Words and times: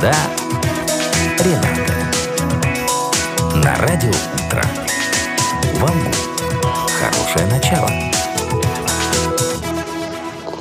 Среда 0.00 0.16
Рената. 1.44 1.94
На 3.62 3.74
радио 3.86 4.08
«Утро». 4.08 4.62
Вам 5.74 5.92
хорошее 6.88 7.46
начало. 7.50 7.86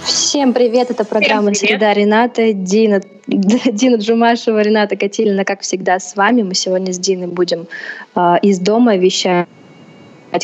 Всем 0.04 0.52
привет, 0.52 0.92
это 0.92 1.06
программа 1.06 1.54
Всем 1.54 1.70
«Среда 1.70 1.94
Рената». 1.94 2.52
Дина, 2.52 3.00
Дина 3.28 3.96
Джумашева, 3.96 4.62
Рената 4.62 4.98
Катилина, 4.98 5.46
как 5.46 5.62
всегда, 5.62 6.00
с 6.00 6.18
вами. 6.18 6.42
Мы 6.42 6.54
сегодня 6.54 6.92
с 6.92 7.00
Диной 7.00 7.28
будем 7.28 7.68
э, 8.18 8.36
из 8.42 8.60
дома 8.60 8.98
вещать 8.98 9.48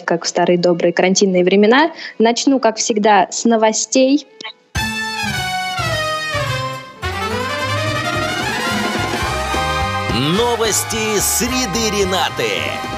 как 0.06 0.24
в 0.24 0.28
старые 0.30 0.58
добрые 0.58 0.94
карантинные 0.94 1.44
времена. 1.44 1.92
Начну, 2.18 2.62
как 2.62 2.78
всегда, 2.78 3.28
с 3.30 3.44
новостей. 3.44 4.26
Новости 10.18 11.20
среды 11.20 11.90
Ренаты. 11.90 12.95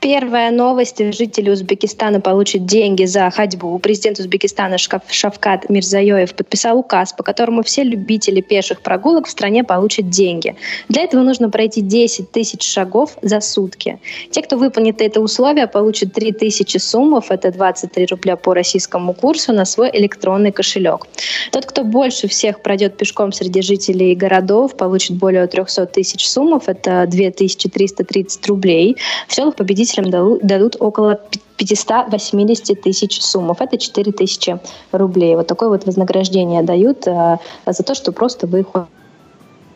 Первая 0.00 0.50
новость. 0.50 0.98
Жители 1.14 1.50
Узбекистана 1.50 2.20
получат 2.20 2.66
деньги 2.66 3.06
за 3.06 3.30
ходьбу. 3.30 3.78
Президент 3.78 4.18
Узбекистана 4.18 4.76
Шавкат 4.78 5.70
Мирзаёев 5.70 6.34
подписал 6.34 6.78
указ, 6.78 7.14
по 7.14 7.22
которому 7.22 7.62
все 7.62 7.82
любители 7.82 8.42
пеших 8.42 8.82
прогулок 8.82 9.26
в 9.26 9.30
стране 9.30 9.64
получат 9.64 10.10
деньги. 10.10 10.54
Для 10.88 11.02
этого 11.02 11.22
нужно 11.22 11.48
пройти 11.48 11.80
10 11.80 12.30
тысяч 12.30 12.62
шагов 12.62 13.16
за 13.22 13.40
сутки. 13.40 13.98
Те, 14.30 14.42
кто 14.42 14.58
выполнит 14.58 15.00
это 15.00 15.20
условие, 15.20 15.66
получат 15.66 16.12
3 16.12 16.32
тысячи 16.32 16.76
суммов, 16.76 17.30
это 17.30 17.50
23 17.50 18.06
рубля 18.06 18.36
по 18.36 18.52
российскому 18.52 19.14
курсу, 19.14 19.52
на 19.52 19.64
свой 19.64 19.90
электронный 19.92 20.52
кошелек. 20.52 21.06
Тот, 21.52 21.64
кто 21.64 21.84
больше 21.84 22.28
всех 22.28 22.60
пройдет 22.60 22.98
пешком 22.98 23.32
среди 23.32 23.62
жителей 23.62 24.14
городов, 24.14 24.76
получит 24.76 25.16
более 25.16 25.46
300 25.46 25.86
тысяч 25.86 26.28
суммов, 26.28 26.68
это 26.68 27.06
2330 27.08 28.46
рублей. 28.46 28.96
В 29.26 29.34
селах 29.34 29.56
победитель 29.56 29.85
победителям 29.86 30.38
дадут 30.42 30.76
около 30.80 31.20
580 31.56 32.82
тысяч 32.82 33.22
суммов. 33.22 33.60
Это 33.60 33.78
4 33.78 34.12
тысячи 34.12 34.58
рублей. 34.92 35.36
Вот 35.36 35.46
такое 35.46 35.68
вот 35.68 35.86
вознаграждение 35.86 36.62
дают 36.62 37.06
э, 37.06 37.38
за 37.66 37.82
то, 37.82 37.94
что 37.94 38.12
просто 38.12 38.46
вы 38.46 38.66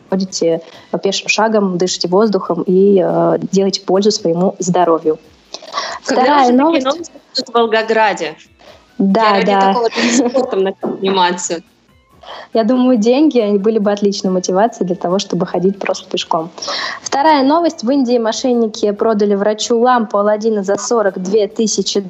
ходите 0.09 0.61
пешим 1.01 1.27
шагом, 1.27 1.77
дышите 1.77 2.07
воздухом 2.07 2.63
и 2.63 3.01
э, 3.03 3.37
делаете 3.51 3.81
пользу 3.81 4.11
своему 4.11 4.55
здоровью. 4.59 5.17
Когда 6.05 6.23
Вторая 6.23 6.53
новость. 6.53 7.11
в 7.33 7.53
Волгограде. 7.53 8.35
Да, 8.97 9.37
Я 9.37 9.45
да. 9.45 9.73
такого 9.73 9.89
спортом 10.29 10.75
заниматься. 10.83 11.61
Я 12.53 12.63
думаю, 12.63 12.97
деньги 12.97 13.57
были 13.57 13.79
бы 13.79 13.91
отличной 13.91 14.31
мотивацией 14.31 14.87
для 14.87 14.95
того, 14.95 15.19
чтобы 15.19 15.45
ходить 15.45 15.79
просто 15.79 16.09
пешком. 16.09 16.49
Вторая 17.01 17.43
новость. 17.43 17.83
В 17.83 17.89
Индии 17.89 18.17
мошенники 18.17 18.91
продали 18.91 19.35
врачу 19.35 19.79
лампу 19.79 20.17
Алладина 20.17 20.63
за 20.63 20.77
42 20.77 21.47
тысячи 21.47 22.03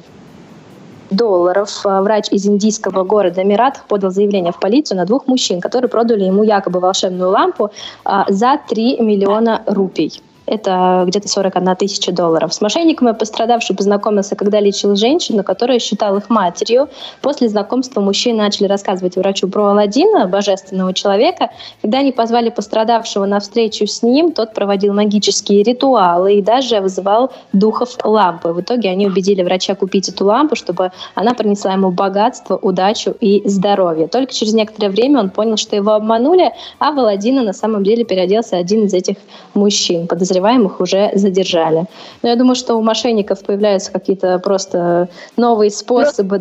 долларов. 1.10 1.80
Врач 1.84 2.28
из 2.30 2.46
индийского 2.46 3.04
города 3.04 3.44
Мират 3.44 3.82
подал 3.88 4.10
заявление 4.10 4.52
в 4.52 4.58
полицию 4.58 4.98
на 4.98 5.04
двух 5.04 5.26
мужчин, 5.26 5.60
которые 5.60 5.88
продали 5.88 6.24
ему 6.24 6.42
якобы 6.42 6.80
волшебную 6.80 7.30
лампу 7.30 7.70
а, 8.04 8.24
за 8.28 8.58
3 8.68 9.00
миллиона 9.00 9.62
рупий 9.66 10.22
это 10.46 11.04
где-то 11.06 11.28
41 11.28 11.76
тысяча 11.76 12.12
долларов. 12.12 12.52
С 12.52 12.60
мошенниками 12.60 13.12
пострадавший 13.12 13.76
познакомился, 13.76 14.36
когда 14.36 14.60
лечил 14.60 14.96
женщину, 14.96 15.44
которая 15.44 15.78
считала 15.78 16.18
их 16.18 16.28
матерью. 16.28 16.88
После 17.20 17.48
знакомства 17.48 18.00
мужчины 18.00 18.38
начали 18.38 18.66
рассказывать 18.66 19.16
врачу 19.16 19.48
про 19.48 19.68
Алладина, 19.68 20.26
божественного 20.26 20.92
человека. 20.92 21.50
Когда 21.80 21.98
они 21.98 22.12
позвали 22.12 22.50
пострадавшего 22.50 23.24
на 23.26 23.40
встречу 23.40 23.86
с 23.86 24.02
ним, 24.02 24.32
тот 24.32 24.54
проводил 24.54 24.94
магические 24.94 25.62
ритуалы 25.62 26.34
и 26.34 26.42
даже 26.42 26.80
вызывал 26.80 27.32
духов 27.52 27.96
лампы. 28.04 28.48
В 28.48 28.60
итоге 28.60 28.90
они 28.90 29.06
убедили 29.06 29.42
врача 29.42 29.74
купить 29.74 30.08
эту 30.08 30.26
лампу, 30.26 30.56
чтобы 30.56 30.92
она 31.14 31.34
принесла 31.34 31.72
ему 31.72 31.90
богатство, 31.90 32.56
удачу 32.56 33.14
и 33.20 33.42
здоровье. 33.48 34.08
Только 34.08 34.32
через 34.32 34.54
некоторое 34.54 34.90
время 34.90 35.20
он 35.20 35.30
понял, 35.30 35.56
что 35.56 35.76
его 35.76 35.92
обманули, 35.92 36.52
а 36.78 36.92
в 36.92 37.12
на 37.42 37.52
самом 37.52 37.84
деле 37.84 38.04
переоделся 38.04 38.56
один 38.56 38.84
из 38.84 38.94
этих 38.94 39.16
мужчин. 39.54 40.06
Подозреваемый 40.06 40.31
подозреваемых 40.32 40.80
уже 40.80 41.10
задержали. 41.14 41.86
Но 42.22 42.28
я 42.28 42.36
думаю, 42.36 42.54
что 42.54 42.76
у 42.76 42.82
мошенников 42.82 43.42
появляются 43.44 43.92
какие-то 43.92 44.38
просто 44.38 45.08
новые 45.36 45.70
способы. 45.70 46.40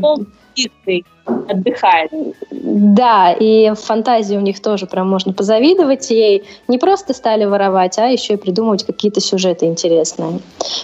отдыхает. 1.48 2.12
Да, 2.52 3.32
и 3.32 3.74
фантазии 3.74 4.36
у 4.36 4.42
них 4.42 4.62
тоже 4.62 4.86
прям 4.86 5.10
можно 5.10 5.34
позавидовать 5.34 6.10
ей. 6.10 6.44
Не 6.68 6.78
просто 6.78 7.14
стали 7.14 7.46
воровать, 7.46 7.98
а 8.00 8.08
еще 8.08 8.34
и 8.34 8.38
придумывать 8.38 8.86
какие-то 8.86 9.22
сюжеты 9.22 9.66
интересные. 9.66 10.40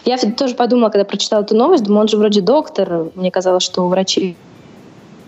Я 0.06 0.18
тоже 0.18 0.56
подумала, 0.56 0.90
когда 0.90 1.06
прочитала 1.06 1.42
эту 1.42 1.56
новость, 1.56 1.84
думаю, 1.84 2.02
он 2.02 2.08
же 2.08 2.18
вроде 2.18 2.42
доктор. 2.42 3.08
Мне 3.16 3.32
казалось, 3.32 3.64
что 3.64 3.84
у 3.84 3.90
врачей 3.90 4.38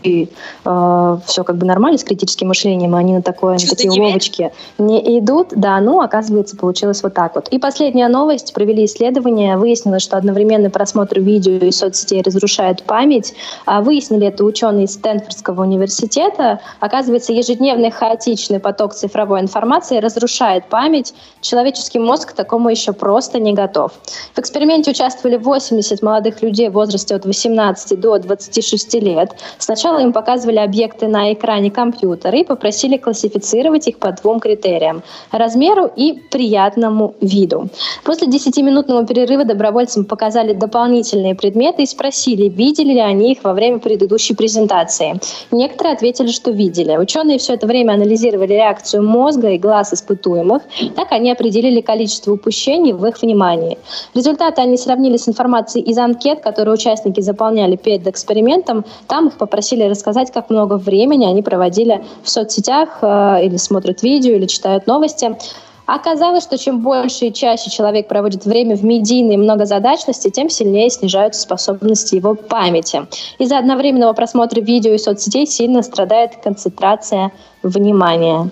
и 0.04 0.30
э, 0.66 1.18
все 1.26 1.44
как 1.44 1.58
бы 1.58 1.66
нормально 1.66 1.98
с 1.98 2.04
критическим 2.04 2.48
мышлением, 2.50 2.96
они 2.96 3.14
на 3.14 3.22
такое, 3.22 3.54
на 3.54 3.68
такие 3.68 3.92
уловочки 3.92 4.52
не 4.78 5.20
идут, 5.20 5.50
да, 5.52 5.80
ну, 5.80 6.02
оказывается, 6.02 6.56
получилось 6.56 7.04
вот 7.04 7.14
так 7.14 7.36
вот. 7.36 7.48
И 7.50 7.60
последняя 7.60 8.08
новость, 8.08 8.54
провели 8.54 8.86
исследование, 8.86 9.58
выяснилось, 9.58 10.04
что 10.04 10.18
одновременный 10.18 10.70
просмотр 10.70 11.20
видео 11.20 11.54
и 11.54 11.72
соцсетей 11.72 12.22
разрушает 12.22 12.84
память. 12.84 13.34
А 13.66 13.82
выяснили 13.82 14.28
это 14.28 14.44
ученые 14.44 14.86
из 14.86 14.94
Стэнфордского 14.94 15.62
университета. 15.62 16.60
Оказывается, 16.80 17.34
ежедневный 17.34 17.92
хаотичный 17.92 18.60
поток 18.60 18.94
цифровой 18.94 19.42
информации 19.42 19.98
разрушает 19.98 20.66
память. 20.66 21.14
Человеческий 21.42 22.00
мозг 22.00 22.32
к 22.32 22.34
такому 22.34 22.70
еще 22.70 22.94
просто 22.94 23.40
не 23.40 23.54
готов. 23.54 23.92
В 24.36 24.40
эксперименте 24.40 24.92
участвовали 24.92 25.38
80 25.38 26.02
молодых 26.02 26.42
людей 26.42 26.70
в 26.70 26.74
возрасте 26.74 27.16
от 27.16 27.26
18 27.26 28.00
до 28.00 28.18
26 28.18 28.94
лет. 28.96 29.36
Сначала 29.58 29.89
Сначала 29.90 30.06
им 30.06 30.14
показывали 30.14 30.60
объекты 30.60 31.08
на 31.08 31.34
экране 31.34 31.72
компьютера 31.72 32.38
и 32.38 32.44
попросили 32.44 32.98
классифицировать 32.98 33.88
их 33.88 33.98
по 33.98 34.12
двум 34.12 34.40
критериям– 34.40 35.02
размеру 35.32 35.90
и 35.96 36.22
приятному 36.30 37.16
виду. 37.22 37.70
После 38.04 38.28
10-минутного 38.28 39.08
перерыва 39.08 39.46
добровольцам 39.46 40.06
показали 40.06 40.54
дополнительные 40.54 41.34
предметы 41.34 41.82
и 41.82 41.86
спросили, 41.88 42.50
видели 42.50 42.94
ли 42.94 43.00
они 43.00 43.32
их 43.32 43.44
во 43.44 43.54
время 43.54 43.80
предыдущей 43.80 44.36
презентации. 44.36 45.20
Некоторые 45.50 45.96
ответили, 45.96 46.28
что 46.28 46.52
видели. 46.52 46.96
Ученые 46.96 47.40
все 47.40 47.56
это 47.56 47.66
время 47.66 47.94
анализировали 47.94 48.54
реакцию 48.54 49.02
мозга 49.02 49.50
и 49.50 49.58
глаз 49.58 49.92
испытуемых. 49.94 50.62
Так 50.96 51.12
они 51.14 51.32
определили 51.32 51.82
количество 51.82 52.34
упущений 52.34 52.94
в 52.94 53.04
их 53.08 53.20
внимании. 53.24 53.80
Результаты 54.14 54.62
они 54.62 54.78
сравнили 54.78 55.18
с 55.18 55.28
информацией 55.28 55.84
из 55.86 55.98
анкет, 55.98 56.42
которые 56.42 56.76
участники 56.76 57.22
заполняли 57.22 57.76
перед 57.76 58.06
экспериментом. 58.06 58.86
Там 59.08 59.30
их 59.30 59.38
попросили 59.38 59.79
попросили 59.80 59.90
рассказать, 59.90 60.32
как 60.32 60.50
много 60.50 60.78
времени 60.78 61.26
они 61.26 61.42
проводили 61.42 62.04
в 62.24 62.30
соцсетях 62.30 63.00
э, 63.02 63.46
или 63.46 63.58
смотрят 63.58 64.04
видео, 64.04 64.36
или 64.36 64.46
читают 64.46 64.88
новости. 64.88 65.36
Оказалось, 65.86 66.44
что 66.44 66.58
чем 66.58 66.82
больше 66.82 67.26
и 67.26 67.34
чаще 67.34 67.72
человек 67.72 68.08
проводит 68.08 68.46
время 68.46 68.76
в 68.76 68.84
медийной 68.84 69.38
многозадачности, 69.38 70.30
тем 70.30 70.50
сильнее 70.50 70.90
снижаются 70.90 71.42
способности 71.42 72.16
его 72.16 72.36
памяти. 72.36 73.08
Из-за 73.40 73.58
одновременного 73.58 74.14
просмотра 74.14 74.62
видео 74.62 74.94
и 74.94 74.98
соцсетей 75.00 75.48
сильно 75.48 75.82
страдает 75.82 76.32
концентрация 76.44 77.32
внимания. 77.64 78.50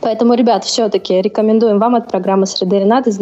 Поэтому, 0.00 0.34
ребят, 0.34 0.64
все-таки 0.64 1.22
рекомендуем 1.22 1.78
вам 1.78 1.94
от 1.94 2.08
программы 2.08 2.46
«Среды 2.46 2.80
Ренаты» 2.80 3.12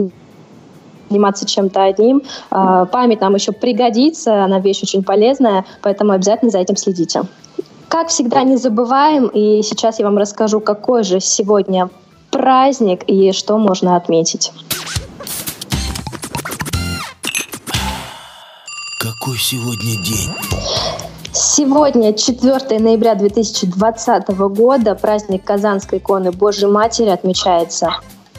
заниматься 1.13 1.47
чем-то 1.47 1.85
одним. 1.85 2.23
А, 2.51 2.87
память 2.87 3.21
нам 3.21 3.35
еще 3.35 3.53
пригодится, 3.53 4.45
она 4.45 4.59
вещь 4.59 4.83
очень 4.83 5.03
полезная, 5.03 5.65
поэтому 5.83 6.13
обязательно 6.13 6.51
за 6.51 6.59
этим 6.59 6.77
следите. 6.77 7.23
Как 7.89 8.09
всегда, 8.09 8.43
не 8.43 8.57
забываем, 8.57 9.27
и 9.27 9.63
сейчас 9.63 9.99
я 9.99 10.07
вам 10.07 10.17
расскажу, 10.17 10.61
какой 10.61 11.05
же 11.05 11.21
сегодня 11.21 11.91
праздник 12.31 13.05
и 13.07 13.33
что 13.33 13.59
можно 13.59 13.97
отметить. 13.97 14.51
Какой 18.99 19.37
сегодня 19.37 20.03
день? 20.05 20.31
Сегодня, 21.33 22.15
4 22.15 22.79
ноября 22.79 23.15
2020 23.15 24.29
года, 24.29 24.95
праздник 24.95 25.45
Казанской 25.45 25.99
иконы 25.99 26.33
Божьей 26.33 26.69
Матери 26.69 27.09
отмечается. 27.09 27.91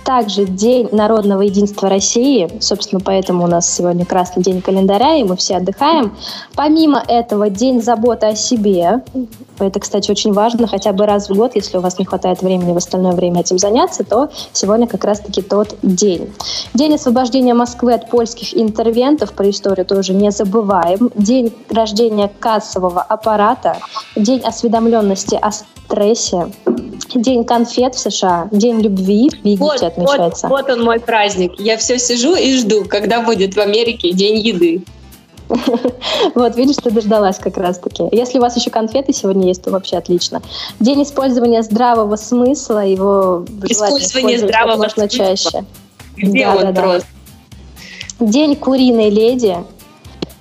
Также 0.04 0.46
День 0.46 0.90
народного 0.92 1.44
единства 1.44 1.90
России, 1.90 2.50
собственно, 2.60 3.02
поэтому 3.04 3.46
у 3.46 3.48
нас 3.48 3.74
сегодня 3.74 4.06
красный 4.06 4.44
день 4.44 4.62
календаря, 4.62 5.16
и 5.16 5.24
мы 5.24 5.38
все 5.38 5.58
отдыхаем. 5.58 6.16
Помимо 6.56 7.02
этого, 7.08 7.50
День 7.50 7.82
заботы 7.82 8.28
о 8.28 8.36
себе. 8.36 9.02
Это, 9.60 9.80
кстати, 9.80 10.12
очень 10.12 10.34
важно, 10.34 10.68
хотя 10.68 10.92
бы 10.92 11.06
раз 11.06 11.30
в 11.30 11.36
год, 11.36 11.56
если 11.56 11.78
у 11.78 11.82
вас 11.82 12.00
не 12.00 12.06
хватает 12.06 12.42
времени 12.42 12.74
в 12.74 12.78
остальное 12.78 13.14
время 13.14 13.42
этим 13.42 13.58
заняться, 13.58 14.04
то 14.04 14.30
сегодня 14.52 14.88
как 14.88 15.06
раз-таки 15.06 15.42
тот 15.42 15.76
день. 15.82 16.34
День 16.74 16.96
освобождения 16.96 17.54
Москвы 17.54 17.94
от 17.94 18.10
польских 18.10 18.58
интервентов, 18.58 19.32
про 19.34 19.50
историю 19.50 19.86
тоже 19.86 20.14
не 20.14 20.32
забываем. 20.32 21.12
День 21.16 21.54
рождения 21.70 22.30
кассового 22.40 23.02
аппарата, 23.02 23.78
День 24.16 24.42
осведомленности 24.42 25.36
о 25.36 25.52
стрессе, 25.52 26.52
День 27.16 27.44
конфет 27.44 27.96
в 27.96 28.00
США, 28.00 28.50
День 28.52 28.82
любви 28.82 29.30
в 29.30 29.46
Египте 29.46 29.64
вот, 29.64 29.84
отмечается. 29.84 30.48
Вот, 30.48 30.68
вот 30.68 30.70
он 30.72 30.84
мой 30.84 31.00
праздник. 31.00 31.54
Я 31.60 31.78
все 31.78 31.98
сижу 32.00 32.36
и 32.36 32.58
жду, 32.58 32.86
когда 32.86 33.22
будет 33.22 33.56
в 33.56 33.60
Америке 33.60 34.12
День 34.12 34.40
еды. 34.40 34.84
Вот, 36.36 36.56
видишь, 36.56 36.78
ты 36.78 36.90
дождалась 36.90 37.38
как 37.38 37.58
раз-таки. 37.58 38.04
Если 38.12 38.40
у 38.40 38.42
вас 38.42 38.56
еще 38.56 38.70
конфеты 38.70 39.14
сегодня 39.14 39.48
есть, 39.48 39.62
то 39.62 39.72
вообще 39.72 39.98
отлично. 39.98 40.42
День 40.80 41.04
использования 41.04 41.62
здравого 41.64 42.16
смысла, 42.16 42.86
его 42.86 43.46
Использование 43.64 44.40
здравого 44.40 44.88
смысла. 44.88 45.10
чаще. 45.10 45.66
Где 46.16 46.46
да, 46.46 46.56
он 46.56 46.74
да, 46.74 46.82
просто? 46.82 47.08
День 48.20 48.56
куриной 48.56 49.10
леди 49.10 49.58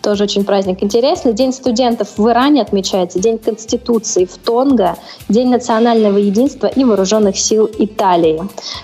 тоже 0.02 0.24
очень 0.24 0.44
праздник 0.44 0.82
интересный. 0.82 1.32
День 1.32 1.52
студентов 1.52 2.18
в 2.18 2.28
Иране 2.28 2.62
отмечается, 2.62 3.18
День 3.18 3.38
Конституции 3.38 4.24
в 4.24 4.36
Тонго, 4.36 4.96
День 5.28 5.48
национального 5.48 6.18
единства 6.18 6.66
и 6.66 6.84
вооруженных 6.84 7.38
сил 7.38 7.70
Италии. 7.78 8.42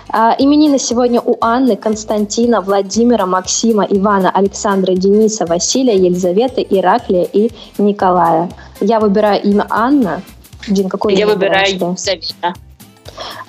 А, 0.09 0.35
именины 0.39 0.79
сегодня 0.79 1.21
у 1.21 1.37
Анны, 1.41 1.77
Константина, 1.77 2.61
Владимира, 2.61 3.27
Максима, 3.27 3.85
Ивана, 3.85 4.31
Александра, 4.31 4.95
Дениса, 4.95 5.45
Василия, 5.47 5.97
Елизаветы, 5.97 6.67
Ираклия 6.69 7.25
и 7.25 7.51
Николая. 7.79 8.51
Я 8.81 9.01
выбираю 9.01 9.43
имя 9.43 9.67
Анна. 9.69 10.23
Дин, 10.69 10.89
какой 10.89 11.15
Я 11.15 11.27
выбираю 11.27 11.67
Елизавета. 11.67 12.55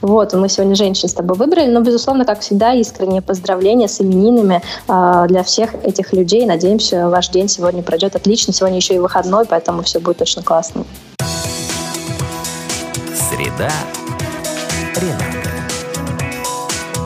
Вот, 0.01 0.33
мы 0.33 0.49
сегодня 0.49 0.75
женщин 0.75 1.09
с 1.09 1.13
тобой 1.13 1.37
выбрали, 1.37 1.67
но, 1.67 1.81
безусловно, 1.81 2.25
как 2.25 2.39
всегда, 2.41 2.73
искренние 2.73 3.21
поздравления 3.21 3.87
с 3.87 4.01
именинами 4.01 4.61
э, 4.87 5.25
для 5.27 5.43
всех 5.43 5.75
этих 5.83 6.13
людей. 6.13 6.45
Надеемся, 6.45 7.09
ваш 7.09 7.29
день 7.29 7.47
сегодня 7.47 7.83
пройдет 7.83 8.15
отлично. 8.15 8.53
Сегодня 8.53 8.77
еще 8.77 8.95
и 8.95 8.99
выходной, 8.99 9.45
поэтому 9.45 9.83
все 9.83 9.99
будет 9.99 10.17
точно 10.17 10.43
классно. 10.43 10.85
Среда. 13.13 13.69
Рената. 14.95 15.49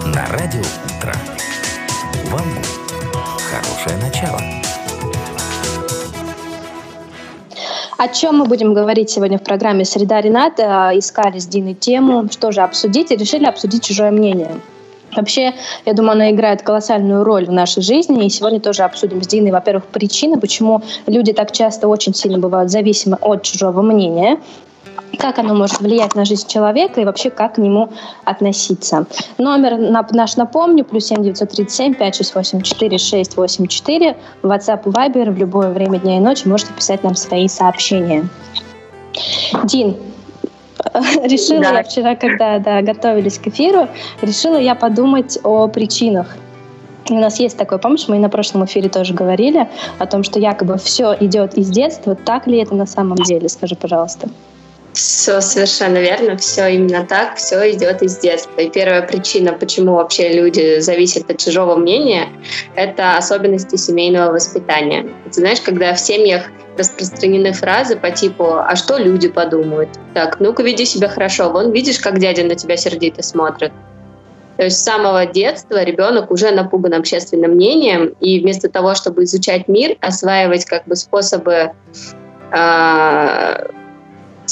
На 0.06 0.26
радио 0.38 0.62
утро. 0.62 1.14
Вам 2.32 2.42
хорошее 2.42 2.73
О 7.98 8.08
чем 8.08 8.38
мы 8.40 8.46
будем 8.46 8.74
говорить 8.74 9.10
сегодня 9.12 9.38
в 9.38 9.44
программе 9.44 9.86
«Среда 9.86 10.20
Рената»? 10.20 10.92
Искали 10.96 11.38
с 11.38 11.46
Диной 11.46 11.76
тему, 11.76 12.28
что 12.32 12.52
же 12.52 12.62
обсудить, 12.62 13.12
и 13.12 13.16
решили 13.16 13.46
обсудить 13.46 13.84
чужое 13.84 14.10
мнение. 14.12 14.60
Вообще, 15.16 15.54
я 15.86 15.94
думаю, 15.94 16.14
она 16.14 16.32
играет 16.32 16.64
колоссальную 16.64 17.24
роль 17.24 17.46
в 17.46 17.52
нашей 17.52 17.84
жизни. 17.84 18.26
И 18.26 18.30
сегодня 18.30 18.60
тоже 18.60 18.84
обсудим 18.84 19.22
с 19.22 19.28
Диной, 19.28 19.52
во-первых, 19.52 19.86
причины, 19.86 20.40
почему 20.40 20.82
люди 21.06 21.34
так 21.34 21.52
часто 21.52 21.88
очень 21.88 22.16
сильно 22.16 22.40
бывают 22.40 22.72
зависимы 22.72 23.18
от 23.22 23.44
чужого 23.44 23.84
мнения 23.84 24.40
как 25.18 25.40
оно 25.40 25.54
может 25.54 25.80
влиять 25.80 26.16
на 26.16 26.26
жизнь 26.26 26.48
человека 26.48 27.02
и 27.02 27.06
вообще 27.06 27.30
как 27.30 27.56
к 27.56 27.58
нему 27.58 27.90
относиться. 28.26 29.06
Номер 29.38 29.78
наш 30.12 30.36
напомню, 30.36 30.86
плюс 30.86 31.06
7 31.06 31.24
937 31.24 31.94
5684 31.96 32.98
684. 32.98 34.18
WhatsApp 34.44 34.84
Viber 34.84 35.32
в 35.32 35.38
любое 35.38 35.70
время 35.70 36.00
дня 36.00 36.18
и 36.18 36.20
ночи 36.20 36.48
можете 36.48 36.74
писать 36.74 37.04
нам 37.04 37.16
свои 37.16 37.48
сообщения. 37.48 38.28
Дин, 39.64 39.96
решила 41.24 41.62
да. 41.62 41.78
я 41.78 41.84
вчера, 41.84 42.16
когда 42.16 42.60
да, 42.60 42.82
готовились 42.82 43.38
к 43.38 43.48
эфиру, 43.48 43.88
решила 44.22 44.58
я 44.58 44.76
подумать 44.76 45.38
о 45.44 45.68
причинах 45.68 46.28
у 47.10 47.16
нас 47.16 47.40
есть 47.40 47.58
такое, 47.58 47.80
помнишь, 47.80 48.08
мы 48.08 48.16
и 48.16 48.20
на 48.20 48.30
прошлом 48.30 48.66
эфире 48.66 48.90
тоже 48.90 49.14
говорили 49.14 49.68
о 50.00 50.06
том, 50.06 50.24
что 50.24 50.40
якобы 50.40 50.78
все 50.78 51.16
идет 51.20 51.56
из 51.56 51.70
детства. 51.70 52.16
Так 52.16 52.48
ли 52.48 52.60
это 52.60 52.76
на 52.76 52.86
самом 52.86 53.18
деле? 53.18 53.50
Скажи, 53.50 53.76
пожалуйста. 53.76 54.30
Все 54.94 55.42
совершенно 55.42 55.98
верно, 55.98 56.38
все 56.38 56.68
именно 56.68 57.04
так, 57.04 57.38
все 57.38 57.72
идет 57.72 58.04
из 58.04 58.18
детства. 58.18 58.62
И 58.62 58.70
первая 58.70 59.02
причина, 59.02 59.54
почему 59.54 59.96
вообще 59.96 60.32
люди 60.32 60.80
зависят 60.80 61.30
от 61.32 61.40
чужого 61.40 61.76
мнения, 61.76 62.30
это 62.76 63.18
особенности 63.18 63.76
семейного 63.76 64.34
воспитания. 64.34 65.10
Ты 65.26 65.34
знаешь, 65.34 65.62
когда 65.62 65.94
в 65.96 66.00
семьях 66.00 66.44
распространены 66.78 67.54
фразы 67.54 67.96
по 67.96 68.12
типу 68.12 68.46
«А 68.58 68.76
что 68.76 68.98
люди 68.98 69.30
подумают?» 69.30 69.90
Так, 70.14 70.40
ну-ка 70.40 70.62
веди 70.62 70.86
себя 70.86 71.08
хорошо, 71.08 71.50
вон 71.50 71.72
видишь, 71.72 72.00
как 72.00 72.20
дядя 72.20 72.44
на 72.44 72.54
тебя 72.56 72.78
сердито 72.78 73.24
смотрит. 73.24 73.72
То 74.58 74.66
есть 74.66 74.78
с 74.78 74.84
самого 74.84 75.26
детства 75.26 75.84
ребенок 75.84 76.30
уже 76.30 76.52
напуган 76.52 76.94
общественным 76.94 77.52
мнением, 77.52 78.14
и 78.20 78.40
вместо 78.40 78.70
того, 78.70 78.94
чтобы 78.94 79.24
изучать 79.24 79.68
мир, 79.68 79.98
осваивать 80.02 80.66
как 80.66 80.86
бы 80.86 80.96
способы 80.96 81.72
э, 82.52 83.68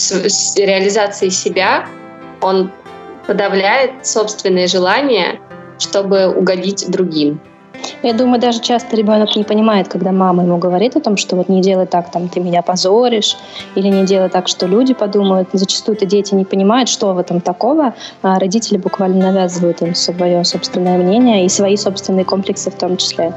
с, 0.01 0.29
с 0.29 0.55
реализацией 0.55 1.31
себя, 1.31 1.85
он 2.41 2.71
подавляет 3.27 4.05
собственные 4.05 4.67
желания, 4.67 5.39
чтобы 5.79 6.27
угодить 6.27 6.89
другим. 6.89 7.39
Я 8.03 8.13
думаю, 8.13 8.39
даже 8.39 8.59
часто 8.61 8.95
ребенок 8.95 9.35
не 9.35 9.43
понимает, 9.43 9.87
когда 9.87 10.11
мама 10.11 10.43
ему 10.43 10.57
говорит 10.57 10.95
о 10.95 10.99
том, 10.99 11.17
что 11.17 11.35
вот 11.35 11.49
не 11.49 11.61
делай 11.61 11.87
так, 11.87 12.11
там 12.11 12.29
ты 12.29 12.39
меня 12.39 12.61
позоришь, 12.61 13.37
или 13.75 13.87
не 13.87 14.05
делай 14.05 14.29
так, 14.29 14.47
что 14.47 14.67
люди 14.67 14.93
подумают. 14.93 15.49
Зачастую-то 15.53 16.05
дети 16.05 16.35
не 16.35 16.45
понимают, 16.45 16.89
что 16.89 17.13
в 17.13 17.17
этом 17.17 17.41
такого, 17.41 17.93
а 18.21 18.39
родители 18.39 18.77
буквально 18.77 19.31
навязывают 19.31 19.81
им 19.81 19.95
свое 19.95 20.43
собственное 20.43 20.97
мнение 20.97 21.45
и 21.45 21.49
свои 21.49 21.75
собственные 21.75 22.25
комплексы 22.25 22.69
в 22.69 22.75
том 22.75 22.97
числе. 22.97 23.33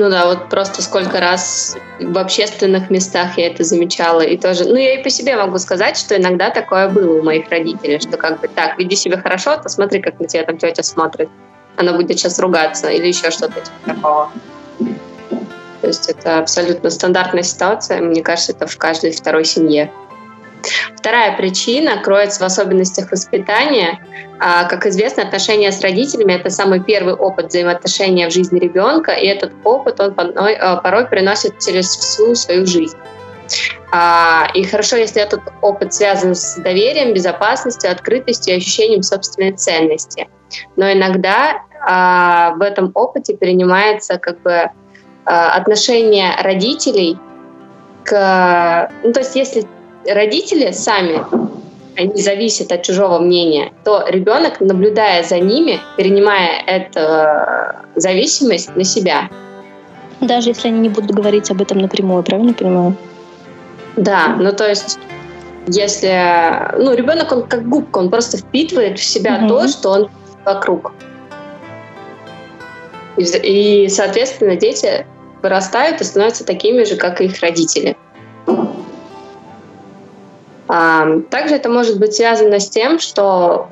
Ну 0.00 0.08
да, 0.08 0.24
вот 0.24 0.48
просто 0.48 0.80
сколько 0.80 1.20
раз 1.20 1.76
в 2.00 2.16
общественных 2.16 2.88
местах 2.88 3.36
я 3.36 3.48
это 3.48 3.64
замечала. 3.64 4.22
И 4.22 4.38
тоже, 4.38 4.64
ну 4.64 4.76
я 4.76 4.98
и 4.98 5.02
по 5.02 5.10
себе 5.10 5.36
могу 5.36 5.58
сказать, 5.58 5.98
что 5.98 6.16
иногда 6.16 6.48
такое 6.48 6.88
было 6.88 7.18
у 7.18 7.22
моих 7.22 7.50
родителей, 7.50 8.00
что 8.00 8.16
как 8.16 8.40
бы 8.40 8.48
так, 8.48 8.78
веди 8.78 8.96
себя 8.96 9.18
хорошо, 9.18 9.58
то 9.58 9.68
смотри, 9.68 10.00
как 10.00 10.18
на 10.18 10.26
тебя 10.26 10.44
там 10.44 10.56
тетя 10.56 10.82
смотрит. 10.82 11.28
Она 11.76 11.92
будет 11.92 12.18
сейчас 12.18 12.38
ругаться 12.38 12.88
или 12.88 13.08
еще 13.08 13.30
что-то 13.30 13.60
типа 13.60 13.94
такого. 13.94 14.32
То 15.82 15.86
есть 15.86 16.08
это 16.08 16.38
абсолютно 16.38 16.88
стандартная 16.88 17.42
ситуация. 17.42 18.00
Мне 18.00 18.22
кажется, 18.22 18.52
это 18.52 18.66
в 18.66 18.78
каждой 18.78 19.10
второй 19.10 19.44
семье. 19.44 19.92
Вторая 20.96 21.36
причина 21.36 22.02
кроется 22.02 22.40
в 22.40 22.46
особенностях 22.46 23.10
воспитания. 23.10 23.98
А, 24.38 24.64
как 24.64 24.86
известно, 24.86 25.22
отношения 25.22 25.72
с 25.72 25.80
родителями– 25.80 26.32
это 26.34 26.50
самый 26.50 26.80
первый 26.80 27.14
опыт 27.14 27.46
взаимоотношения 27.46 28.28
в 28.28 28.32
жизни 28.32 28.58
ребенка, 28.58 29.12
и 29.12 29.26
этот 29.26 29.52
опыт 29.64 30.00
он 30.00 30.14
порой, 30.14 30.54
а, 30.54 30.76
порой 30.76 31.06
приносит 31.06 31.58
через 31.58 31.86
всю 31.86 32.34
свою 32.34 32.66
жизнь. 32.66 32.96
А, 33.92 34.48
и 34.54 34.62
хорошо, 34.64 34.96
если 34.96 35.20
этот 35.20 35.40
опыт 35.62 35.92
связан 35.92 36.34
с 36.34 36.56
доверием, 36.56 37.12
безопасностью, 37.12 37.90
открытостью 37.90 38.54
и 38.54 38.56
ощущением 38.58 39.02
собственной 39.02 39.52
ценности. 39.52 40.28
Но 40.76 40.92
иногда 40.92 41.62
в 41.82 42.62
этом 42.62 42.90
опыте 42.94 43.34
перенимается 43.34 44.18
как 44.18 44.42
бы 44.42 44.70
отношение 45.24 46.32
родителей 46.42 47.18
к... 48.04 48.90
Ну, 49.02 49.12
то 49.12 49.20
есть 49.20 49.34
если 49.34 49.66
родители 50.06 50.70
сами 50.72 51.22
они 51.96 52.22
зависят 52.22 52.72
от 52.72 52.82
чужого 52.82 53.18
мнения, 53.18 53.72
то 53.84 54.04
ребенок, 54.08 54.60
наблюдая 54.60 55.22
за 55.22 55.38
ними, 55.38 55.80
перенимая 55.96 56.62
эту 56.66 58.00
зависимость 58.00 58.74
на 58.74 58.84
себя. 58.84 59.28
Даже 60.20 60.50
если 60.50 60.68
они 60.68 60.80
не 60.80 60.88
будут 60.88 61.10
говорить 61.10 61.50
об 61.50 61.60
этом 61.60 61.78
напрямую, 61.78 62.22
правильно 62.22 62.54
понимаю? 62.54 62.96
Да, 63.96 64.36
ну 64.38 64.52
то 64.52 64.68
есть 64.68 64.98
если, 65.66 66.78
ну 66.78 66.94
ребенок 66.94 67.32
он 67.32 67.42
как 67.46 67.68
губка, 67.68 67.98
он 67.98 68.10
просто 68.10 68.38
впитывает 68.38 68.98
в 68.98 69.04
себя 69.04 69.38
угу. 69.38 69.48
то, 69.48 69.68
что 69.68 69.90
он 69.90 70.10
вокруг. 70.44 70.92
И, 73.16 73.22
и, 73.22 73.88
соответственно, 73.88 74.56
дети 74.56 75.06
вырастают 75.42 76.00
и 76.00 76.04
становятся 76.04 76.44
такими 76.44 76.84
же, 76.84 76.96
как 76.96 77.20
и 77.20 77.26
их 77.26 77.40
родители. 77.40 77.96
Также 81.30 81.56
это 81.56 81.68
может 81.68 81.98
быть 81.98 82.14
связано 82.14 82.60
с 82.60 82.70
тем, 82.70 83.00
что 83.00 83.68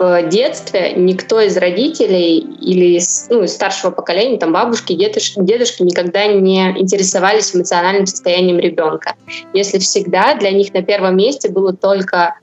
в 0.00 0.28
детстве 0.28 0.94
никто 0.96 1.40
из 1.40 1.56
родителей 1.56 2.38
или 2.38 2.96
из, 2.96 3.28
ну, 3.28 3.44
из 3.44 3.52
старшего 3.52 3.90
поколения, 3.90 4.38
там 4.38 4.52
бабушки, 4.52 4.94
дедушки, 4.94 5.38
дедушки 5.38 5.82
никогда 5.82 6.26
не 6.26 6.70
интересовались 6.70 7.54
эмоциональным 7.54 8.06
состоянием 8.06 8.58
ребенка. 8.58 9.14
Если 9.52 9.78
всегда 9.78 10.34
для 10.34 10.50
них 10.50 10.72
на 10.72 10.82
первом 10.82 11.18
месте 11.18 11.50
было 11.50 11.72
только 11.72 12.34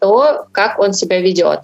то, 0.00 0.46
как 0.50 0.80
он 0.80 0.92
себя 0.92 1.20
ведет. 1.20 1.60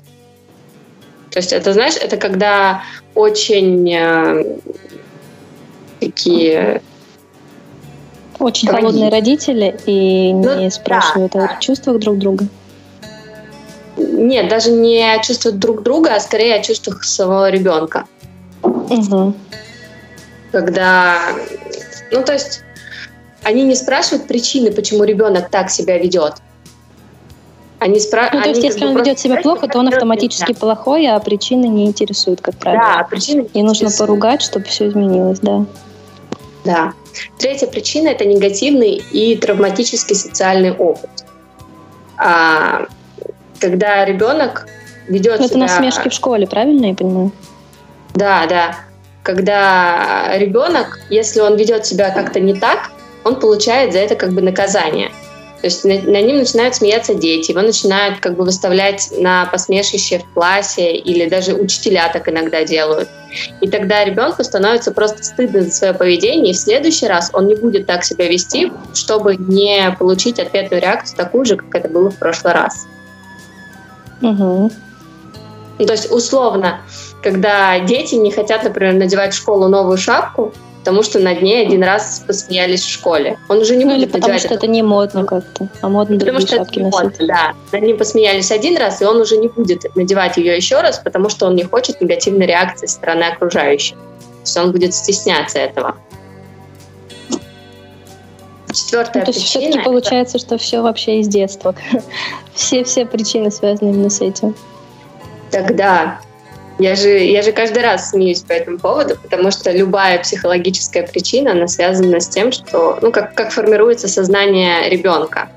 То 1.30 1.38
есть 1.38 1.52
это, 1.52 1.72
знаешь, 1.72 1.96
это 1.96 2.16
когда 2.16 2.82
очень 3.14 3.92
э, 3.92 4.58
такие 5.98 6.82
очень 8.38 8.68
Дорогие. 8.68 8.88
холодные 8.88 9.10
родители 9.10 9.76
и 9.86 10.32
ну, 10.32 10.58
не 10.58 10.70
спрашивают 10.70 11.32
да, 11.32 11.44
о 11.44 11.48
да. 11.48 11.56
чувствах 11.60 11.98
друг 11.98 12.18
друга. 12.18 12.46
Нет, 13.96 14.48
даже 14.48 14.70
не 14.70 15.02
о 15.02 15.22
чувствах 15.22 15.54
друг 15.54 15.82
друга, 15.82 16.14
а 16.14 16.20
скорее 16.20 16.54
о 16.56 16.62
чувствах 16.62 17.04
своего 17.04 17.48
ребенка. 17.48 18.04
Угу. 18.62 19.34
Когда, 20.52 21.18
ну 22.12 22.22
то 22.22 22.32
есть, 22.32 22.62
они 23.42 23.64
не 23.64 23.74
спрашивают 23.74 24.26
причины, 24.26 24.70
почему 24.70 25.04
ребенок 25.04 25.50
так 25.50 25.70
себя 25.70 25.98
ведет. 25.98 26.34
Они 27.78 28.00
спра... 28.00 28.28
Ну, 28.32 28.42
то 28.42 28.48
есть, 28.48 28.62
если 28.62 28.84
он 28.84 28.96
ведет 28.96 29.20
себя 29.20 29.36
плохо, 29.40 29.68
то 29.68 29.78
он 29.78 29.88
автоматически 29.88 30.50
нельзя. 30.50 30.60
плохой, 30.60 31.06
а 31.06 31.18
причины 31.20 31.66
не 31.66 31.86
интересуют, 31.86 32.40
как 32.40 32.56
правило. 32.56 32.82
Да, 32.82 33.04
причины 33.04 33.48
И 33.54 33.62
нужно 33.62 33.90
поругать, 33.96 34.42
чтобы 34.42 34.64
все 34.64 34.88
изменилось, 34.88 35.38
да. 35.40 35.64
Да. 36.64 36.92
Третья 37.38 37.66
причина– 37.66 38.08
это 38.10 38.24
негативный 38.24 39.02
и 39.12 39.36
травматический 39.36 40.16
социальный 40.16 40.72
опыт. 40.72 41.10
А, 42.16 42.86
когда 43.60 44.04
ребенок 44.04 44.66
ведет 45.08 45.40
это 45.40 45.48
себя... 45.48 45.64
Это 45.64 45.74
насмешки 45.74 46.08
в 46.08 46.12
школе, 46.12 46.46
правильно 46.46 46.86
я 46.86 46.94
понимаю? 46.94 47.32
Да, 48.14 48.46
да. 48.46 48.76
Когда 49.22 50.36
ребенок, 50.36 51.00
если 51.10 51.40
он 51.40 51.56
ведет 51.56 51.86
себя 51.86 52.10
как-то 52.10 52.40
не 52.40 52.54
так, 52.54 52.90
он 53.24 53.38
получает 53.38 53.92
за 53.92 53.98
это 53.98 54.14
как 54.16 54.32
бы 54.32 54.42
наказание– 54.42 55.10
то 55.60 55.66
есть 55.66 55.84
на, 55.84 55.94
на 55.94 56.20
ним 56.22 56.38
начинают 56.38 56.76
смеяться 56.76 57.14
дети, 57.14 57.50
его 57.50 57.62
начинают 57.62 58.20
как 58.20 58.36
бы 58.36 58.44
выставлять 58.44 59.08
на 59.18 59.46
посмешище 59.46 60.20
в 60.20 60.34
классе, 60.34 60.92
или 60.94 61.28
даже 61.28 61.54
учителя 61.54 62.08
так 62.12 62.28
иногда 62.28 62.64
делают. 62.64 63.08
И 63.60 63.68
тогда 63.68 64.04
ребенку 64.04 64.44
становится 64.44 64.92
просто 64.92 65.22
стыдно 65.22 65.62
за 65.62 65.70
свое 65.70 65.94
поведение, 65.94 66.52
и 66.52 66.56
в 66.56 66.58
следующий 66.58 67.06
раз 67.06 67.30
он 67.32 67.46
не 67.46 67.54
будет 67.54 67.86
так 67.86 68.04
себя 68.04 68.28
вести, 68.28 68.72
чтобы 68.94 69.36
не 69.36 69.94
получить 69.98 70.38
ответную 70.38 70.82
реакцию 70.82 71.16
такую 71.16 71.44
же, 71.44 71.56
как 71.56 71.74
это 71.74 71.88
было 71.88 72.10
в 72.10 72.16
прошлый 72.16 72.54
раз. 72.54 72.86
Угу. 74.22 74.70
Ну, 75.78 75.86
то 75.86 75.92
есть 75.92 76.10
условно, 76.10 76.80
когда 77.22 77.78
дети 77.80 78.16
не 78.16 78.32
хотят, 78.32 78.64
например, 78.64 78.94
надевать 78.94 79.32
в 79.32 79.36
школу 79.36 79.68
новую 79.68 79.96
шапку, 79.96 80.52
потому 80.78 81.02
что 81.02 81.18
над 81.18 81.42
ней 81.42 81.66
один 81.66 81.82
раз 81.82 82.24
посмеялись 82.26 82.82
в 82.82 82.90
школе. 82.90 83.38
Он 83.48 83.58
уже 83.58 83.76
не 83.76 83.84
ну, 83.84 83.94
будет 83.94 84.08
или 84.08 84.12
потому 84.12 84.38
что 84.38 84.54
это 84.54 84.66
не 84.66 84.82
модно 84.82 85.24
как-то, 85.24 85.68
а 85.80 85.88
модно 85.88 86.18
потому 86.18 86.40
что 86.40 86.56
это 86.56 86.70
не 86.76 86.84
носить. 86.84 87.02
Модно, 87.02 87.26
да. 87.26 87.54
Над 87.72 87.82
ним 87.82 87.98
посмеялись 87.98 88.50
один 88.50 88.76
раз, 88.76 89.02
и 89.02 89.04
он 89.04 89.20
уже 89.20 89.36
не 89.36 89.48
будет 89.48 89.84
надевать 89.94 90.36
ее 90.36 90.56
еще 90.56 90.80
раз, 90.80 90.98
потому 90.98 91.28
что 91.28 91.46
он 91.46 91.56
не 91.56 91.64
хочет 91.64 92.00
негативной 92.00 92.46
реакции 92.46 92.86
со 92.86 92.94
стороны 92.94 93.24
окружающих. 93.24 93.96
То 93.96 94.42
есть 94.44 94.56
он 94.56 94.72
будет 94.72 94.94
стесняться 94.94 95.58
этого. 95.58 95.96
Четвертая 98.72 99.22
ну, 99.22 99.32
то 99.32 99.38
есть 99.38 99.40
причина. 99.40 99.60
Все-таки 99.60 99.78
это... 99.78 99.84
получается, 99.84 100.38
что 100.38 100.58
все 100.58 100.82
вообще 100.82 101.20
из 101.20 101.28
детства. 101.28 101.74
все, 102.54 102.84
все 102.84 103.06
причины 103.06 103.50
связаны 103.50 103.90
именно 103.90 104.10
с 104.10 104.20
этим. 104.20 104.54
Тогда 105.50 106.20
я 106.78 106.94
же, 106.94 107.08
я 107.08 107.42
же 107.42 107.52
каждый 107.52 107.82
раз 107.82 108.10
смеюсь 108.10 108.40
по 108.40 108.52
этому 108.52 108.78
поводу, 108.78 109.16
потому 109.16 109.50
что 109.50 109.70
любая 109.72 110.20
психологическая 110.20 111.06
причина, 111.06 111.52
она 111.52 111.66
связана 111.66 112.20
с 112.20 112.28
тем, 112.28 112.52
что, 112.52 112.98
ну, 113.02 113.10
как, 113.10 113.34
как 113.34 113.50
формируется 113.50 114.08
сознание 114.08 114.88
ребенка. 114.88 115.48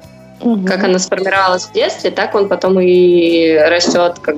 Угу. 0.41 0.65
Как 0.65 0.83
оно 0.83 0.97
сформировалось 0.97 1.65
в 1.65 1.73
детстве, 1.73 2.09
так 2.09 2.33
он 2.33 2.49
потом 2.49 2.79
и 2.79 3.55
растет 3.55 4.17
как 4.21 4.37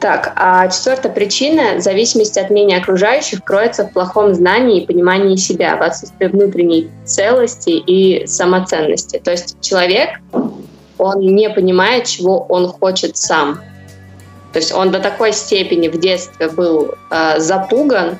Так, 0.00 0.32
а 0.34 0.66
четвертая 0.66 1.12
причина 1.12 1.80
зависимости 1.80 2.40
от 2.40 2.50
мнения 2.50 2.78
окружающих 2.78 3.44
кроется 3.44 3.84
в 3.84 3.92
плохом 3.92 4.34
знании 4.34 4.82
и 4.82 4.86
понимании 4.86 5.36
себя, 5.36 5.76
в 5.76 5.82
отсутствии 5.82 6.26
внутренней 6.26 6.90
целости 7.04 7.70
и 7.70 8.26
самоценности. 8.26 9.20
То 9.22 9.30
есть 9.30 9.60
человек 9.60 10.18
он 11.02 11.20
не 11.20 11.50
понимает, 11.50 12.06
чего 12.06 12.44
он 12.48 12.68
хочет 12.68 13.16
сам. 13.16 13.60
То 14.52 14.58
есть 14.58 14.72
он 14.72 14.90
до 14.90 15.00
такой 15.00 15.32
степени 15.32 15.88
в 15.88 15.98
детстве 15.98 16.48
был 16.48 16.94
э, 17.10 17.40
запуган 17.40 18.18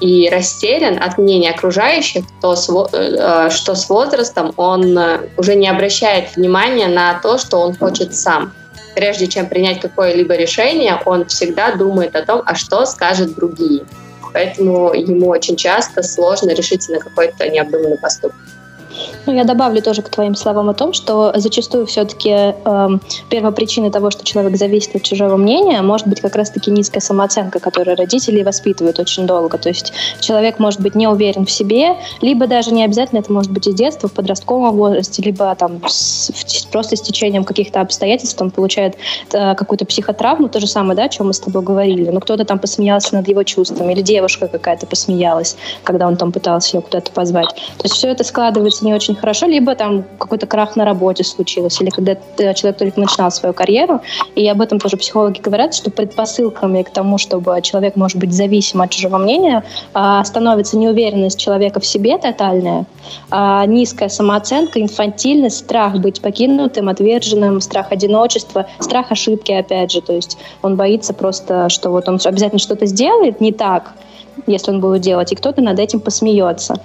и 0.00 0.28
растерян 0.30 1.02
от 1.02 1.18
мнения 1.18 1.50
окружающих, 1.50 2.24
то 2.40 2.54
с, 2.54 2.68
э, 2.92 3.50
что 3.50 3.74
с 3.74 3.88
возрастом 3.88 4.52
он 4.56 4.96
э, 4.96 5.28
уже 5.36 5.56
не 5.56 5.68
обращает 5.68 6.36
внимания 6.36 6.86
на 6.86 7.18
то, 7.20 7.38
что 7.38 7.58
он 7.58 7.76
хочет 7.76 8.14
сам. 8.14 8.52
Прежде 8.94 9.26
чем 9.26 9.46
принять 9.46 9.80
какое-либо 9.80 10.36
решение, 10.36 11.00
он 11.04 11.26
всегда 11.26 11.74
думает 11.74 12.14
о 12.14 12.22
том, 12.22 12.42
а 12.46 12.54
что 12.54 12.86
скажут 12.86 13.34
другие. 13.34 13.84
Поэтому 14.32 14.92
ему 14.92 15.28
очень 15.28 15.56
часто 15.56 16.02
сложно 16.02 16.50
решиться 16.50 16.92
на 16.92 16.98
какой-то 16.98 17.48
необдуманный 17.48 17.98
поступок. 17.98 18.36
Ну, 19.26 19.32
я 19.32 19.44
добавлю 19.44 19.80
тоже 19.82 20.02
к 20.02 20.08
твоим 20.08 20.34
словам 20.34 20.68
о 20.68 20.74
том, 20.74 20.92
что 20.92 21.32
зачастую 21.36 21.86
все-таки 21.86 22.30
э, 22.30 22.54
эм, 22.64 23.00
первопричиной 23.30 23.90
того, 23.90 24.10
что 24.10 24.24
человек 24.24 24.56
зависит 24.56 24.94
от 24.96 25.02
чужого 25.02 25.36
мнения, 25.36 25.80
может 25.82 26.06
быть 26.06 26.20
как 26.20 26.36
раз-таки 26.36 26.70
низкая 26.70 27.00
самооценка, 27.00 27.58
которую 27.58 27.96
родители 27.96 28.42
воспитывают 28.42 28.98
очень 28.98 29.26
долго. 29.26 29.58
То 29.58 29.68
есть 29.68 29.92
человек 30.20 30.58
может 30.58 30.80
быть 30.80 30.94
не 30.94 31.08
уверен 31.08 31.46
в 31.46 31.50
себе, 31.50 31.96
либо 32.20 32.46
даже 32.46 32.70
не 32.72 32.84
обязательно 32.84 33.20
это 33.20 33.32
может 33.32 33.50
быть 33.50 33.66
из 33.66 33.74
детства, 33.74 34.08
в 34.08 34.12
подростковом 34.12 34.76
возрасте, 34.76 35.22
либо 35.22 35.54
там 35.54 35.80
с, 35.86 36.30
просто 36.70 36.96
с 36.96 37.00
течением 37.00 37.44
каких-то 37.44 37.80
обстоятельств 37.80 38.40
он 38.40 38.50
получает 38.50 38.96
э, 39.32 39.54
какую-то 39.54 39.86
психотравму, 39.86 40.48
то 40.48 40.60
же 40.60 40.66
самое, 40.66 40.96
да, 40.96 41.04
о 41.04 41.08
чем 41.08 41.28
мы 41.28 41.34
с 41.34 41.40
тобой 41.40 41.62
говорили. 41.62 42.10
Ну, 42.10 42.20
кто-то 42.20 42.44
там 42.44 42.58
посмеялся 42.58 43.14
над 43.14 43.26
его 43.28 43.42
чувствами, 43.42 43.92
или 43.92 44.02
девушка 44.02 44.48
какая-то 44.48 44.86
посмеялась, 44.86 45.56
когда 45.82 46.06
он 46.06 46.16
там 46.16 46.32
пытался 46.32 46.76
ее 46.76 46.82
куда-то 46.82 47.10
позвать. 47.10 47.48
То 47.78 47.84
есть 47.84 47.94
все 47.94 48.08
это 48.08 48.24
складывается 48.24 48.83
не 48.84 48.94
очень 48.94 49.14
хорошо, 49.14 49.46
либо 49.46 49.74
там 49.74 50.04
какой-то 50.18 50.46
крах 50.46 50.76
на 50.76 50.84
работе 50.84 51.24
случился, 51.24 51.82
или 51.82 51.90
когда 51.90 52.16
человек 52.54 52.78
только 52.78 53.00
начинал 53.00 53.30
свою 53.30 53.54
карьеру, 53.54 54.00
и 54.34 54.46
об 54.48 54.60
этом 54.60 54.78
тоже 54.78 54.96
психологи 54.96 55.40
говорят, 55.40 55.74
что 55.74 55.90
предпосылками 55.90 56.82
к 56.82 56.90
тому, 56.90 57.18
чтобы 57.18 57.60
человек 57.62 57.96
может 57.96 58.18
быть 58.18 58.32
зависим 58.32 58.82
от 58.82 58.90
чужого 58.90 59.18
мнения, 59.18 59.64
а, 59.92 60.22
становится 60.24 60.76
неуверенность 60.76 61.38
человека 61.38 61.80
в 61.80 61.86
себе 61.86 62.18
тотальная, 62.18 62.84
а, 63.30 63.66
низкая 63.66 64.08
самооценка, 64.08 64.80
инфантильность, 64.80 65.58
страх 65.58 65.96
быть 65.96 66.20
покинутым, 66.20 66.88
отверженным, 66.88 67.60
страх 67.60 67.90
одиночества, 67.90 68.66
страх 68.80 69.10
ошибки, 69.10 69.52
опять 69.52 69.90
же, 69.90 70.00
то 70.00 70.12
есть 70.12 70.38
он 70.62 70.76
боится 70.76 71.14
просто, 71.14 71.68
что 71.68 71.90
вот 71.90 72.08
он 72.08 72.18
обязательно 72.24 72.58
что-то 72.58 72.86
сделает 72.86 73.40
не 73.40 73.52
так, 73.52 73.94
если 74.46 74.70
он 74.70 74.80
будет 74.80 75.02
делать, 75.02 75.32
и 75.32 75.36
кто-то 75.36 75.62
над 75.62 75.78
этим 75.78 76.00
посмеется. 76.00 76.76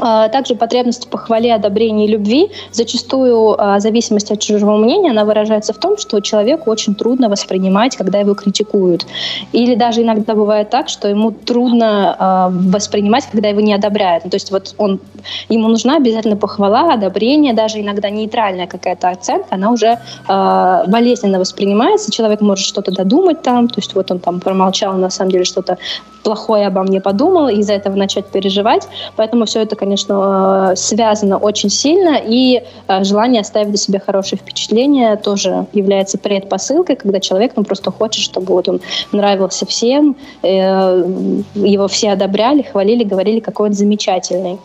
А, 0.00 0.28
также 0.28 0.54
потребность 0.54 1.06
в 1.06 1.08
похвале, 1.08 1.54
одобрении 1.54 2.06
и 2.06 2.10
любви, 2.10 2.50
зачастую 2.72 3.54
а, 3.58 3.80
зависимость 3.80 4.30
от 4.30 4.40
чужого 4.40 4.76
мнения, 4.76 5.10
она 5.10 5.24
выражается 5.24 5.72
в 5.72 5.78
том, 5.78 5.96
что 5.98 6.20
человеку 6.20 6.70
очень 6.70 6.94
трудно 6.94 7.28
воспринимать, 7.28 7.96
когда 7.96 8.18
его 8.18 8.34
критикуют. 8.34 9.06
Или 9.52 9.74
даже 9.74 10.02
иногда 10.02 10.34
бывает 10.34 10.70
так, 10.70 10.88
что 10.88 11.08
ему 11.08 11.30
трудно 11.30 12.16
а, 12.18 12.50
воспринимать, 12.50 13.26
когда 13.30 13.48
его 13.48 13.60
не 13.60 13.74
одобряют. 13.74 14.24
то 14.24 14.34
есть 14.34 14.50
вот 14.50 14.74
он, 14.78 15.00
ему 15.48 15.68
нужна 15.68 15.96
обязательно 15.96 16.36
похвала, 16.36 16.92
одобрение, 16.92 17.52
даже 17.54 17.80
иногда 17.80 18.10
нейтральная 18.10 18.66
какая-то 18.66 19.10
оценка, 19.10 19.48
она 19.50 19.70
уже 19.70 19.98
болезненно 20.26 21.38
воспринимается, 21.38 22.10
человек 22.10 22.40
может 22.40 22.64
что-то 22.64 22.92
додумать 22.92 23.42
там, 23.42 23.68
то 23.68 23.78
есть 23.78 23.94
вот 23.94 24.10
он 24.10 24.18
там 24.18 24.40
промолчал, 24.40 24.94
на 24.94 25.10
самом 25.10 25.30
деле 25.30 25.44
что-то 25.44 25.78
плохое 26.22 26.66
обо 26.66 26.82
мне 26.82 27.00
подумал, 27.00 27.48
из-за 27.48 27.72
этого 27.72 27.96
начать 27.96 28.26
переживать. 28.26 28.86
Поэтому 29.16 29.46
все 29.46 29.62
это, 29.62 29.76
конечно, 29.76 29.87
э, 29.96 30.76
связано 30.76 31.38
очень 31.38 31.70
сильно, 31.70 32.20
и 32.22 32.62
э, 32.88 33.04
желание 33.04 33.40
оставить 33.40 33.74
о 33.74 33.76
себе 33.76 34.00
хорошее 34.00 34.40
впечатление 34.40 35.16
тоже 35.16 35.66
является 35.72 36.18
предпосылкой, 36.18 36.96
когда 36.96 37.20
человек 37.20 37.52
ну, 37.56 37.64
просто 37.64 37.90
хочет, 37.90 38.22
чтобы 38.22 38.54
вот 38.54 38.68
он 38.68 38.80
нравился 39.12 39.66
всем, 39.66 40.16
э, 40.42 40.48
его 41.54 41.88
все 41.88 42.10
одобряли, 42.10 42.62
хвалили, 42.62 43.04
говорили, 43.04 43.40
какой 43.40 43.68
он 43.68 43.74
замечательный. 43.74 44.58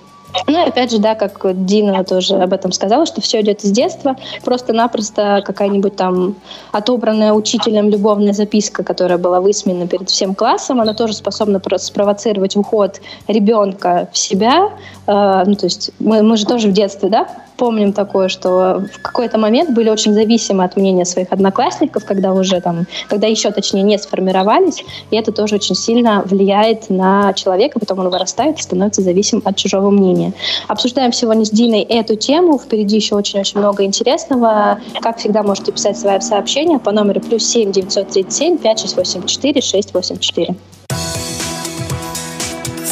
Ну 0.47 0.59
и 0.59 0.67
опять 0.67 0.91
же, 0.91 0.99
да, 0.99 1.15
как 1.15 1.65
Дина 1.65 2.03
тоже 2.03 2.35
об 2.35 2.53
этом 2.53 2.71
сказала, 2.71 3.05
что 3.05 3.21
все 3.21 3.41
идет 3.41 3.63
из 3.63 3.71
детства. 3.71 4.15
Просто-напросто 4.43 5.43
какая-нибудь 5.45 5.95
там 5.95 6.35
отобранная 6.71 7.33
учителем 7.33 7.89
любовная 7.89 8.33
записка, 8.33 8.83
которая 8.83 9.17
была 9.17 9.41
высмеяна 9.41 9.87
перед 9.87 10.09
всем 10.09 10.35
классом, 10.35 10.81
она 10.81 10.93
тоже 10.93 11.13
способна 11.13 11.61
спровоцировать 11.77 12.55
уход 12.55 13.01
ребенка 13.27 14.09
в 14.11 14.17
себя. 14.17 14.71
Э, 15.07 15.43
ну, 15.45 15.55
то 15.55 15.65
есть 15.65 15.91
мы, 15.99 16.23
мы 16.23 16.37
же 16.37 16.45
тоже 16.45 16.69
в 16.69 16.73
детстве, 16.73 17.09
да, 17.09 17.27
помним 17.57 17.93
такое, 17.93 18.27
что 18.27 18.83
в 18.93 19.01
какой-то 19.01 19.37
момент 19.37 19.71
были 19.71 19.89
очень 19.89 20.13
зависимы 20.13 20.63
от 20.63 20.75
мнения 20.75 21.05
своих 21.05 21.31
одноклассников, 21.31 22.05
когда 22.05 22.33
уже 22.33 22.61
там, 22.61 22.85
когда 23.07 23.27
еще 23.27 23.51
точнее 23.51 23.83
не 23.83 23.97
сформировались, 23.97 24.83
и 25.11 25.15
это 25.15 25.31
тоже 25.31 25.55
очень 25.55 25.75
сильно 25.75 26.23
влияет 26.25 26.89
на 26.89 27.33
человека, 27.33 27.79
потом 27.79 27.99
он 27.99 28.09
вырастает 28.09 28.59
и 28.59 28.61
становится 28.61 29.01
зависим 29.01 29.41
от 29.45 29.55
чужого 29.55 29.89
мнения. 29.89 30.22
Обсуждаем 30.67 31.11
сегодня 31.11 31.45
с 31.45 31.49
Диной 31.49 31.81
эту 31.81 32.15
тему, 32.15 32.59
впереди 32.59 32.95
еще 32.95 33.15
очень-очень 33.15 33.59
много 33.59 33.83
интересного. 33.83 34.79
Как 35.01 35.17
всегда, 35.17 35.43
можете 35.43 35.71
писать 35.71 35.97
свои 35.97 36.19
сообщения 36.21 36.79
по 36.79 36.91
номеру 36.91 37.19
плюс 37.19 37.45
семь 37.45 37.71
девятьсот 37.71 38.09
тридцать 38.09 38.33
семь 38.33 38.57
пять 38.57 38.79
шесть 38.79 38.95
восемь 38.95 39.25
четыре 39.25 39.61
шесть 39.61 39.93
восемь 39.93 40.19
четыре. 40.19 40.55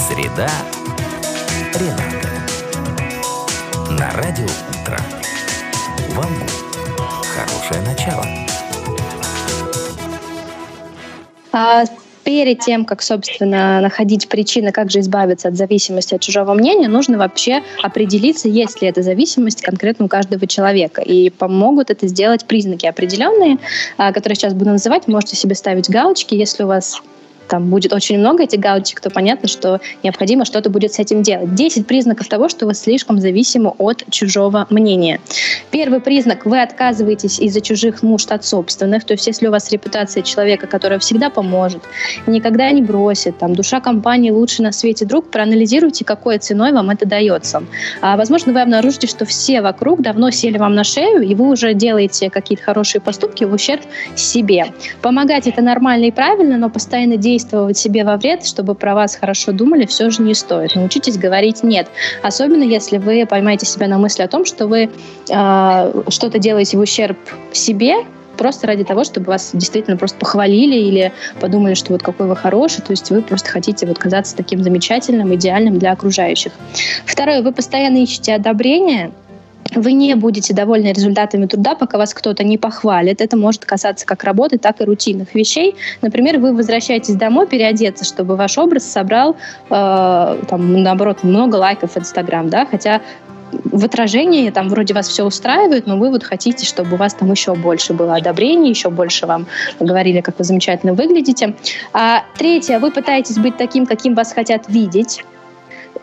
Среда. 0.09 0.49
Ренат 1.73 2.01
на 3.91 4.11
радио 4.21 4.43
«Утро». 4.43 4.99
Вам 6.15 6.27
хорошее 7.33 7.81
начало. 7.87 8.25
А, 11.53 11.83
перед 12.23 12.59
тем, 12.59 12.85
как, 12.85 13.01
собственно, 13.01 13.81
находить 13.81 14.27
причины, 14.27 14.71
как 14.71 14.89
же 14.89 14.99
избавиться 14.99 15.47
от 15.47 15.55
зависимости 15.55 16.15
от 16.15 16.21
чужого 16.21 16.53
мнения, 16.53 16.87
нужно 16.87 17.17
вообще 17.17 17.61
определиться, 17.81 18.47
есть 18.47 18.81
ли 18.81 18.87
эта 18.87 19.01
зависимость 19.01 19.61
конкретно 19.61 20.05
у 20.05 20.07
каждого 20.07 20.47
человека. 20.47 21.01
И 21.01 21.29
помогут 21.29 21.89
это 21.89 22.07
сделать 22.07 22.45
признаки 22.45 22.85
определенные, 22.85 23.57
а, 23.97 24.13
которые 24.13 24.35
сейчас 24.35 24.53
буду 24.53 24.71
называть. 24.71 25.07
Можете 25.07 25.35
себе 25.35 25.55
ставить 25.55 25.89
галочки, 25.89 26.35
если 26.35 26.63
у 26.63 26.67
вас 26.67 27.01
там 27.47 27.69
будет 27.69 27.93
очень 27.93 28.17
много 28.17 28.43
этих 28.43 28.59
галочек, 28.59 29.01
то 29.01 29.09
понятно, 29.09 29.47
что 29.47 29.81
необходимо 30.03 30.45
что-то 30.45 30.69
будет 30.69 30.93
с 30.93 30.99
этим 30.99 31.21
делать. 31.21 31.53
10 31.53 31.85
признаков 31.85 32.27
того, 32.27 32.47
что 32.47 32.65
вы 32.65 32.73
слишком 32.73 33.19
зависимы 33.19 33.73
от 33.77 34.03
чужого 34.09 34.67
мнения. 34.69 35.19
Первый 35.69 35.99
признак– 35.99 36.45
вы 36.45 36.61
отказываетесь 36.61 37.39
из-за 37.39 37.61
чужих 37.61 38.03
нужд 38.03 38.31
от 38.31 38.45
собственных. 38.45 39.03
То 39.03 39.13
есть 39.13 39.27
если 39.27 39.47
у 39.47 39.51
вас 39.51 39.71
репутация 39.71 40.23
человека, 40.23 40.67
который 40.67 40.99
всегда 40.99 41.29
поможет, 41.29 41.81
никогда 42.25 42.71
не 42.71 42.81
бросит, 42.81 43.37
там, 43.37 43.53
душа 43.53 43.81
компании 43.81 44.31
лучше 44.31 44.61
на 44.61 44.71
свете 44.71 45.05
друг, 45.05 45.29
проанализируйте, 45.29 46.05
какой 46.05 46.37
ценой 46.37 46.71
вам 46.71 46.89
это 46.89 47.05
дается. 47.05 47.63
А, 48.01 48.15
возможно, 48.15 48.53
вы 48.53 48.61
обнаружите, 48.61 49.07
что 49.07 49.25
все 49.25 49.61
вокруг 49.61 50.01
давно 50.01 50.31
сели 50.31 50.57
вам 50.57 50.73
на 50.73 50.83
шею, 50.83 51.21
и 51.21 51.35
вы 51.35 51.49
уже 51.49 51.73
делаете 51.73 52.29
какие-то 52.29 52.63
хорошие 52.63 53.01
поступки 53.01 53.43
в 53.43 53.53
ущерб 53.53 53.81
себе. 54.15 54.67
Помогать 55.01 55.47
это 55.47 55.61
нормально 55.61 56.05
и 56.05 56.11
правильно, 56.11 56.57
но 56.57 56.69
постоянно 56.69 57.17
действовать 57.17 57.40
действовать 57.41 57.77
себе 57.77 58.03
во 58.03 58.17
вред, 58.17 58.45
чтобы 58.45 58.75
про 58.75 58.93
вас 58.93 59.15
хорошо 59.15 59.51
думали, 59.51 59.85
все 59.85 60.09
же 60.09 60.21
не 60.21 60.33
стоит. 60.33 60.75
Научитесь 60.75 61.17
говорить 61.17 61.63
«нет». 61.63 61.87
Особенно, 62.21 62.63
если 62.63 62.97
вы 62.97 63.25
поймаете 63.25 63.65
себя 63.65 63.87
на 63.87 63.97
мысли 63.97 64.21
о 64.21 64.27
том, 64.27 64.45
что 64.45 64.67
вы 64.67 64.89
э, 65.29 66.03
что-то 66.09 66.39
делаете 66.39 66.77
в 66.77 66.81
ущерб 66.81 67.17
себе, 67.51 68.05
просто 68.37 68.67
ради 68.67 68.83
того, 68.83 69.03
чтобы 69.03 69.27
вас 69.27 69.51
действительно 69.53 69.97
просто 69.97 70.17
похвалили 70.17 70.75
или 70.75 71.11
подумали, 71.39 71.73
что 71.73 71.93
вот 71.93 72.03
какой 72.03 72.27
вы 72.27 72.35
хороший, 72.35 72.81
то 72.81 72.91
есть 72.91 73.09
вы 73.09 73.21
просто 73.21 73.49
хотите 73.49 73.85
вот 73.85 73.97
казаться 73.97 74.35
таким 74.35 74.63
замечательным, 74.63 75.33
идеальным 75.35 75.79
для 75.79 75.91
окружающих. 75.91 76.51
Второе, 77.05 77.41
вы 77.41 77.51
постоянно 77.51 77.97
ищете 77.97 78.35
одобрение, 78.35 79.11
вы 79.75 79.93
не 79.93 80.15
будете 80.15 80.53
довольны 80.53 80.91
результатами 80.93 81.45
труда, 81.45 81.75
пока 81.75 81.97
вас 81.97 82.13
кто-то 82.13 82.43
не 82.43 82.57
похвалит. 82.57 83.21
Это 83.21 83.37
может 83.37 83.65
касаться 83.65 84.05
как 84.05 84.23
работы, 84.23 84.57
так 84.57 84.81
и 84.81 84.83
рутинных 84.83 85.33
вещей. 85.33 85.75
Например, 86.01 86.39
вы 86.39 86.53
возвращаетесь 86.53 87.15
домой 87.15 87.47
переодеться, 87.47 88.05
чтобы 88.05 88.35
ваш 88.35 88.57
образ 88.57 88.83
собрал, 88.83 89.35
э, 89.69 90.37
там, 90.49 90.83
наоборот, 90.83 91.23
много 91.23 91.55
лайков 91.55 91.93
в 91.93 91.97
Инстаграм, 91.97 92.49
да, 92.49 92.65
хотя 92.65 93.01
в 93.51 93.83
отражении 93.85 94.49
там 94.49 94.69
вроде 94.69 94.93
вас 94.93 95.07
все 95.07 95.25
устраивает, 95.25 95.87
но 95.87 95.97
вы 95.97 96.09
вот 96.09 96.23
хотите, 96.23 96.65
чтобы 96.65 96.93
у 96.93 96.97
вас 96.97 97.13
там 97.13 97.31
еще 97.31 97.53
больше 97.53 97.93
было 97.93 98.15
одобрения, 98.15 98.69
еще 98.69 98.89
больше 98.89 99.25
вам 99.25 99.47
говорили, 99.79 100.21
как 100.21 100.37
вы 100.37 100.45
замечательно 100.45 100.93
выглядите. 100.93 101.55
А 101.93 102.23
третье, 102.37 102.79
вы 102.79 102.91
пытаетесь 102.91 103.37
быть 103.37 103.57
таким, 103.57 103.85
каким 103.85 104.15
вас 104.15 104.33
хотят 104.33 104.69
видеть 104.69 105.23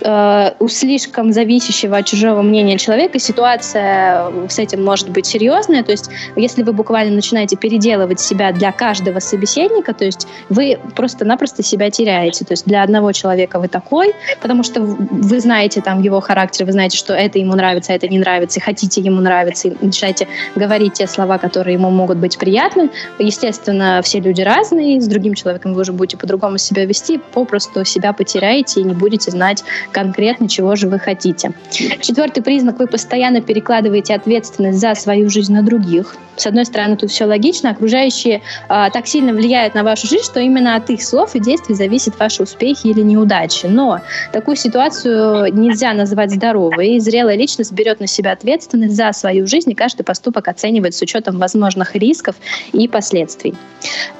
э, 0.03 0.53
у 0.59 0.69
слишком 0.69 1.33
зависящего 1.33 1.97
от 1.99 2.07
чужого 2.07 2.43
мнения 2.43 2.79
человека 2.79 3.19
ситуация 3.19 4.49
с 4.49 4.59
этим 4.59 4.85
может 4.85 5.11
быть 5.11 5.27
серьезная. 5.27 5.83
То 5.83 5.93
есть, 5.93 6.11
если 6.37 6.63
вы 6.63 6.73
буквально 6.73 7.15
начинаете 7.15 7.57
переделывать 7.57 8.21
себя 8.21 8.53
для 8.53 8.73
каждого 8.73 9.19
собеседника, 9.21 9.95
то 9.95 10.05
есть 10.05 10.27
вы 10.49 10.79
просто-напросто 10.95 11.63
себя 11.63 11.91
теряете. 11.91 12.45
То 12.45 12.53
есть 12.53 12.67
для 12.67 12.83
одного 12.83 13.13
человека 13.13 13.59
вы 13.59 13.69
такой, 13.69 14.15
потому 14.41 14.63
что 14.63 14.83
вы 14.83 15.41
знаете 15.41 15.81
там 15.81 16.03
его 16.03 16.21
характер, 16.21 16.65
вы 16.65 16.73
знаете, 16.73 16.97
что 16.97 17.15
это 17.15 17.39
ему 17.39 17.55
нравится, 17.55 17.93
это 17.93 18.09
не 18.09 18.19
нравится, 18.19 18.61
и 18.61 18.63
хотите 18.63 19.01
ему 19.01 19.21
нравиться, 19.21 19.69
и 19.69 19.85
начинаете 19.85 20.29
говорить 20.55 20.95
те 20.95 21.07
слова, 21.07 21.39
которые 21.39 21.75
ему 21.75 21.91
могут 21.91 22.19
быть 22.19 22.39
приятны. 22.39 22.91
Естественно, 23.19 24.01
все 24.03 24.21
люди 24.21 24.43
разные, 24.43 25.01
с 25.01 25.07
другим 25.07 25.35
человеком 25.35 25.75
вы 25.75 25.83
уже 25.83 25.93
будете 25.93 26.17
по-другому 26.17 26.59
себя 26.59 26.85
вести, 26.85 27.19
попросту 27.33 27.85
себя 27.85 28.13
потеряете 28.13 28.81
и 28.81 28.85
не 28.85 28.95
будете 28.95 29.31
знать, 29.31 29.65
конкретно, 29.93 30.49
чего 30.49 30.77
же 30.77 30.89
вы 30.89 30.99
хотите. 30.99 31.53
Четвертый 31.71 32.43
признак, 32.43 32.79
вы 32.79 32.87
постоянно 32.87 33.41
перекладываете 33.41 34.15
ответственность 34.15 34.79
за 34.79 34.95
свою 34.95 35.31
жизнь 35.31 35.53
на 35.53 35.63
других. 35.63 36.17
С 36.39 36.47
одной 36.47 36.65
стороны, 36.65 36.97
тут 36.97 37.11
все 37.11 37.25
логично, 37.25 37.71
окружающие 37.71 38.43
а, 38.69 38.91
так 38.91 39.09
сильно 39.09 39.33
влияют 39.33 39.75
на 39.75 39.83
вашу 39.83 40.07
жизнь, 40.07 40.25
что 40.25 40.39
именно 40.39 40.77
от 40.77 40.89
их 40.89 41.03
слов 41.03 41.35
и 41.35 41.41
действий 41.41 41.75
зависят 41.75 42.19
ваши 42.19 42.45
успехи 42.45 42.87
или 42.87 43.01
неудачи. 43.01 43.67
Но 43.67 44.01
такую 44.33 44.57
ситуацию 44.57 45.53
нельзя 45.53 45.93
называть 45.95 46.31
здоровой, 46.31 46.91
и 46.91 47.01
зрелая 47.01 47.37
личность 47.37 47.73
берет 47.73 47.99
на 47.99 48.07
себя 48.07 48.33
ответственность 48.33 48.95
за 48.95 49.13
свою 49.13 49.49
жизнь, 49.49 49.73
и 49.73 49.75
каждый 49.75 50.05
поступок 50.05 50.47
оценивает 50.47 50.95
с 50.95 51.03
учетом 51.03 51.39
возможных 51.39 51.97
рисков 51.97 52.37
и 52.73 52.87
последствий. 52.87 53.55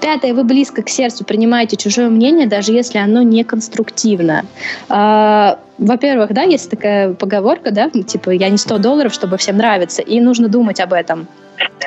Пятое, 0.01 0.35
вы 0.35 0.45
близко 0.45 0.83
к 0.83 0.89
сердцу 0.89 1.25
принимаете 1.25 1.77
чужое 1.77 2.09
мнение, 2.09 2.47
даже 2.49 2.73
если 2.73 2.99
оно 2.99 3.23
не 3.23 3.45
конструктивно. 3.45 4.45
А, 4.89 5.58
во-первых, 5.79 6.33
да, 6.33 6.43
есть 6.43 6.71
такая 6.71 7.15
поговорка, 7.15 7.71
да, 7.71 7.89
типа 7.91 8.31
«я 8.31 8.49
не 8.49 8.59
100 8.59 8.79
долларов, 8.79 9.13
чтобы 9.15 9.37
всем 9.37 9.57
нравиться», 9.57 10.03
и 10.03 10.21
нужно 10.21 10.49
думать 10.49 10.81
об 10.81 10.93
этом. 10.93 11.29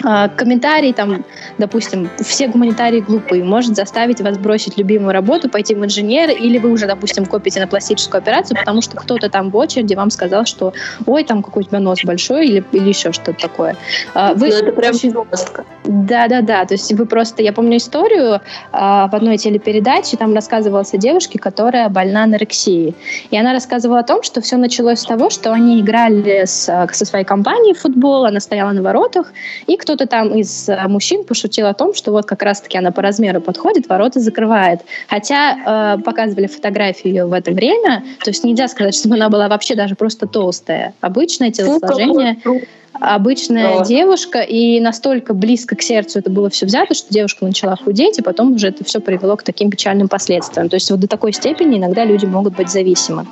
А, 0.03 0.29
комментарий, 0.29 0.93
там, 0.93 1.25
допустим, 1.57 2.09
все 2.19 2.47
гуманитарии 2.47 3.01
глупые, 3.01 3.43
может 3.43 3.75
заставить 3.75 4.21
вас 4.21 4.37
бросить 4.37 4.77
любимую 4.77 5.13
работу, 5.13 5.49
пойти 5.49 5.75
в 5.75 5.83
инженер, 5.83 6.29
или 6.31 6.57
вы 6.57 6.71
уже, 6.71 6.87
допустим, 6.87 7.25
копите 7.25 7.59
на 7.59 7.67
пластическую 7.67 8.19
операцию, 8.19 8.57
потому 8.57 8.81
что 8.81 8.97
кто-то 8.97 9.29
там 9.29 9.49
в 9.49 9.57
очереди 9.57 9.93
вам 9.93 10.09
сказал, 10.09 10.45
что 10.45 10.73
ой, 11.05 11.23
там 11.23 11.43
какой 11.43 11.63
у 11.63 11.65
тебя 11.65 11.79
нос 11.79 11.99
большой, 12.03 12.47
или, 12.47 12.63
или 12.71 12.89
еще 12.89 13.11
что-то 13.11 13.39
такое. 13.39 13.75
А, 14.13 14.33
вы 14.33 14.49
ну, 14.49 14.55
это 14.55 14.71
прям 14.71 14.95
очень... 14.95 15.13
жестко. 15.29 15.65
Да, 15.83 16.27
да, 16.27 16.41
да. 16.41 16.65
То 16.65 16.73
есть 16.73 16.91
вы 16.93 17.05
просто, 17.05 17.43
я 17.43 17.53
помню 17.53 17.77
историю 17.77 18.41
а, 18.71 19.07
в 19.07 19.15
одной 19.15 19.37
телепередаче, 19.37 20.17
там 20.17 20.33
рассказывалась 20.33 20.93
о 20.93 20.97
девушке, 20.97 21.37
которая 21.37 21.89
больна 21.89 22.23
анорексией. 22.23 22.95
И 23.29 23.37
она 23.37 23.53
рассказывала 23.53 23.99
о 23.99 24.03
том, 24.03 24.23
что 24.23 24.41
все 24.41 24.57
началось 24.57 24.99
с 24.99 25.05
того, 25.05 25.29
что 25.29 25.51
они 25.51 25.79
играли 25.79 26.45
с, 26.45 26.65
со 26.91 27.05
своей 27.05 27.25
компанией 27.25 27.73
в 27.73 27.79
футбол, 27.79 28.25
она 28.25 28.39
стояла 28.39 28.71
на 28.71 28.81
воротах, 28.81 29.31
и 29.67 29.77
кто-то 29.77 30.07
там 30.07 30.33
из 30.33 30.69
э, 30.69 30.87
мужчин 30.87 31.23
пошутил 31.23 31.67
о 31.67 31.73
том, 31.73 31.93
что 31.93 32.11
вот 32.11 32.25
как 32.25 32.41
раз-таки 32.43 32.77
она 32.77 32.91
по 32.91 33.01
размеру 33.01 33.41
подходит, 33.41 33.87
ворота 33.87 34.19
закрывает. 34.19 34.81
Хотя 35.07 35.95
э, 35.97 36.01
показывали 36.01 36.47
фотографию 36.47 37.13
ее 37.13 37.25
в 37.25 37.33
это 37.33 37.51
время, 37.51 38.03
то 38.23 38.29
есть 38.29 38.43
нельзя 38.43 38.67
сказать, 38.67 38.95
что 38.95 39.09
она 39.13 39.29
была 39.29 39.47
вообще 39.47 39.75
даже 39.75 39.95
просто 39.95 40.27
толстая. 40.27 40.93
Обычное 41.01 41.51
телосложение. 41.51 42.37
Фу, 42.43 42.61
обычная 42.93 43.79
да. 43.79 43.85
девушка, 43.85 44.41
и 44.41 44.79
настолько 44.79 45.33
близко 45.33 45.75
к 45.75 45.81
сердцу 45.81 46.19
это 46.19 46.29
было 46.29 46.49
все 46.49 46.65
взято, 46.65 46.93
что 46.93 47.13
девушка 47.13 47.45
начала 47.45 47.75
худеть, 47.75 48.19
и 48.19 48.21
потом 48.21 48.53
уже 48.53 48.67
это 48.67 48.83
все 48.83 48.99
привело 48.99 49.37
к 49.37 49.43
таким 49.43 49.69
печальным 49.69 50.07
последствиям. 50.07 50.69
То 50.69 50.75
есть 50.75 50.89
вот 50.91 50.99
до 50.99 51.07
такой 51.07 51.33
степени 51.33 51.77
иногда 51.77 52.05
люди 52.05 52.25
могут 52.25 52.55
быть 52.55 52.69
зависимы. 52.69 53.25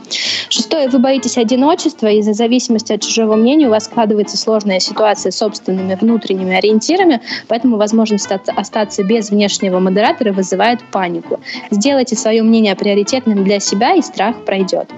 Шестое, 0.50 0.90
вы 0.90 1.00
боитесь 1.00 1.38
одиночества, 1.38 2.08
из-за 2.08 2.34
зависимости 2.34 2.94
от 2.94 3.02
чужого 3.02 3.36
мнения 3.36 3.68
у 3.68 3.72
вас 3.72 3.86
складывается 3.86 4.38
сложная 4.38 4.80
ситуация 4.80 5.32
с 5.32 5.38
собственными 5.38 5.96
внутренними 6.00 6.56
ориентирами, 6.56 7.22
поэтому 7.48 7.78
возможность 7.78 8.30
остаться 8.32 9.04
без 9.04 9.30
внешнего 9.30 9.80
модератора 9.80 10.32
вызывает 10.34 10.80
панику. 10.92 11.40
Сделайте 11.72 12.16
свое 12.16 12.44
мнение 12.44 12.76
приоритетным 12.76 13.44
для 13.44 13.60
себя, 13.60 13.94
и 13.94 14.02
страх 14.02 14.46
пройдет. 14.46 14.90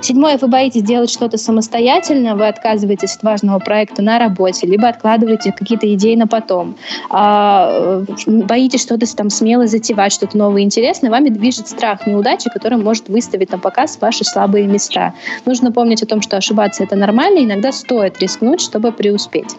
Седьмое, 0.00 0.36
вы 0.36 0.48
боитесь 0.48 0.82
делать 0.82 1.10
что-то 1.10 1.38
самостоятельно, 1.38 2.36
вы 2.36 2.48
отказываетесь 2.48 3.16
от 3.16 3.22
важного 3.22 3.58
проекта 3.58 3.93
на 4.02 4.18
работе, 4.18 4.66
либо 4.66 4.88
откладываете 4.88 5.52
какие-то 5.52 5.92
идеи 5.94 6.14
на 6.14 6.26
потом. 6.26 6.76
А, 7.10 8.02
боитесь 8.26 8.82
что-то 8.82 9.04
там 9.14 9.30
смело 9.30 9.66
затевать, 9.66 10.12
что-то 10.12 10.36
новое 10.36 10.62
интересное, 10.62 11.10
вами 11.10 11.28
движет 11.28 11.68
страх 11.68 12.06
неудачи, 12.06 12.50
который 12.50 12.78
может 12.78 13.08
выставить 13.08 13.50
на 13.50 13.58
показ 13.58 13.98
ваши 14.00 14.24
слабые 14.24 14.66
места. 14.66 15.14
Нужно 15.44 15.72
помнить 15.72 16.02
о 16.02 16.06
том, 16.06 16.22
что 16.22 16.36
ошибаться 16.36 16.84
это 16.84 16.96
нормально, 16.96 17.40
иногда 17.44 17.72
стоит 17.72 18.20
рискнуть, 18.20 18.60
чтобы 18.60 18.92
преуспеть. 18.92 19.56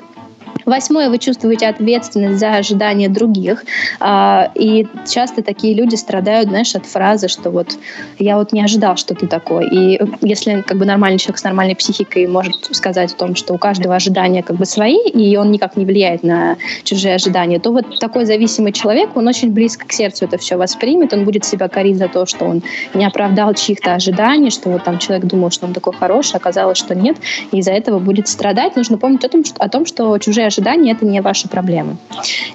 Восьмое, 0.65 1.09
вы 1.09 1.19
чувствуете 1.19 1.67
ответственность 1.67 2.39
за 2.39 2.55
ожидания 2.55 3.07
других. 3.07 3.63
А, 3.99 4.51
и 4.55 4.87
часто 5.07 5.43
такие 5.43 5.75
люди 5.75 5.95
страдают, 5.95 6.49
знаешь, 6.49 6.75
от 6.75 6.87
фразы, 6.87 7.27
что 7.27 7.51
вот 7.51 7.77
я 8.17 8.37
вот 8.37 8.51
не 8.51 8.63
ожидал, 8.63 8.97
что 8.97 9.13
ты 9.13 9.27
такой. 9.27 9.67
И 9.67 9.99
если 10.21 10.61
как 10.61 10.77
бы 10.77 10.85
нормальный 10.85 11.19
человек 11.19 11.37
с 11.37 11.43
нормальной 11.43 11.75
психикой 11.75 12.25
может 12.25 12.69
сказать 12.71 13.13
о 13.13 13.15
том, 13.15 13.35
что 13.35 13.53
у 13.53 13.59
каждого 13.59 13.95
ожидания 13.95 14.41
как 14.41 14.55
бы 14.55 14.65
свои, 14.65 14.97
и 15.07 15.37
он 15.37 15.51
никак 15.51 15.77
не 15.77 15.85
влияет 15.85 16.23
на 16.23 16.57
чужие 16.83 17.15
ожидания, 17.15 17.59
то 17.59 17.71
вот 17.71 17.99
такой 17.99 18.25
зависимый 18.25 18.71
человек, 18.71 19.15
он 19.15 19.27
очень 19.27 19.51
близко 19.51 19.85
к 19.85 19.91
сердцу 19.91 20.25
это 20.25 20.37
все 20.39 20.57
воспримет, 20.57 21.13
он 21.13 21.25
будет 21.25 21.45
себя 21.45 21.67
корить 21.67 21.97
за 21.97 22.07
то, 22.07 22.25
что 22.25 22.45
он 22.45 22.63
не 22.95 23.05
оправдал 23.05 23.53
чьих-то 23.53 23.93
ожиданий, 23.93 24.49
что 24.49 24.69
вот 24.69 24.83
там 24.83 24.97
человек 24.97 25.25
думал, 25.25 25.51
что 25.51 25.67
он 25.67 25.73
такой 25.73 25.93
хороший, 25.93 26.37
оказалось, 26.37 26.79
что 26.79 26.95
нет, 26.95 27.17
и 27.51 27.59
из-за 27.59 27.71
этого 27.71 27.99
будет 27.99 28.27
страдать. 28.27 28.75
Нужно 28.75 28.97
помнить 28.97 29.23
о 29.23 29.29
том, 29.29 29.45
что, 29.45 29.55
о 29.59 29.69
том, 29.69 29.85
что 29.85 30.17
чужие 30.17 30.47
ожидания— 30.55 30.91
это 30.93 31.05
не 31.05 31.21
ваши 31.21 31.47
проблемы. 31.47 31.97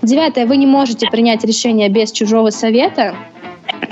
Девятое. 0.03 0.47
Вы 0.47 0.57
не 0.57 0.67
можете 0.67 1.07
принять 1.11 1.45
решение 1.45 1.89
без 1.89 2.13
чужого 2.13 2.51
совета. 2.51 3.15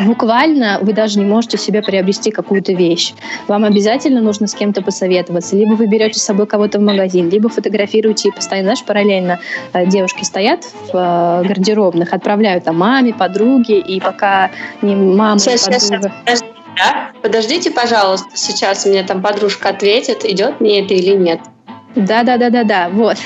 буквально 0.00 0.78
вы 0.82 0.92
даже 0.92 1.18
не 1.18 1.24
можете 1.24 1.56
себе 1.56 1.82
приобрести 1.82 2.30
какую-то 2.30 2.72
вещь. 2.72 3.14
Вам 3.46 3.64
обязательно 3.64 4.20
нужно 4.20 4.46
с 4.46 4.54
кем-то 4.54 4.82
посоветоваться. 4.82 5.56
Либо 5.56 5.74
вы 5.74 5.86
берете 5.86 6.18
с 6.18 6.22
собой 6.22 6.46
кого-то 6.46 6.78
в 6.78 6.82
магазин, 6.82 7.28
либо 7.28 7.48
фотографируете 7.48 8.28
и 8.28 8.32
постоянно, 8.32 8.68
знаешь, 8.68 8.84
параллельно 8.84 9.40
э, 9.72 9.86
девушки 9.86 10.24
стоят 10.24 10.64
в 10.64 10.94
э, 10.94 11.46
гардеробных, 11.46 12.12
отправляют 12.12 12.64
там 12.64 12.78
маме, 12.78 13.14
подруге, 13.14 13.78
и 13.78 14.00
пока 14.00 14.50
не 14.82 14.96
мама, 14.96 15.38
сейчас, 15.38 15.64
подруга... 15.64 16.12
Сейчас, 16.24 16.40
сейчас, 16.40 16.58
Подождите, 17.22 17.70
пожалуйста, 17.72 18.28
сейчас 18.34 18.86
мне 18.86 19.02
там 19.02 19.20
подружка 19.20 19.70
ответит, 19.70 20.24
идет 20.24 20.60
мне 20.60 20.84
это 20.84 20.94
или 20.94 21.16
нет. 21.16 21.40
Да, 21.94 22.22
да, 22.22 22.36
да, 22.36 22.50
да, 22.50 22.64
да, 22.64 22.88
вот. 22.90 23.16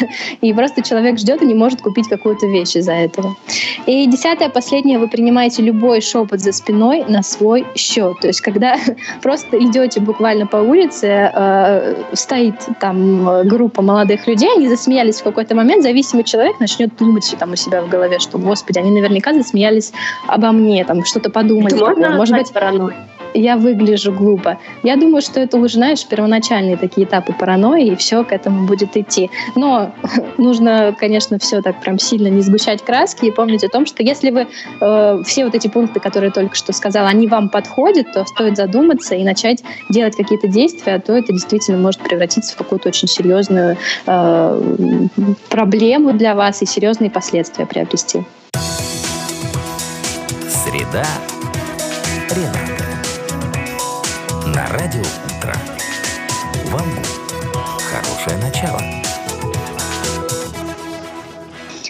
И 0.40 0.53
просто 0.53 0.83
человек 0.83 1.18
ждет 1.18 1.42
и 1.42 1.46
не 1.46 1.55
может 1.55 1.81
купить 1.83 2.09
какую-то 2.09 2.46
вещь 2.46 2.77
из-за 2.77 2.92
этого. 2.92 3.37
И 3.87 4.07
десятое, 4.07 4.48
последнее, 4.48 4.98
вы 4.98 5.09
принимаете 5.09 5.62
любой 5.62 6.01
шепот 6.01 6.40
за 6.40 6.53
спиной 6.53 7.05
на 7.09 7.22
свой 7.22 7.66
счет. 7.75 8.20
То 8.20 8.29
есть, 8.29 8.40
когда 8.40 8.77
просто 9.22 9.59
идете 9.59 10.01
буквально 10.01 10.46
по 10.46 10.57
улице, 10.57 11.31
э, 11.35 11.94
стоит 12.12 12.55
там 12.81 13.48
группа 13.48 13.83
молодых 13.83 14.27
людей, 14.27 14.51
они 14.57 14.68
засмеялись 14.68 15.20
в 15.20 15.25
какой-то 15.25 15.55
момент, 15.55 15.83
зависимый 15.83 16.25
человек 16.25 16.61
начнет 16.61 16.96
думать 16.96 17.35
там 17.38 17.53
у 17.53 17.57
себя 17.57 17.83
в 17.83 17.88
голове, 17.88 18.20
что, 18.20 18.38
господи, 18.38 18.79
они 18.79 18.90
наверняка 18.90 19.35
засмеялись 19.35 19.92
обо 20.29 20.53
мне, 20.53 20.85
там 20.85 21.05
что-то 21.05 21.31
подумали. 21.31 21.75
Это 21.75 21.85
можно 21.85 22.16
может 22.16 22.37
быть, 22.37 22.53
паранойей? 22.53 22.96
Я 23.35 23.57
выгляжу 23.57 24.12
глупо. 24.12 24.59
Я 24.83 24.97
думаю, 24.97 25.23
что 25.23 25.40
это 25.40 25.57
уже, 25.57 25.75
знаешь, 25.75 26.07
первоначальные 26.07 26.77
такие 26.77 27.07
этапы 27.07 27.33
паранойи, 27.33 27.92
и 27.92 27.97
все 27.97 28.25
к 28.25 28.33
этому 28.33 28.66
будет 28.66 28.97
идти. 28.97 29.31
Но 29.55 29.92
нужно, 30.38 30.95
конечно, 30.99 31.38
все 31.38 31.62
так 31.62 31.81
прям 31.81 31.99
сильно 31.99 32.29
не 32.29 32.42
сгущать 32.42 32.83
краски 32.83 33.27
и 33.27 33.31
помнить 33.31 33.64
о 33.64 33.68
том, 33.68 33.87
что 33.87 34.03
если 34.03 34.31
вы 34.31 34.47
э, 34.81 35.23
все 35.25 35.45
вот 35.45 35.55
эти 35.55 35.68
пункты, 35.68 36.01
которые 36.01 36.31
только 36.31 36.55
что 36.55 36.73
сказала, 36.73 37.09
они 37.09 37.27
вам 37.27 37.49
подходят, 37.49 38.12
то 38.12 38.25
стоит 38.25 38.57
задуматься 38.57 39.14
и 39.14 39.25
начать 39.25 39.62
делать 39.88 40.16
какие-то 40.16 40.49
действия, 40.49 40.95
а 40.95 41.01
то 41.01 41.12
это 41.12 41.33
действительно 41.33 41.79
может 41.79 42.01
превратиться 42.01 42.55
в 42.55 42.57
какую-то 42.57 42.88
очень 42.88 43.09
серьезную 43.09 43.77
э, 44.07 44.62
проблему 45.49 46.12
для 46.12 46.35
вас 46.35 46.62
и 46.62 46.66
серьезные 46.66 47.11
последствия 47.11 47.66
приобрести. 47.66 48.23
Среда. 50.49 51.05
Рената. 52.35 52.62
Радио 54.72 55.02
«Утро». 55.02 55.52
Вам 56.70 56.88
хорошее 57.90 58.38
начало. 58.42 58.80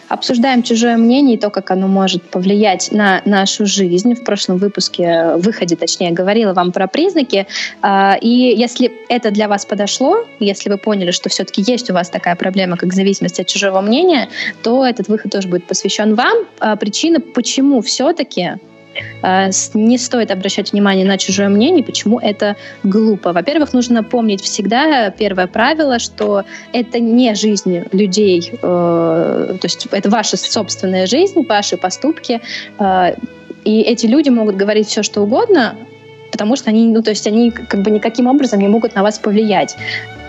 Обсуждаем 0.09 0.65
чужое 0.65 0.97
мнение 0.97 1.37
и 1.37 1.39
то, 1.39 1.51
как 1.51 1.71
оно 1.71 1.87
может 1.87 2.25
повлиять 2.25 2.91
на 2.91 3.23
нашу 3.25 3.67
жизнь. 3.67 4.15
В 4.15 4.25
прошлом 4.25 4.59
выпуске, 4.59 5.37
выходе, 5.37 5.77
точнее, 5.77 6.11
говорила 6.11 6.55
вам 6.55 6.73
про 6.73 6.89
признаки. 6.89 7.47
А, 7.83 8.17
и 8.21 8.29
если 8.29 8.91
это 9.09 9.31
для 9.31 9.47
вас 9.47 9.65
подошло, 9.65 10.27
если 10.41 10.69
вы 10.69 10.77
поняли, 10.77 11.13
что 11.13 11.29
все-таки 11.29 11.63
есть 11.65 11.89
у 11.89 11.95
вас 11.95 12.11
такая 12.11 12.35
проблема, 12.35 12.77
как 12.77 12.93
зависимость 12.95 13.39
от 13.39 13.47
чужого 13.47 13.81
мнения, 13.81 14.29
то 14.65 14.85
этот 14.85 15.07
выход 15.07 15.31
тоже 15.31 15.47
будет 15.47 15.69
посвящен 15.69 16.17
вам. 16.17 16.37
А, 16.59 16.75
причина, 16.75 17.21
почему 17.21 17.81
все-таки 17.81 18.55
Э, 18.55 18.72
не 19.75 19.99
стоит 19.99 20.31
обращать 20.31 20.73
внимание 20.73 21.07
на 21.07 21.19
чужое 21.19 21.49
мнение, 21.49 21.85
почему 21.85 22.19
это 22.19 22.57
глупо. 22.83 23.33
Во-первых, 23.33 23.73
нужно 23.73 24.03
помнить 24.03 24.43
всегда 24.43 25.11
первое 25.11 25.47
правило, 25.47 25.99
что 25.99 26.45
это 26.73 27.01
не 27.01 27.35
жизнь 27.35 27.85
людей, 27.93 28.51
э, 28.53 28.57
то 28.63 29.65
есть 29.65 29.87
это 29.91 30.11
ваша 30.11 30.37
собственная 30.37 31.07
жизнь, 31.07 31.45
ваши 31.47 31.77
поступки, 31.77 32.41
э, 32.79 33.15
и 33.65 33.81
эти 33.83 34.07
люди 34.07 34.29
могут 34.29 34.57
говорить 34.57 34.89
все, 34.89 35.03
что 35.03 35.23
угодно, 35.23 35.77
потому 36.31 36.57
что 36.57 36.71
они, 36.71 36.89
ну, 36.89 37.03
то 37.03 37.11
есть 37.11 37.27
они 37.27 37.51
как 37.51 37.83
бы 37.83 37.91
никаким 37.91 38.27
образом 38.27 38.61
не 38.61 38.69
могут 38.69 38.95
на 38.95 39.03
вас 39.03 39.19
повлиять. 39.19 39.77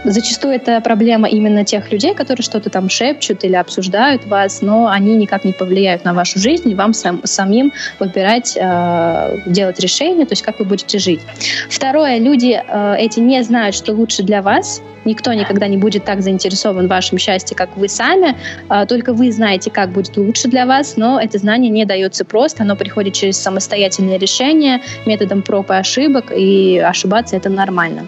Зачастую 0.06 0.54
это 0.54 0.82
проблема 0.82 1.30
именно 1.30 1.64
тех 1.64 1.90
людей, 1.92 2.14
которые 2.14 2.44
что-то 2.44 2.70
там 2.70 2.90
шепчут 2.90 3.46
или 3.46 3.56
обсуждают 3.56 4.26
вас, 4.26 4.62
но 4.62 4.88
они 4.88 5.16
никак 5.16 5.46
не 5.46 5.54
повлияют 5.54 6.04
на 6.04 6.14
вашу 6.14 6.40
жизнь, 6.40 6.70
и 6.70 6.76
вам 6.76 6.94
сам, 6.94 7.22
самим 7.24 7.72
выбирать, 8.00 8.58
э, 8.60 9.38
делать 9.46 9.80
решение, 9.80 10.26
то 10.26 10.34
есть 10.34 10.42
как 10.42 10.60
вы 10.60 10.66
будете 10.66 11.00
жить. 11.00 11.22
Второе, 11.70 12.20
люди 12.20 12.62
э, 12.66 12.96
эти 13.00 13.22
не 13.22 13.42
знают, 13.44 13.76
что 13.76 13.94
лучше 13.94 14.24
для 14.24 14.42
вас, 14.42 14.82
никто 15.06 15.32
никогда 15.32 15.68
не 15.68 15.78
будет 15.78 16.04
так 16.04 16.22
заинтересован 16.22 16.88
в 16.88 16.90
вашем 16.90 17.18
счастье, 17.18 17.56
как 17.56 17.78
вы 17.78 17.88
сами, 17.88 18.36
э, 18.70 18.86
только 18.86 19.14
вы 19.14 19.32
знаете, 19.32 19.72
как 19.72 19.92
будет 19.92 20.18
лучше 20.18 20.50
для 20.50 20.66
вас, 20.66 20.98
но 20.98 21.22
это 21.22 21.38
знание 21.38 21.72
не 21.72 21.86
дается 21.86 22.26
просто, 22.26 22.64
оно 22.64 22.76
приходит 22.76 23.14
через 23.14 23.38
самостоятельное 23.38 24.18
решение, 24.18 24.82
методом 25.06 25.44
проб 25.44 25.72
и 25.72 25.76
ошибок, 25.76 26.26
и 26.36 26.78
ошибаться 26.78 27.38
это 27.38 27.50
нормально. 27.50 28.06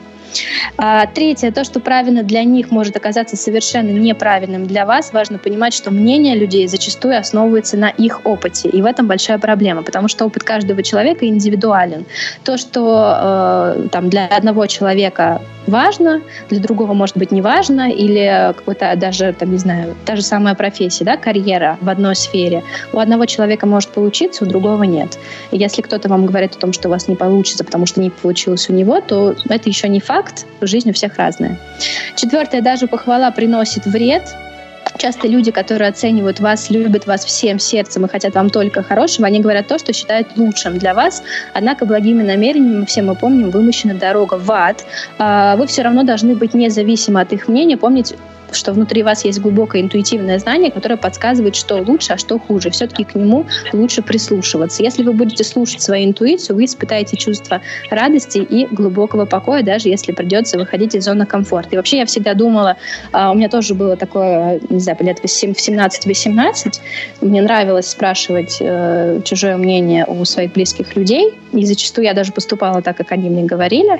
А, 0.77 1.05
третье, 1.07 1.51
то, 1.51 1.63
что 1.63 1.79
правильно 1.79 2.23
для 2.23 2.43
них 2.43 2.71
может 2.71 2.95
оказаться 2.95 3.35
совершенно 3.35 3.89
неправильным 3.89 4.67
для 4.67 4.85
вас. 4.85 5.13
Важно 5.13 5.37
понимать, 5.37 5.73
что 5.73 5.91
мнение 5.91 6.35
людей 6.35 6.67
зачастую 6.67 7.17
основывается 7.17 7.77
на 7.77 7.89
их 7.89 8.25
опыте. 8.25 8.69
И 8.69 8.81
в 8.81 8.85
этом 8.85 9.07
большая 9.07 9.37
проблема, 9.37 9.83
потому 9.83 10.07
что 10.07 10.25
опыт 10.25 10.43
каждого 10.43 10.83
человека 10.83 11.25
индивидуален. 11.25 12.05
То, 12.43 12.57
что 12.57 13.75
э, 13.77 13.87
там, 13.91 14.09
для 14.09 14.25
одного 14.27 14.67
человека 14.67 15.41
важно, 15.67 16.21
для 16.49 16.59
другого 16.59 16.93
может 16.93 17.17
быть 17.17 17.31
не 17.31 17.41
важно, 17.41 17.91
или 17.91 18.53
какой-то 18.55 18.93
даже, 18.95 19.33
там, 19.33 19.51
не 19.51 19.57
знаю, 19.57 19.95
та 20.05 20.15
же 20.15 20.21
самая 20.21 20.55
профессия, 20.55 21.05
да, 21.05 21.17
карьера 21.17 21.77
в 21.81 21.89
одной 21.89 22.15
сфере. 22.15 22.63
У 22.93 22.99
одного 22.99 23.25
человека 23.25 23.65
может 23.65 23.89
получиться, 23.89 24.43
у 24.43 24.47
другого 24.47 24.83
нет. 24.83 25.17
И 25.51 25.57
если 25.57 25.81
кто-то 25.81 26.09
вам 26.09 26.25
говорит 26.25 26.55
о 26.55 26.59
том, 26.59 26.73
что 26.73 26.87
у 26.87 26.91
вас 26.91 27.07
не 27.07 27.15
получится, 27.15 27.63
потому 27.63 27.85
что 27.85 28.01
не 28.01 28.09
получилось 28.09 28.69
у 28.69 28.73
него, 28.73 29.01
то 29.01 29.35
это 29.49 29.69
еще 29.69 29.87
не 29.89 29.99
факт, 29.99 30.45
жизнь 30.61 30.89
у 30.89 30.93
всех 30.93 31.17
разная. 31.17 31.59
Четвертое, 32.15 32.61
даже 32.61 32.87
похвала 32.87 33.31
приносит 33.31 33.85
вред, 33.85 34.35
Часто 34.97 35.27
люди, 35.27 35.51
которые 35.51 35.89
оценивают 35.89 36.39
вас, 36.39 36.69
любят 36.69 37.05
вас 37.05 37.25
всем 37.25 37.59
сердцем 37.59 38.05
и 38.05 38.09
хотят 38.09 38.35
вам 38.35 38.49
только 38.49 38.81
хорошего, 38.81 39.27
они 39.27 39.39
говорят 39.39 39.67
то, 39.67 39.77
что 39.77 39.93
считают 39.93 40.37
лучшим 40.37 40.77
для 40.77 40.93
вас. 40.93 41.23
Однако 41.53 41.85
благими 41.85 42.23
намерениями, 42.23 42.85
все 42.85 43.01
мы 43.01 43.15
помним, 43.15 43.49
вымощена 43.49 43.93
дорога 43.95 44.35
в 44.35 44.49
ад. 44.51 44.85
А, 45.17 45.57
вы 45.57 45.67
все 45.67 45.81
равно 45.81 46.03
должны 46.03 46.35
быть 46.35 46.53
независимы 46.53 47.21
от 47.21 47.33
их 47.33 47.47
мнения, 47.47 47.77
помнить 47.77 48.15
что 48.55 48.73
внутри 48.73 49.03
вас 49.03 49.25
есть 49.25 49.39
глубокое 49.39 49.81
интуитивное 49.81 50.39
знание, 50.39 50.71
которое 50.71 50.97
подсказывает, 50.97 51.55
что 51.55 51.75
лучше, 51.77 52.13
а 52.13 52.17
что 52.17 52.39
хуже. 52.39 52.69
Все-таки 52.69 53.03
к 53.03 53.15
нему 53.15 53.45
лучше 53.73 54.01
прислушиваться. 54.01 54.83
Если 54.83 55.03
вы 55.03 55.13
будете 55.13 55.43
слушать 55.43 55.81
свою 55.81 56.05
интуицию, 56.05 56.55
вы 56.55 56.65
испытаете 56.65 57.17
чувство 57.17 57.61
радости 57.89 58.39
и 58.39 58.65
глубокого 58.67 59.25
покоя, 59.25 59.63
даже 59.63 59.89
если 59.89 60.11
придется 60.11 60.57
выходить 60.57 60.95
из 60.95 61.05
зоны 61.05 61.25
комфорта. 61.25 61.69
И 61.73 61.77
вообще 61.77 61.97
я 61.97 62.05
всегда 62.05 62.33
думала, 62.33 62.77
а, 63.11 63.31
у 63.31 63.35
меня 63.35 63.49
тоже 63.49 63.75
было 63.75 63.95
такое, 63.95 64.59
не 64.69 64.79
знаю, 64.79 64.97
лет 65.01 65.19
в 65.19 65.25
17-18, 65.25 66.79
мне 67.21 67.41
нравилось 67.41 67.87
спрашивать 67.87 68.57
э, 68.59 69.21
чужое 69.23 69.57
мнение 69.57 70.05
у 70.05 70.23
своих 70.25 70.53
близких 70.53 70.95
людей, 70.95 71.33
и 71.53 71.65
зачастую 71.65 72.05
я 72.05 72.13
даже 72.13 72.31
поступала 72.31 72.81
так, 72.81 72.97
как 72.97 73.11
они 73.11 73.29
мне 73.29 73.43
говорили. 73.43 73.99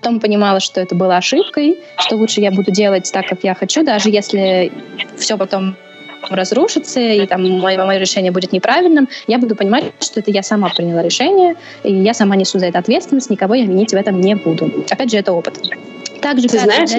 Потом 0.00 0.20
понимала, 0.20 0.60
что 0.60 0.80
это 0.80 0.94
было 0.94 1.16
ошибкой, 1.16 1.78
что 1.98 2.16
лучше 2.16 2.40
я 2.40 2.50
буду 2.50 2.70
делать 2.70 3.10
так, 3.12 3.26
как 3.26 3.44
я 3.44 3.54
хочу, 3.54 3.84
даже 3.84 4.10
если 4.10 4.72
все 5.16 5.36
потом 5.36 5.76
разрушится, 6.30 7.00
и 7.00 7.26
там 7.26 7.42
мое, 7.60 7.82
мое 7.84 7.98
решение 7.98 8.32
будет 8.32 8.52
неправильным, 8.52 9.08
я 9.26 9.38
буду 9.38 9.56
понимать, 9.56 9.84
что 10.00 10.20
это 10.20 10.30
я 10.30 10.42
сама 10.42 10.68
приняла 10.68 11.02
решение, 11.02 11.54
и 11.84 11.92
я 11.92 12.14
сама 12.14 12.36
несу 12.36 12.58
за 12.58 12.66
это 12.66 12.78
ответственность, 12.78 13.30
никого 13.30 13.54
я 13.54 13.64
винить 13.64 13.92
в 13.92 13.96
этом 13.96 14.20
не 14.20 14.34
буду. 14.34 14.84
Опять 14.90 15.10
же, 15.10 15.18
это 15.18 15.32
опыт. 15.32 15.58
Также 16.20 16.48
ты 16.48 16.58
знаешь, 16.58 16.90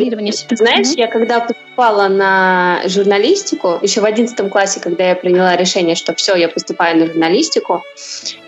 ты 0.48 0.56
знаешь, 0.56 0.88
я 0.96 1.08
когда 1.08 1.42
поступала 1.42 2.08
на 2.08 2.80
журналистику, 2.86 3.78
еще 3.82 4.00
в 4.02 4.06
одиннадцатом 4.06 4.50
классе, 4.50 4.80
когда 4.80 5.10
я 5.10 5.16
приняла 5.16 5.58
решение, 5.58 5.96
что 5.96 6.16
все, 6.16 6.36
я 6.36 6.48
поступаю 6.48 6.98
на 6.98 7.08
журналистику, 7.08 7.84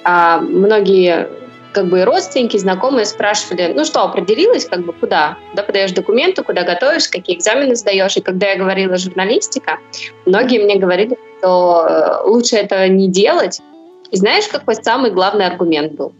а, 0.03 0.39
многие 0.39 1.27
как 1.71 1.87
бы 1.87 2.03
родственники, 2.03 2.57
знакомые 2.57 3.05
спрашивали, 3.05 3.73
ну 3.73 3.85
что, 3.85 4.03
определилась, 4.03 4.65
как 4.65 4.85
бы 4.85 4.93
куда? 4.93 5.37
Куда 5.51 5.63
подаешь 5.63 5.91
документы, 5.91 6.43
куда 6.43 6.63
готовишь, 6.63 7.07
какие 7.07 7.37
экзамены 7.37 7.75
сдаешь? 7.75 8.17
И 8.17 8.21
когда 8.21 8.49
я 8.51 8.57
говорила 8.57 8.97
журналистика, 8.97 9.79
многие 10.25 10.63
мне 10.63 10.77
говорили, 10.77 11.17
что 11.39 11.85
э, 11.87 12.27
лучше 12.27 12.57
этого 12.57 12.87
не 12.87 13.09
делать. 13.09 13.61
И 14.11 14.17
знаешь, 14.17 14.47
какой 14.47 14.75
самый 14.75 15.11
главный 15.11 15.45
аргумент 15.45 15.93
был? 15.93 16.13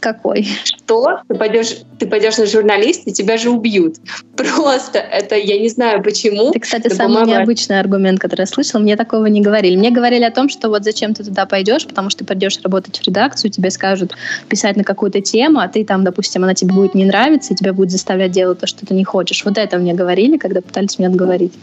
Какой? 0.00 0.46
Что? 0.64 1.20
Ты 1.28 1.34
пойдешь, 1.34 1.76
ты 1.98 2.06
пойдешь 2.06 2.36
на 2.38 2.46
журналист, 2.46 3.02
и 3.06 3.12
тебя 3.12 3.36
же 3.36 3.50
убьют. 3.50 3.96
Просто 4.36 4.98
это, 4.98 5.34
я 5.36 5.58
не 5.58 5.68
знаю 5.68 6.02
почему. 6.02 6.50
Это, 6.50 6.60
кстати, 6.60 6.88
самый 6.88 7.26
необычный 7.26 7.80
аргумент, 7.80 8.20
который 8.20 8.42
я 8.42 8.46
слышала. 8.46 8.80
Мне 8.80 8.96
такого 8.96 9.26
не 9.26 9.40
говорили. 9.40 9.76
Мне 9.76 9.90
говорили 9.90 10.24
о 10.24 10.30
том, 10.30 10.48
что 10.48 10.68
вот 10.68 10.84
зачем 10.84 11.14
ты 11.14 11.24
туда 11.24 11.46
пойдешь, 11.46 11.86
потому 11.86 12.10
что 12.10 12.20
ты 12.20 12.24
пойдешь 12.24 12.58
работать 12.62 12.98
в 12.98 13.06
редакцию, 13.06 13.50
тебе 13.50 13.70
скажут 13.70 14.14
писать 14.48 14.76
на 14.76 14.84
какую-то 14.84 15.20
тему, 15.20 15.60
а 15.60 15.68
ты 15.68 15.84
там, 15.84 16.04
допустим, 16.04 16.44
она 16.44 16.54
тебе 16.54 16.72
будет 16.72 16.94
не 16.94 17.04
нравиться, 17.04 17.52
и 17.52 17.56
тебя 17.56 17.72
будет 17.72 17.90
заставлять 17.90 18.30
делать 18.30 18.60
то, 18.60 18.66
что 18.66 18.86
ты 18.86 18.94
не 18.94 19.04
хочешь. 19.04 19.44
Вот 19.44 19.58
это 19.58 19.78
мне 19.78 19.94
говорили, 19.94 20.36
когда 20.36 20.60
пытались 20.60 20.98
меня 20.98 21.08
отговорить. 21.08 21.54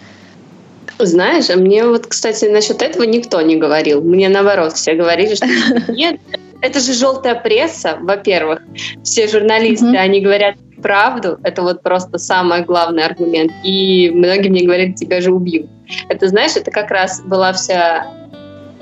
Знаешь, 0.97 1.49
а 1.49 1.57
мне 1.57 1.85
вот, 1.85 2.07
кстати, 2.07 2.45
насчет 2.45 2.81
этого 2.81 3.03
никто 3.03 3.41
не 3.41 3.57
говорил. 3.57 4.01
Мне 4.01 4.29
наоборот, 4.29 4.73
все 4.73 4.93
говорили, 4.93 5.35
что 5.35 5.47
нет, 5.91 6.19
это 6.61 6.79
же 6.79 6.93
желтая 6.93 7.35
пресса, 7.35 7.97
во-первых. 8.01 8.61
Все 9.03 9.27
журналисты, 9.27 9.87
mm-hmm. 9.87 9.97
они 9.97 10.21
говорят 10.21 10.55
правду, 10.81 11.39
это 11.43 11.61
вот 11.61 11.81
просто 11.81 12.17
самый 12.17 12.63
главный 12.63 13.03
аргумент. 13.03 13.51
И 13.63 14.11
многие 14.13 14.49
мне 14.49 14.65
говорят, 14.65 14.95
тебя 14.95 15.21
же 15.21 15.31
убьют. 15.31 15.67
Это, 16.09 16.27
знаешь, 16.27 16.55
это 16.55 16.71
как 16.71 16.91
раз 16.91 17.21
была 17.21 17.53
вся... 17.53 18.07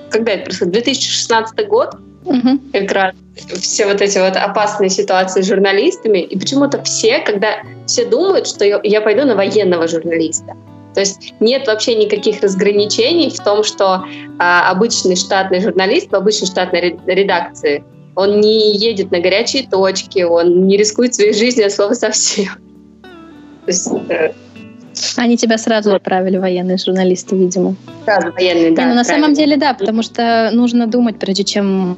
Когда 0.10 0.34
это 0.34 0.46
происходило? 0.46 0.74
2016 0.74 1.68
год, 1.68 1.96
угу. 2.26 2.60
как 2.72 2.92
раз 2.92 3.16
все 3.62 3.86
вот 3.86 4.02
эти 4.02 4.18
вот 4.20 4.36
опасные 4.36 4.90
ситуации 4.90 5.42
с 5.42 5.48
журналистами. 5.48 6.20
И 6.20 6.38
почему-то 6.38 6.82
все, 6.84 7.20
когда 7.20 7.64
все 7.86 8.06
думают, 8.06 8.48
что 8.48 8.66
я, 8.66 8.80
я 8.84 9.02
пойду 9.02 9.26
на 9.26 9.36
военного 9.36 9.88
журналиста. 9.88 10.56
То 10.94 11.00
есть 11.00 11.34
нет 11.40 11.68
вообще 11.68 11.96
никаких 11.96 12.42
разграничений 12.42 13.30
в 13.30 13.44
том, 13.44 13.64
что 13.64 14.06
а, 14.40 14.72
обычный 14.72 15.16
штатный 15.16 15.62
журналист 15.62 16.12
в 16.12 16.16
обычной 16.16 16.48
штатной 16.48 17.00
редакции 17.06 17.84
он 18.16 18.42
не 18.42 18.76
едет 18.78 19.12
на 19.12 19.20
горячие 19.20 19.68
точки, 19.68 20.22
он 20.22 20.68
не 20.68 20.78
рискует 20.78 21.16
своей 21.16 21.34
жизнью 21.34 21.68
от 21.68 21.74
слова 21.74 21.94
совсем. 21.94 22.54
То 23.66 23.72
есть, 23.72 23.90
э, 24.10 24.34
они 25.16 25.38
тебя 25.38 25.58
сразу 25.58 25.96
отправили, 25.96 26.38
военные 26.38 26.78
журналисты, 26.78 27.36
видимо. 27.36 27.76
Сразу 28.06 28.32
военные, 28.32 28.72
да. 28.72 28.84
Не, 28.84 28.90
ну, 28.90 28.96
на 28.96 29.04
самом 29.04 29.34
деле, 29.34 29.58
да, 29.58 29.74
потому 29.74 30.04
что 30.04 30.52
нужно 30.54 30.86
думать, 30.86 31.18
прежде 31.18 31.44
чем 31.44 31.98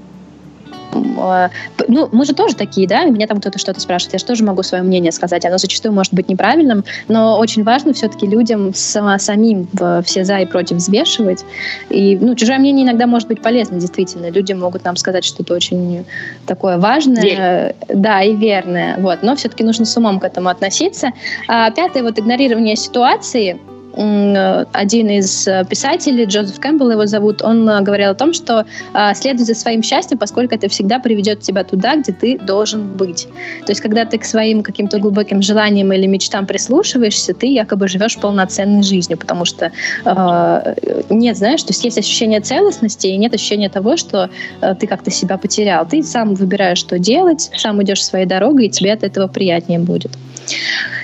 ну, 0.95 2.09
мы 2.11 2.25
же 2.25 2.33
тоже 2.33 2.55
такие, 2.55 2.87
да, 2.87 3.05
меня 3.05 3.27
там 3.27 3.39
кто-то 3.39 3.59
что-то 3.59 3.79
спрашивает, 3.79 4.13
я 4.13 4.19
же 4.19 4.25
тоже 4.25 4.43
могу 4.43 4.63
свое 4.63 4.83
мнение 4.83 5.11
сказать, 5.11 5.45
оно 5.45 5.57
зачастую 5.57 5.93
может 5.93 6.13
быть 6.13 6.29
неправильным, 6.29 6.83
но 7.07 7.37
очень 7.37 7.63
важно 7.63 7.93
все-таки 7.93 8.27
людям 8.27 8.73
самим 8.73 9.67
все 10.03 10.23
за 10.23 10.39
и 10.39 10.45
против 10.45 10.77
взвешивать, 10.77 11.45
и, 11.89 12.17
ну, 12.19 12.35
чужое 12.35 12.59
мнение 12.59 12.85
иногда 12.85 13.07
может 13.07 13.27
быть 13.27 13.41
полезно, 13.41 13.79
действительно, 13.79 14.29
люди 14.29 14.53
могут 14.53 14.83
нам 14.85 14.95
сказать 14.95 15.25
что-то 15.25 15.53
очень 15.53 16.05
такое 16.45 16.77
важное, 16.77 17.21
Верь. 17.21 17.75
да, 17.89 18.21
и 18.21 18.35
верное, 18.35 18.97
вот, 18.97 19.19
но 19.23 19.35
все-таки 19.35 19.63
нужно 19.63 19.85
с 19.85 19.95
умом 19.97 20.19
к 20.19 20.23
этому 20.23 20.49
относиться. 20.49 21.11
А 21.47 21.69
пятое, 21.71 22.03
вот, 22.03 22.19
игнорирование 22.19 22.75
ситуации, 22.75 23.59
один 23.95 25.09
из 25.09 25.47
э, 25.47 25.63
писателей, 25.69 26.25
Джозеф 26.25 26.59
Кэмпбелл 26.59 26.91
его 26.91 27.05
зовут, 27.05 27.41
он 27.41 27.67
э, 27.69 27.81
говорил 27.81 28.09
о 28.11 28.13
том, 28.13 28.33
что 28.33 28.65
э, 28.93 29.13
следуй 29.15 29.45
за 29.45 29.55
своим 29.55 29.83
счастьем, 29.83 30.17
поскольку 30.17 30.53
это 30.53 30.67
всегда 30.67 30.99
приведет 30.99 31.41
тебя 31.41 31.63
туда, 31.63 31.95
где 31.95 32.11
ты 32.11 32.37
должен 32.37 32.87
быть. 32.87 33.27
То 33.65 33.71
есть, 33.71 33.81
когда 33.81 34.05
ты 34.05 34.17
к 34.17 34.25
своим 34.25 34.63
каким-то 34.63 34.99
глубоким 34.99 35.41
желаниям 35.41 35.93
или 35.93 36.07
мечтам 36.07 36.45
прислушиваешься, 36.45 37.33
ты 37.33 37.47
якобы 37.47 37.87
живешь 37.87 38.17
полноценной 38.17 38.83
жизнью, 38.83 39.17
потому 39.17 39.45
что 39.45 39.71
э, 40.03 40.75
нет, 41.09 41.37
знаешь, 41.37 41.63
то 41.63 41.71
есть 41.71 41.85
есть 41.85 41.97
ощущение 41.97 42.41
целостности 42.41 43.07
и 43.07 43.17
нет 43.17 43.33
ощущения 43.33 43.69
того, 43.69 43.95
что 43.95 44.29
э, 44.61 44.75
ты 44.75 44.87
как-то 44.87 45.11
себя 45.11 45.37
потерял. 45.37 45.85
Ты 45.85 46.03
сам 46.03 46.35
выбираешь, 46.35 46.79
что 46.79 46.99
делать, 46.99 47.49
сам 47.55 47.81
идешь 47.81 48.03
своей 48.03 48.25
дорогой, 48.25 48.65
и 48.65 48.69
тебе 48.69 48.91
от 48.93 49.03
этого 49.03 49.27
приятнее 49.27 49.79
будет. 49.79 50.11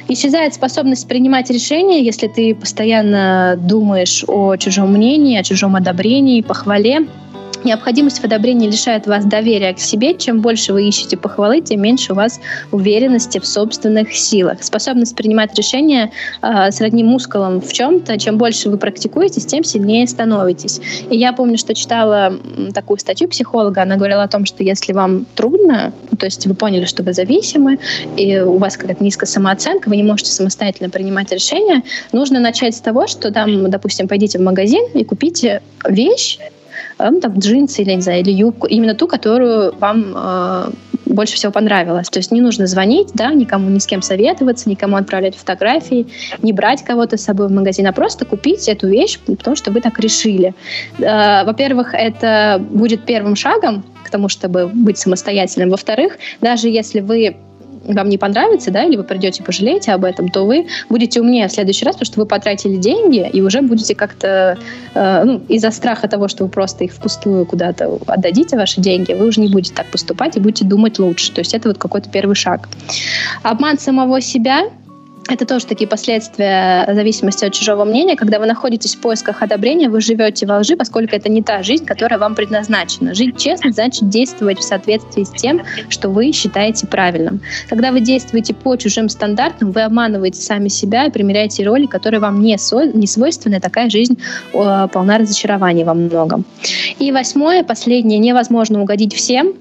Исчезает 0.07 0.53
способность 0.53 1.07
принимать 1.07 1.49
решения, 1.49 2.03
если 2.03 2.27
ты 2.27 2.53
постоянно 2.53 3.55
думаешь 3.57 4.23
о 4.27 4.55
чужом 4.57 4.91
мнении, 4.93 5.37
о 5.37 5.43
чужом 5.43 5.75
одобрении, 5.75 6.41
похвале. 6.41 7.07
Необходимость 7.63 8.19
в 8.19 8.23
одобрении 8.23 8.67
лишает 8.67 9.05
вас 9.05 9.25
доверия 9.25 9.73
к 9.73 9.79
себе. 9.79 10.15
Чем 10.15 10.41
больше 10.41 10.73
вы 10.73 10.87
ищете 10.87 11.15
похвалы, 11.15 11.61
тем 11.61 11.81
меньше 11.81 12.13
у 12.13 12.15
вас 12.15 12.39
уверенности 12.71 13.39
в 13.39 13.45
собственных 13.45 14.13
силах. 14.13 14.63
Способность 14.63 15.15
принимать 15.15 15.55
решения 15.55 16.11
э, 16.41 16.71
сродни 16.71 17.03
мускулам 17.03 17.61
в 17.61 17.71
чем-то. 17.71 18.17
Чем 18.17 18.37
больше 18.37 18.69
вы 18.69 18.77
практикуетесь, 18.77 19.45
тем 19.45 19.63
сильнее 19.63 20.07
становитесь. 20.07 20.81
И 21.09 21.17
я 21.17 21.33
помню, 21.33 21.57
что 21.57 21.75
читала 21.75 22.33
такую 22.73 22.97
статью 22.97 23.27
психолога. 23.27 23.83
Она 23.83 23.95
говорила 23.95 24.23
о 24.23 24.27
том, 24.27 24.45
что 24.45 24.63
если 24.63 24.93
вам 24.93 25.25
трудно, 25.35 25.93
то 26.17 26.25
есть 26.25 26.47
вы 26.47 26.55
поняли, 26.55 26.85
что 26.85 27.03
вы 27.03 27.13
зависимы, 27.13 27.77
и 28.17 28.39
у 28.39 28.57
вас 28.57 28.75
какая-то 28.75 29.03
низкая 29.03 29.27
самооценка, 29.27 29.89
вы 29.89 29.97
не 29.97 30.03
можете 30.03 30.31
самостоятельно 30.31 30.89
принимать 30.89 31.31
решения, 31.31 31.83
нужно 32.11 32.39
начать 32.39 32.75
с 32.75 32.81
того, 32.81 33.07
что 33.07 33.31
там, 33.31 33.69
допустим, 33.69 34.07
пойдите 34.07 34.39
в 34.39 34.41
магазин 34.41 34.83
и 34.93 35.03
купите 35.03 35.61
вещь, 35.87 36.39
ну, 36.39 36.60
там, 37.21 37.39
джинсы 37.39 37.81
или, 37.81 37.93
не 37.93 38.01
знаю, 38.01 38.21
или 38.21 38.31
юбку, 38.31 38.67
именно 38.67 38.95
ту, 38.95 39.07
которую 39.07 39.75
вам 39.77 40.13
э, 40.15 40.71
больше 41.05 41.35
всего 41.35 41.51
понравилось. 41.51 42.09
То 42.09 42.19
есть 42.19 42.31
не 42.31 42.41
нужно 42.41 42.67
звонить, 42.67 43.09
да, 43.13 43.33
никому 43.33 43.69
ни 43.69 43.79
с 43.79 43.85
кем 43.85 44.01
советоваться, 44.01 44.69
никому 44.69 44.95
отправлять 44.97 45.35
фотографии, 45.35 46.07
не 46.41 46.53
брать 46.53 46.83
кого-то 46.83 47.17
с 47.17 47.23
собой 47.23 47.47
в 47.47 47.51
магазин, 47.51 47.87
а 47.87 47.93
просто 47.93 48.25
купить 48.25 48.67
эту 48.67 48.87
вещь, 48.87 49.19
потому 49.19 49.55
что 49.55 49.71
вы 49.71 49.81
так 49.81 49.99
решили. 49.99 50.53
Э, 50.99 51.43
во-первых, 51.45 51.93
это 51.93 52.61
будет 52.71 53.05
первым 53.05 53.35
шагом 53.35 53.83
к 54.03 54.09
тому, 54.09 54.29
чтобы 54.29 54.67
быть 54.67 54.97
самостоятельным. 54.97 55.69
Во-вторых, 55.69 56.17
даже 56.41 56.69
если 56.69 57.01
вы 57.01 57.35
вам 57.95 58.09
не 58.09 58.17
понравится, 58.17 58.71
да, 58.71 58.83
или 58.83 58.95
вы 58.95 59.03
придете 59.03 59.43
пожалеете 59.43 59.91
об 59.91 60.05
этом, 60.05 60.29
то 60.29 60.45
вы 60.45 60.67
будете 60.89 61.21
умнее 61.21 61.47
в 61.47 61.51
следующий 61.51 61.85
раз, 61.85 61.95
потому 61.95 62.05
что 62.05 62.19
вы 62.19 62.25
потратили 62.25 62.77
деньги 62.77 63.29
и 63.31 63.41
уже 63.41 63.61
будете 63.61 63.95
как-то 63.95 64.57
э, 64.93 65.23
ну, 65.23 65.41
из-за 65.47 65.71
страха 65.71 66.07
того, 66.07 66.27
что 66.27 66.43
вы 66.43 66.49
просто 66.49 66.83
их 66.83 66.93
впустую 66.93 67.45
куда-то 67.45 67.99
отдадите 68.07 68.57
ваши 68.57 68.81
деньги, 68.81 69.13
вы 69.13 69.27
уже 69.27 69.41
не 69.41 69.49
будете 69.49 69.73
так 69.73 69.87
поступать 69.87 70.37
и 70.37 70.39
будете 70.39 70.65
думать 70.65 70.99
лучше. 70.99 71.31
То 71.31 71.39
есть 71.39 71.53
это 71.53 71.69
вот 71.69 71.77
какой-то 71.77 72.09
первый 72.09 72.35
шаг. 72.35 72.69
Обман 73.43 73.79
самого 73.79 74.21
себя 74.21 74.69
это 75.29 75.45
тоже 75.45 75.65
такие 75.65 75.87
последствия 75.87 76.87
зависимости 76.93 77.45
от 77.45 77.53
чужого 77.53 77.85
мнения. 77.85 78.15
Когда 78.15 78.39
вы 78.39 78.45
находитесь 78.45 78.95
в 78.95 79.01
поисках 79.01 79.41
одобрения, 79.41 79.89
вы 79.89 80.01
живете 80.01 80.45
во 80.45 80.59
лжи, 80.59 80.75
поскольку 80.75 81.15
это 81.15 81.29
не 81.29 81.41
та 81.41 81.63
жизнь, 81.63 81.85
которая 81.85 82.19
вам 82.19 82.35
предназначена. 82.35 83.13
Жить 83.13 83.37
честно 83.37 83.71
значит 83.71 84.09
действовать 84.09 84.59
в 84.59 84.63
соответствии 84.63 85.23
с 85.23 85.29
тем, 85.29 85.61
что 85.89 86.09
вы 86.09 86.31
считаете 86.31 86.87
правильным. 86.87 87.41
Когда 87.69 87.91
вы 87.91 88.01
действуете 88.01 88.53
по 88.53 88.75
чужим 88.75 89.09
стандартам, 89.09 89.71
вы 89.71 89.83
обманываете 89.83 90.41
сами 90.41 90.67
себя 90.67 91.05
и 91.05 91.11
примеряете 91.11 91.63
роли, 91.63 91.85
которые 91.85 92.19
вам 92.19 92.41
не, 92.41 92.57
со, 92.57 92.85
не 92.85 93.07
свойственны. 93.07 93.59
Такая 93.59 93.89
жизнь 93.89 94.17
э, 94.53 94.87
полна 94.91 95.17
разочарований 95.17 95.83
во 95.83 95.93
многом. 95.93 96.45
И 96.99 97.11
восьмое, 97.11 97.63
последнее, 97.63 98.19
невозможно 98.19 98.81
угодить 98.81 99.13
всем, 99.13 99.53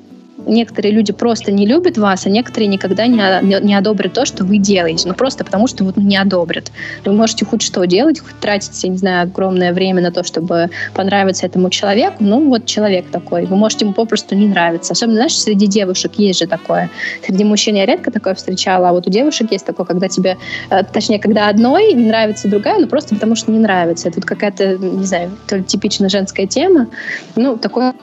некоторые 0.46 0.92
люди 0.92 1.12
просто 1.12 1.52
не 1.52 1.66
любят 1.66 1.98
вас, 1.98 2.26
а 2.26 2.30
некоторые 2.30 2.68
никогда 2.68 3.06
не, 3.06 3.20
не 3.60 3.74
одобрят 3.74 4.12
то, 4.12 4.24
что 4.24 4.44
вы 4.44 4.58
делаете. 4.58 5.08
Ну, 5.08 5.14
просто 5.14 5.44
потому, 5.44 5.66
что 5.66 5.84
вот 5.84 5.96
не 5.96 6.16
одобрят. 6.16 6.70
Вы 7.04 7.12
можете 7.12 7.44
хоть 7.44 7.62
что 7.62 7.84
делать, 7.84 8.20
хоть 8.20 8.38
тратить, 8.40 8.82
я 8.82 8.90
не 8.90 8.96
знаю, 8.96 9.22
огромное 9.24 9.72
время 9.72 10.02
на 10.02 10.12
то, 10.12 10.22
чтобы 10.24 10.70
понравиться 10.94 11.46
этому 11.46 11.70
человеку. 11.70 12.16
Ну, 12.20 12.48
вот 12.48 12.66
человек 12.66 13.10
такой. 13.10 13.46
Вы 13.46 13.56
можете 13.56 13.84
ему 13.84 13.94
попросту 13.94 14.34
не 14.34 14.46
нравиться. 14.46 14.92
Особенно, 14.92 15.16
знаешь, 15.16 15.38
среди 15.38 15.66
девушек 15.66 16.12
есть 16.16 16.38
же 16.38 16.46
такое. 16.46 16.90
Среди 17.24 17.44
мужчин 17.44 17.74
я 17.76 17.86
редко 17.86 18.10
такое 18.10 18.34
встречала, 18.34 18.88
а 18.88 18.92
вот 18.92 19.06
у 19.06 19.10
девушек 19.10 19.52
есть 19.52 19.66
такое, 19.66 19.86
когда 19.86 20.08
тебе, 20.08 20.36
э, 20.70 20.82
точнее, 20.84 21.18
когда 21.18 21.48
одной 21.48 21.92
не 21.92 22.06
нравится 22.06 22.48
другая, 22.48 22.78
ну, 22.78 22.86
просто 22.86 23.14
потому, 23.14 23.36
что 23.36 23.52
не 23.52 23.58
нравится. 23.58 24.08
Это 24.08 24.20
какая-то, 24.20 24.78
не 24.78 25.04
знаю, 25.04 25.30
то 25.46 25.56
ли 25.56 25.64
типично 25.64 26.08
женская 26.08 26.46
тема. 26.46 26.88
Ну, 27.36 27.56
такое 27.56 27.94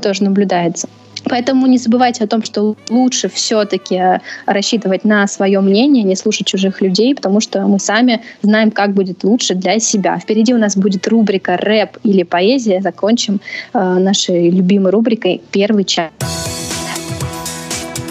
тоже 0.00 0.24
наблюдается. 0.24 0.88
Поэтому 1.32 1.66
не 1.66 1.78
забывайте 1.78 2.24
о 2.24 2.26
том, 2.26 2.42
что 2.42 2.76
лучше 2.90 3.30
все-таки 3.30 4.20
рассчитывать 4.44 5.04
на 5.06 5.26
свое 5.26 5.60
мнение, 5.60 6.04
не 6.04 6.14
слушать 6.14 6.46
чужих 6.46 6.82
людей, 6.82 7.14
потому 7.14 7.40
что 7.40 7.62
мы 7.62 7.78
сами 7.78 8.20
знаем, 8.42 8.70
как 8.70 8.92
будет 8.92 9.24
лучше 9.24 9.54
для 9.54 9.78
себя. 9.78 10.18
Впереди 10.18 10.52
у 10.52 10.58
нас 10.58 10.76
будет 10.76 11.08
рубрика 11.08 11.56
«Рэп» 11.56 11.96
или 12.04 12.22
«Поэзия». 12.22 12.82
Закончим 12.82 13.40
э, 13.72 13.78
нашей 13.78 14.50
любимой 14.50 14.92
рубрикой 14.92 15.40
«Первый 15.50 15.84
час». 15.84 16.10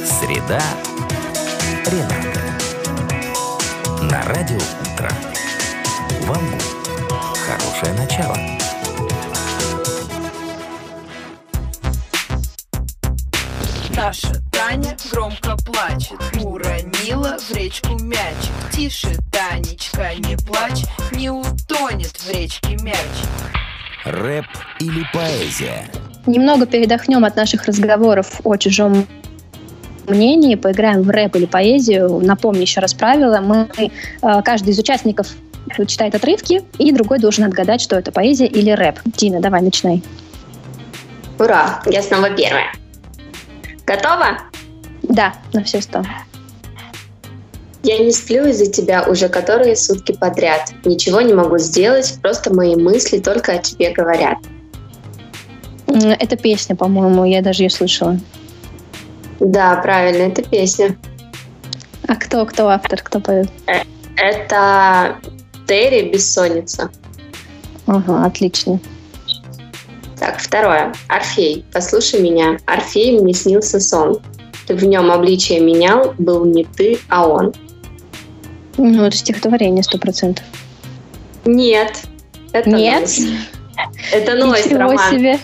Среда. 0.04 0.60
Рената. 1.92 2.42
На 4.02 4.24
радио 4.34 4.58
«Утро». 4.58 5.12
Вам 6.26 6.61
Наша 14.04 14.42
Таня 14.52 14.98
громко 15.12 15.56
плачет 15.64 16.18
Уронила 16.44 17.38
в 17.38 17.56
речку 17.56 18.00
мячик 18.02 18.52
Тише, 18.72 19.10
Танечка, 19.32 20.16
не 20.18 20.36
плачь 20.38 20.86
Не 21.12 21.30
утонет 21.30 22.08
в 22.08 22.32
речке 22.32 22.78
мячик 22.82 23.30
Рэп 24.06 24.48
или 24.80 25.06
поэзия? 25.14 25.88
Немного 26.26 26.66
передохнем 26.66 27.24
от 27.26 27.36
наших 27.36 27.66
разговоров 27.66 28.42
о 28.44 28.58
чужом 28.58 29.06
мнении, 30.08 30.56
поиграем 30.56 31.04
в 31.04 31.10
рэп 31.12 31.36
или 31.36 31.46
поэзию. 31.46 32.22
Напомню 32.24 32.62
еще 32.62 32.80
раз 32.80 32.96
правила. 32.96 33.40
Мы, 33.40 33.70
э, 34.24 34.42
каждый 34.42 34.70
из 34.70 34.80
участников 34.80 35.28
читает 35.86 36.16
отрывки, 36.16 36.64
и 36.80 36.92
другой 36.92 37.20
должен 37.20 37.44
отгадать, 37.44 37.82
что 37.82 37.98
это 37.98 38.12
поэзия 38.12 38.48
или 38.48 38.72
рэп. 38.72 39.00
Дина, 39.06 39.40
давай, 39.40 39.62
начинай. 39.62 40.02
Ура, 41.38 41.84
я 41.86 42.02
снова 42.02 42.32
первая. 42.32 42.81
Готова? 43.91 44.38
Да, 45.04 45.34
на 45.51 45.65
все 45.65 45.82
сто. 45.82 46.01
Я 47.84 47.97
не 47.97 48.12
сплю 48.12 48.45
из-за 48.45 48.71
тебя 48.71 49.04
уже 49.04 49.27
которые 49.27 49.75
сутки 49.75 50.13
подряд. 50.13 50.71
Ничего 50.86 51.19
не 51.19 51.34
могу 51.34 51.58
сделать, 51.58 52.17
просто 52.21 52.54
мои 52.54 52.77
мысли 52.77 53.19
только 53.19 53.54
о 53.54 53.58
тебе 53.58 53.91
говорят. 53.91 54.38
Это 55.88 56.38
песня, 56.38 56.75
по-моему, 56.75 57.25
я 57.25 57.41
даже 57.41 57.63
ее 57.63 57.69
слышала. 57.69 58.17
Да, 59.41 59.75
правильно, 59.77 60.23
это 60.23 60.41
песня. 60.41 60.95
А 62.08 62.15
кто, 62.15 62.45
кто 62.45 62.69
автор, 62.69 63.01
кто 63.01 63.19
поет? 63.19 63.49
Э, 63.67 63.82
это 64.15 65.17
Терри 65.67 66.10
«Бессонница». 66.10 66.89
Ага, 67.88 68.25
отлично. 68.25 68.80
Так, 70.22 70.38
второе. 70.38 70.94
Орфей. 71.08 71.66
Послушай 71.74 72.22
меня. 72.22 72.60
Орфей 72.68 73.20
мне 73.20 73.34
снился 73.34 73.80
сон. 73.80 74.22
Ты 74.68 74.76
в 74.76 74.84
нем 74.84 75.10
обличие 75.10 75.60
менял, 75.60 76.14
был 76.20 76.46
не 76.46 76.64
ты, 76.64 77.00
а 77.10 77.28
он. 77.28 77.56
Ну, 78.78 79.04
это 79.04 79.18
стихотворение, 79.18 79.82
сто 79.82 79.98
процентов. 79.98 80.46
Нет. 81.44 82.04
Это 82.54 82.70
Нет? 82.70 83.00
Нойс. 83.00 83.22
Это 84.14 84.36
Нойс, 84.36 84.66
Ничего 84.68 84.80
роман. 84.82 85.12
себе. 85.12 85.40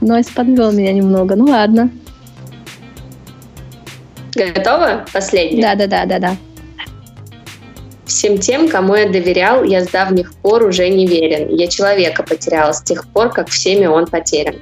Нойс 0.00 0.26
подвел 0.26 0.72
меня 0.72 0.92
немного. 0.92 1.36
Ну 1.36 1.44
ладно. 1.44 1.88
Готовы? 4.34 5.04
Последний. 5.12 5.62
Да, 5.62 5.76
да, 5.76 5.86
да, 5.86 6.04
да, 6.04 6.18
да. 6.18 6.36
Всем 8.24 8.38
тем, 8.38 8.70
кому 8.70 8.94
я 8.94 9.06
доверял, 9.06 9.64
я 9.64 9.84
с 9.84 9.88
давних 9.88 10.32
пор 10.32 10.64
уже 10.64 10.88
не 10.88 11.06
верен. 11.06 11.54
Я 11.54 11.66
человека 11.66 12.22
потерял 12.22 12.72
с 12.72 12.80
тех 12.80 13.06
пор, 13.08 13.28
как 13.28 13.50
всеми 13.50 13.84
он 13.84 14.06
потерян. 14.06 14.54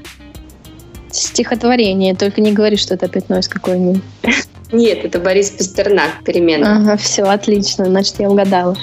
Стихотворение, 1.13 2.17
только 2.17 2.41
не 2.41 2.51
говори, 2.51 2.77
что 2.77 2.95
это 2.95 3.07
опять 3.07 3.29
Нойс 3.29 3.47
какой-нибудь. 3.47 4.03
Нет, 4.73 5.05
это 5.05 5.21
Борис 5.21 5.51
Пастернак, 5.51 6.25
перемена. 6.25 6.79
Ага, 6.79 6.97
все, 6.97 7.23
отлично, 7.23 7.85
значит, 7.85 8.17
я 8.19 8.29
угадала. 8.29 8.77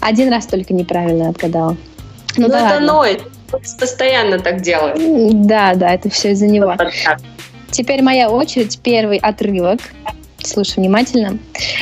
Один 0.00 0.32
раз 0.32 0.46
только 0.46 0.72
неправильно 0.72 1.28
отгадала. 1.28 1.76
Ну, 2.38 2.44
ну 2.44 2.48
да 2.48 2.76
это. 2.76 2.86
Нойс, 2.86 3.20
постоянно 3.78 4.38
так 4.38 4.62
делают. 4.62 5.46
Да, 5.46 5.74
да, 5.74 5.92
это 5.92 6.08
все 6.08 6.30
из-за 6.30 6.46
него. 6.46 6.74
Теперь 7.70 8.00
моя 8.00 8.30
очередь, 8.30 8.80
первый 8.82 9.18
отрывок. 9.18 9.80
Слушай 10.46 10.76
внимательно. 10.76 11.38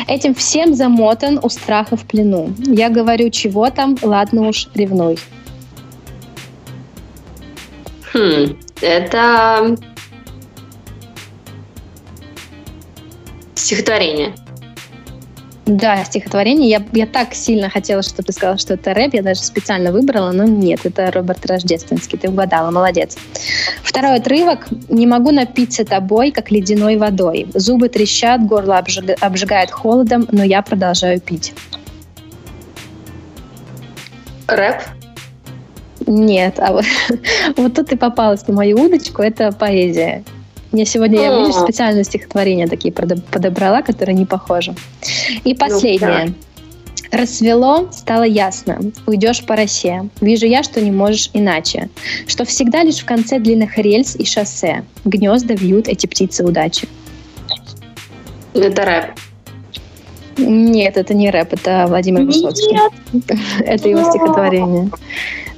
Этим 0.08 0.34
всем 0.34 0.74
замотан 0.74 1.38
у 1.42 1.48
страха 1.50 1.96
в 1.96 2.04
плену. 2.04 2.52
Я 2.58 2.88
говорю, 2.88 3.28
чего 3.28 3.68
там, 3.68 3.96
ладно 4.00 4.48
уж, 4.48 4.68
ревной. 4.74 5.18
Хм, 8.12 8.56
это 8.80 9.76
стихотворение. 13.54 14.34
Да, 15.66 16.04
стихотворение. 16.04 16.68
Я, 16.68 16.82
я 16.92 17.06
так 17.06 17.34
сильно 17.34 17.70
хотела, 17.70 18.02
чтобы 18.02 18.24
ты 18.24 18.32
сказала, 18.32 18.58
что 18.58 18.74
это 18.74 18.92
рэп. 18.92 19.14
Я 19.14 19.22
даже 19.22 19.40
специально 19.40 19.92
выбрала, 19.92 20.30
но 20.32 20.44
нет, 20.44 20.80
это 20.84 21.10
Роберт 21.10 21.46
Рождественский. 21.46 22.18
Ты 22.18 22.28
угадала, 22.28 22.70
молодец. 22.70 23.16
Второй 23.82 24.16
отрывок. 24.16 24.66
«Не 24.88 25.06
могу 25.06 25.30
напиться 25.30 25.84
тобой, 25.84 26.30
как 26.30 26.50
ледяной 26.50 26.96
водой. 26.96 27.46
Зубы 27.54 27.88
трещат, 27.88 28.44
горло 28.46 28.78
обжиг, 28.78 29.04
обжигает 29.20 29.70
холодом, 29.70 30.28
но 30.30 30.44
я 30.44 30.60
продолжаю 30.60 31.20
пить». 31.20 31.54
Рэп? 34.46 34.82
Нет, 36.06 36.58
а 36.58 36.72
вот, 36.72 36.84
вот 37.56 37.74
тут 37.74 37.88
ты 37.88 37.96
попалась 37.96 38.46
на 38.46 38.54
мою 38.54 38.78
удочку, 38.82 39.22
это 39.22 39.52
поэзия. 39.52 40.22
Я 40.74 40.84
сегодня, 40.84 41.22
я, 41.22 41.38
видишь, 41.38 41.54
специально 41.54 42.02
стихотворения 42.02 42.66
такие 42.66 42.92
подобрала, 42.92 43.80
которые 43.82 44.16
не 44.16 44.26
похожи. 44.26 44.74
И 45.44 45.52
ну, 45.52 45.56
последнее. 45.56 46.34
Рассвело, 47.12 47.88
стало 47.92 48.24
ясно. 48.24 48.80
Уйдешь 49.06 49.44
по 49.44 49.54
росе. 49.54 50.08
Вижу 50.20 50.46
я, 50.46 50.64
что 50.64 50.80
не 50.80 50.90
можешь 50.90 51.30
иначе. 51.32 51.90
Что 52.26 52.44
всегда 52.44 52.82
лишь 52.82 52.98
в 52.98 53.04
конце 53.04 53.38
длинных 53.38 53.78
рельс 53.78 54.16
и 54.16 54.24
шоссе. 54.24 54.84
Гнезда 55.04 55.54
вьют 55.54 55.86
эти 55.86 56.08
птицы 56.08 56.44
удачи. 56.44 56.88
Это 58.52 58.84
рэп. 58.84 59.04
Нет, 60.38 60.96
это 60.96 61.14
не 61.14 61.30
рэп, 61.30 61.52
это 61.52 61.84
Владимир 61.86 62.22
Высоцкий. 62.22 62.76
Это 63.64 63.88
его 63.88 64.10
стихотворение. 64.10 64.90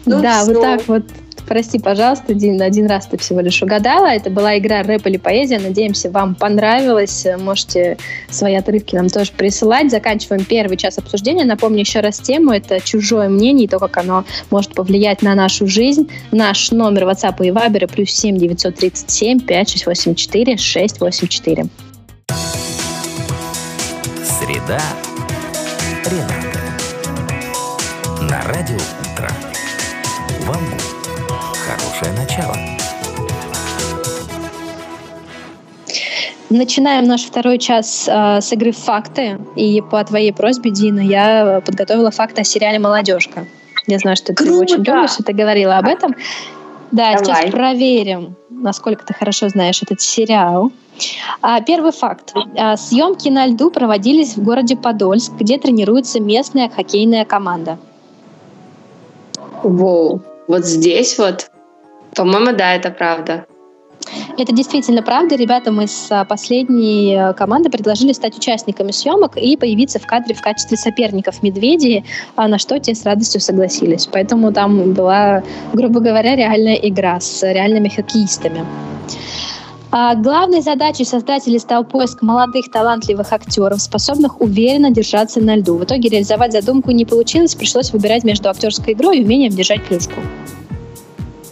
Ну 0.05 0.21
да, 0.21 0.45
вот 0.45 0.61
так 0.61 0.87
вот 0.87 1.05
Прости, 1.47 1.79
пожалуйста, 1.79 2.33
один, 2.33 2.61
один 2.61 2.87
раз 2.87 3.07
ты 3.07 3.17
всего 3.19 3.41
лишь 3.41 3.63
угадала. 3.63 4.07
Это 4.07 4.31
была 4.31 4.59
игра 4.59 4.83
рэп 4.83 5.07
или 5.07 5.17
поэзия. 5.17 5.61
Надеемся, 5.61 6.11
вам 6.11 6.35
понравилось. 6.35 7.27
Можете 7.39 7.99
свои 8.29 8.55
отрывки 8.55 8.97
нам 8.97 9.09
тоже 9.09 9.31
присылать. 9.33 9.91
Заканчиваем 9.91 10.45
первый 10.45 10.77
час 10.77 10.99
обсуждения. 10.99 11.45
Напомню 11.45 11.81
еще 11.81 12.01
раз 12.01 12.19
тему. 12.19 12.53
Это 12.53 12.81
чужое 12.81 13.29
мнение 13.29 13.67
и 13.67 13.69
то, 13.69 13.79
как 13.79 13.97
оно 13.97 14.25
может 14.51 14.75
повлиять 14.75 15.23
на 15.23 15.35
нашу 15.35 15.67
жизнь. 15.69 16.11
Наш 16.33 16.73
номер 16.73 17.05
WhatsApp 17.05 17.37
и 17.45 17.51
Viber 17.51 17.87
плюс 17.93 18.11
7 18.11 18.37
937 18.37 19.41
5684 19.41 20.57
684. 20.57 21.67
Среда. 24.25 24.81
Рената. 26.11 26.61
На 28.23 28.43
радио 28.43 28.77
«Утро». 28.77 29.31
Вам 30.47 30.61
хорошее 32.07 32.13
начало. 32.13 32.55
Начинаем 36.49 37.07
наш 37.07 37.25
второй 37.25 37.59
час 37.59 38.09
э, 38.09 38.41
с 38.41 38.53
игры 38.53 38.71
«Факты». 38.71 39.39
И 39.57 39.81
по 39.81 40.03
твоей 40.05 40.33
просьбе, 40.33 40.71
Дина, 40.71 41.01
я 41.01 41.61
подготовила 41.65 42.11
факты 42.13 42.43
о 42.43 42.45
сериале 42.45 42.79
«Молодежка». 42.79 43.47
Я 43.89 43.99
знаю, 43.99 44.17
что 44.17 44.33
Круто. 44.33 44.53
ты 44.53 44.59
очень 44.59 44.85
любишь, 44.85 45.19
и 45.19 45.23
ты 45.23 45.33
говорила 45.33 45.79
об 45.79 45.89
этом. 45.89 46.15
Да, 46.93 47.17
Давай. 47.17 47.19
сейчас 47.19 47.51
проверим, 47.51 48.37
насколько 48.49 49.05
ты 49.05 49.13
хорошо 49.13 49.49
знаешь 49.49 49.83
этот 49.83 50.01
сериал. 50.01 50.71
А, 51.43 51.61
первый 51.61 51.91
факт. 51.91 52.33
А, 52.57 52.77
съемки 52.77 53.29
на 53.29 53.47
льду 53.47 53.71
проводились 53.73 54.37
в 54.37 54.43
городе 54.43 54.77
Подольск, 54.77 55.33
где 55.33 55.59
тренируется 55.59 56.21
местная 56.21 56.69
хоккейная 56.69 57.25
команда. 57.25 57.77
Воу, 59.65 60.23
вот 60.47 60.65
здесь 60.65 61.19
вот 61.19 61.51
по-моему, 62.17 62.57
да, 62.57 62.75
это 62.75 62.91
правда. 62.91 63.47
Это 64.39 64.53
действительно 64.53 65.03
правда. 65.03 65.37
Ребята, 65.37 65.73
мы 65.73 65.87
с 65.87 66.09
а, 66.11 66.25
последней 66.25 67.15
э, 67.15 67.33
команды 67.33 67.71
предложили 67.71 68.13
стать 68.13 68.37
участниками 68.37 68.91
съемок 68.91 69.37
и 69.37 69.57
появиться 69.57 69.99
в 69.99 70.07
кадре 70.07 70.35
в 70.35 70.43
качестве 70.43 70.77
соперников 70.77 71.43
медведей, 71.43 72.05
а 72.37 72.47
на 72.47 72.59
что 72.59 72.79
те 72.79 72.95
с 72.95 73.05
радостью 73.05 73.41
согласились. 73.41 74.07
Поэтому 74.07 74.53
там 74.53 74.93
была, 74.93 75.43
грубо 75.73 76.01
говоря, 76.01 76.37
реальная 76.37 76.75
игра 76.75 77.19
с 77.21 77.43
реальными 77.43 77.89
хоккеистами. 77.89 78.65
А 79.91 80.15
главной 80.15 80.61
задачей 80.61 81.05
создателей 81.05 81.59
стал 81.59 81.85
поиск 81.85 82.21
молодых 82.21 82.71
талантливых 82.71 83.33
актеров, 83.33 83.81
способных 83.81 84.41
уверенно 84.41 84.91
держаться 84.91 85.41
на 85.41 85.57
льду. 85.57 85.79
В 85.79 85.85
итоге 85.85 86.11
реализовать 86.11 86.53
задумку 86.53 86.91
не 86.91 87.07
получилось, 87.07 87.55
пришлось 87.55 87.93
выбирать 87.93 88.25
между 88.25 88.51
актерской 88.51 88.93
игрой 88.93 89.19
и 89.19 89.25
умением 89.25 89.53
держать 89.53 89.83
клюшку. 89.85 90.21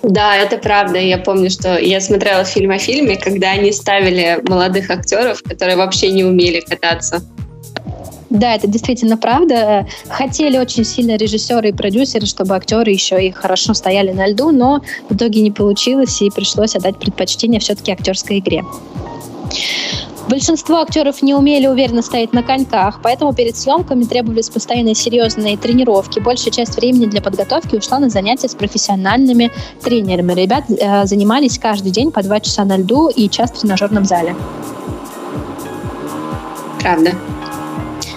Да, 0.04 0.36
это 0.36 0.58
правда. 0.58 0.98
Я 0.98 1.16
помню, 1.16 1.48
что 1.50 1.78
я 1.78 2.00
смотрела 2.00 2.44
фильм 2.44 2.70
о 2.70 2.78
фильме, 2.78 3.16
когда 3.16 3.52
они 3.52 3.72
ставили 3.72 4.38
молодых 4.46 4.90
актеров, 4.90 5.42
которые 5.42 5.76
вообще 5.76 6.10
не 6.12 6.24
умели 6.24 6.60
кататься. 6.60 7.22
Да, 8.28 8.54
это 8.54 8.66
действительно 8.66 9.16
правда. 9.16 9.86
Хотели 10.08 10.58
очень 10.58 10.84
сильно 10.84 11.16
режиссеры 11.16 11.70
и 11.70 11.72
продюсеры, 11.72 12.26
чтобы 12.26 12.54
актеры 12.54 12.90
еще 12.90 13.24
и 13.24 13.30
хорошо 13.30 13.72
стояли 13.72 14.12
на 14.12 14.26
льду, 14.26 14.50
но 14.50 14.82
в 15.08 15.14
итоге 15.14 15.40
не 15.40 15.50
получилось, 15.50 16.20
и 16.20 16.30
пришлось 16.30 16.74
отдать 16.76 16.98
предпочтение 16.98 17.60
все-таки 17.60 17.92
актерской 17.92 18.40
игре. 18.40 18.62
Большинство 20.28 20.76
актеров 20.76 21.22
не 21.22 21.34
умели 21.34 21.66
уверенно 21.66 22.00
стоять 22.00 22.32
на 22.32 22.42
коньках, 22.42 23.00
поэтому 23.02 23.34
перед 23.34 23.56
съемками 23.56 24.04
требовались 24.04 24.48
постоянные 24.48 24.94
серьезные 24.94 25.56
тренировки. 25.58 26.18
Большая 26.18 26.52
часть 26.52 26.76
времени 26.76 27.06
для 27.06 27.20
подготовки 27.20 27.76
ушла 27.76 27.98
на 27.98 28.08
занятия 28.08 28.48
с 28.48 28.54
профессиональными 28.54 29.52
тренерами. 29.82 30.32
Ребят 30.32 30.64
э, 30.68 31.04
занимались 31.04 31.58
каждый 31.58 31.92
день 31.92 32.10
по 32.10 32.22
два 32.22 32.40
часа 32.40 32.64
на 32.64 32.78
льду 32.78 33.08
и 33.08 33.28
час 33.28 33.50
в 33.50 33.60
тренажерном 33.60 34.04
зале. 34.06 34.34
Правда. 36.80 37.12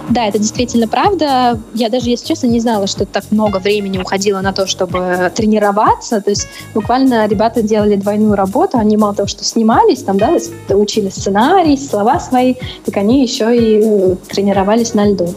Да, 0.10 0.26
это 0.26 0.39
действительно 0.39 0.88
правда. 0.88 1.60
Я 1.74 1.89
даже, 1.89 2.10
если 2.10 2.28
честно, 2.28 2.48
не 2.48 2.60
знала, 2.60 2.88
что 2.88 3.06
так 3.06 3.26
много 3.32 3.58
времени 3.58 3.98
уходило 3.98 4.41
на 4.41 4.54
то, 4.54 4.65
чтобы 4.65 5.32
тренироваться. 5.36 6.22
То 6.22 6.30
есть 6.30 6.48
буквально 6.74 7.28
ребята 7.28 7.62
делали 7.62 7.96
двойную 7.96 8.36
работу. 8.36 8.78
Они 8.78 8.96
мало 8.96 9.13
того, 9.13 9.28
что 9.28 9.43
снимались, 9.43 10.04
там, 10.04 10.17
да, 10.17 10.38
учили 10.70 11.10
сценарий, 11.10 11.78
слова 11.78 12.20
свои, 12.20 12.56
так 12.86 12.98
они 12.98 13.22
еще 13.22 13.56
и 13.56 13.81
э, 13.84 14.15
тренировались 14.29 14.94
на 14.94 15.08
льду. 15.08 15.34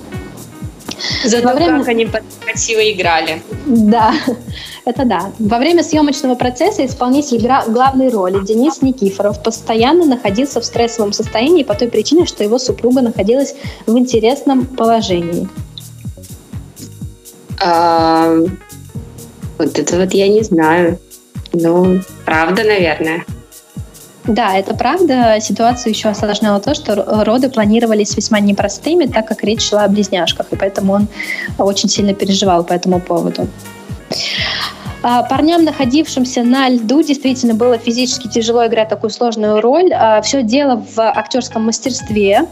Зато 1.25 1.49
Во 1.49 1.55
время... 1.55 1.79
как 1.79 1.89
они 1.89 2.09
красиво 2.45 2.81
играли. 2.81 3.43
Да, 3.67 4.15
это 4.85 5.05
да. 5.05 5.33
Во 5.39 5.59
время 5.59 5.83
съемочного 5.83 6.35
процесса 6.35 6.85
исполнитель 6.85 7.47
главной 7.69 8.09
роли 8.09 8.45
Денис 8.45 8.83
Никифоров 8.83 9.43
постоянно 9.43 10.05
находился 10.05 10.61
в 10.61 10.65
стрессовом 10.65 11.13
состоянии 11.13 11.63
по 11.63 11.75
той 11.75 11.89
причине, 11.89 12.27
что 12.27 12.45
его 12.45 12.59
супруга 12.59 13.01
находилась 13.01 13.55
в 13.87 13.97
интересном 13.97 14.67
положении. 14.67 15.49
А, 17.63 18.35
вот 19.59 19.79
это 19.79 19.99
вот 19.99 20.13
я 20.15 20.29
не 20.29 20.43
знаю. 20.43 20.99
Ну, 21.53 22.01
правда, 22.25 22.65
наверное. 22.65 23.25
Да, 24.25 24.55
это 24.57 24.75
правда. 24.75 25.39
Ситуацию 25.41 25.93
еще 25.93 26.09
осложняло 26.09 26.61
то, 26.61 26.75
что 26.75 27.25
роды 27.25 27.49
планировались 27.49 28.17
весьма 28.17 28.41
непростыми, 28.41 29.07
так 29.07 29.27
как 29.27 29.43
речь 29.43 29.63
шла 29.63 29.85
о 29.85 29.89
близняшках, 29.89 30.53
и 30.53 30.57
поэтому 30.57 30.93
он 30.93 31.09
очень 31.59 31.89
сильно 31.89 32.13
переживал 32.15 32.65
по 32.65 32.73
этому 32.73 33.01
поводу. 33.01 33.49
А, 35.03 35.23
парням, 35.23 35.65
находившимся 35.65 36.43
на 36.43 36.69
льду, 36.69 37.03
действительно 37.03 37.55
было 37.55 37.79
физически 37.79 38.29
тяжело 38.29 38.67
играть 38.67 38.91
такую 38.91 39.11
сложную 39.11 39.61
роль. 39.61 39.91
А, 39.95 40.21
Все 40.21 40.43
дело 40.43 40.85
в 40.95 40.99
актерском 40.99 41.65
мастерстве. 41.65 42.47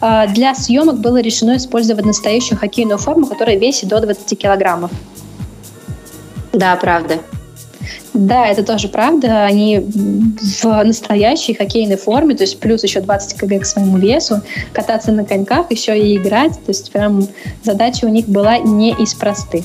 А, 0.00 0.26
для 0.26 0.54
съемок 0.54 0.98
было 0.98 1.18
решено 1.22 1.56
использовать 1.56 2.04
настоящую 2.04 2.58
хоккейную 2.58 2.98
форму, 2.98 3.26
которая 3.26 3.56
весит 3.56 3.88
до 3.88 4.00
20 4.00 4.38
килограммов. 4.38 4.90
Да, 6.52 6.76
правда. 6.76 7.20
Да, 8.14 8.46
это 8.46 8.62
тоже 8.62 8.88
правда. 8.88 9.44
Они 9.44 9.80
в 9.80 10.84
настоящей 10.84 11.54
хоккейной 11.54 11.96
форме, 11.96 12.36
то 12.36 12.44
есть 12.44 12.60
плюс 12.60 12.84
еще 12.84 13.00
20 13.00 13.36
кг 13.36 13.60
к 13.60 13.66
своему 13.66 13.98
весу, 13.98 14.40
кататься 14.72 15.10
на 15.10 15.24
коньках, 15.24 15.70
еще 15.72 15.98
и 15.98 16.16
играть. 16.16 16.52
То 16.52 16.68
есть 16.68 16.92
прям 16.92 17.26
задача 17.64 18.04
у 18.04 18.08
них 18.08 18.28
была 18.28 18.58
не 18.58 18.92
из 18.92 19.14
простых. 19.14 19.64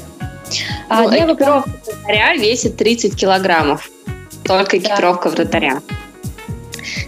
А 0.89 1.03
ну, 1.03 1.09
экипировка 1.09 1.69
вратаря 1.85 2.33
весит 2.33 2.75
30 2.75 3.15
килограммов. 3.15 3.91
Только 4.43 4.79
экипировка 4.79 5.29
да. 5.29 5.35
вратаря. 5.35 5.81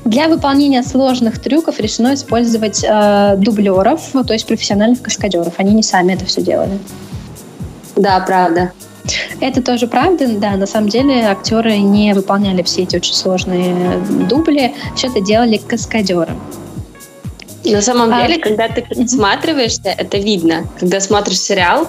Для 0.05 0.27
выполнения 0.27 0.83
сложных 0.83 1.39
трюков 1.39 1.79
решено 1.79 2.13
использовать 2.13 2.83
э, 2.83 3.35
дублеров, 3.37 4.11
то 4.11 4.33
есть 4.33 4.45
профессиональных 4.45 5.01
каскадеров. 5.01 5.53
Они 5.57 5.73
не 5.73 5.81
сами 5.81 6.13
это 6.13 6.25
все 6.25 6.41
делали. 6.41 6.77
Да, 7.95 8.19
правда. 8.19 8.73
Это 9.41 9.63
тоже 9.63 9.87
правда, 9.87 10.27
да, 10.27 10.51
на 10.51 10.67
самом 10.67 10.89
деле 10.89 11.25
актеры 11.25 11.77
не 11.77 12.13
выполняли 12.13 12.61
все 12.61 12.83
эти 12.83 12.95
очень 12.95 13.15
сложные 13.15 13.97
дубли, 14.29 14.73
все 14.95 15.07
это 15.07 15.19
делали 15.19 15.57
каскадеры. 15.57 16.35
На 17.63 17.81
самом 17.81 18.13
а, 18.13 18.21
деле, 18.21 18.39
когда 18.39 18.67
ты 18.67 18.81
присматриваешься, 18.81 19.89
это 19.89 20.17
видно. 20.17 20.67
Когда 20.79 20.99
смотришь 20.99 21.39
сериал, 21.39 21.87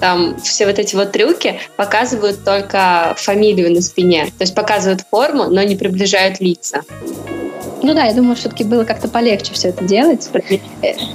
там 0.00 0.40
все 0.40 0.66
вот 0.66 0.78
эти 0.78 0.94
вот 0.94 1.12
трюки 1.12 1.60
показывают 1.76 2.44
только 2.44 3.14
фамилию 3.18 3.72
на 3.72 3.82
спине. 3.82 4.26
То 4.26 4.42
есть 4.42 4.54
показывают 4.54 5.02
форму, 5.10 5.44
но 5.44 5.62
не 5.62 5.76
приближают 5.76 6.40
лица. 6.40 6.82
Ну 7.82 7.94
да, 7.94 8.04
я 8.04 8.14
думаю, 8.14 8.36
все-таки 8.36 8.64
было 8.64 8.84
как-то 8.84 9.08
полегче 9.08 9.54
все 9.54 9.68
это 9.68 9.84
делать 9.84 10.28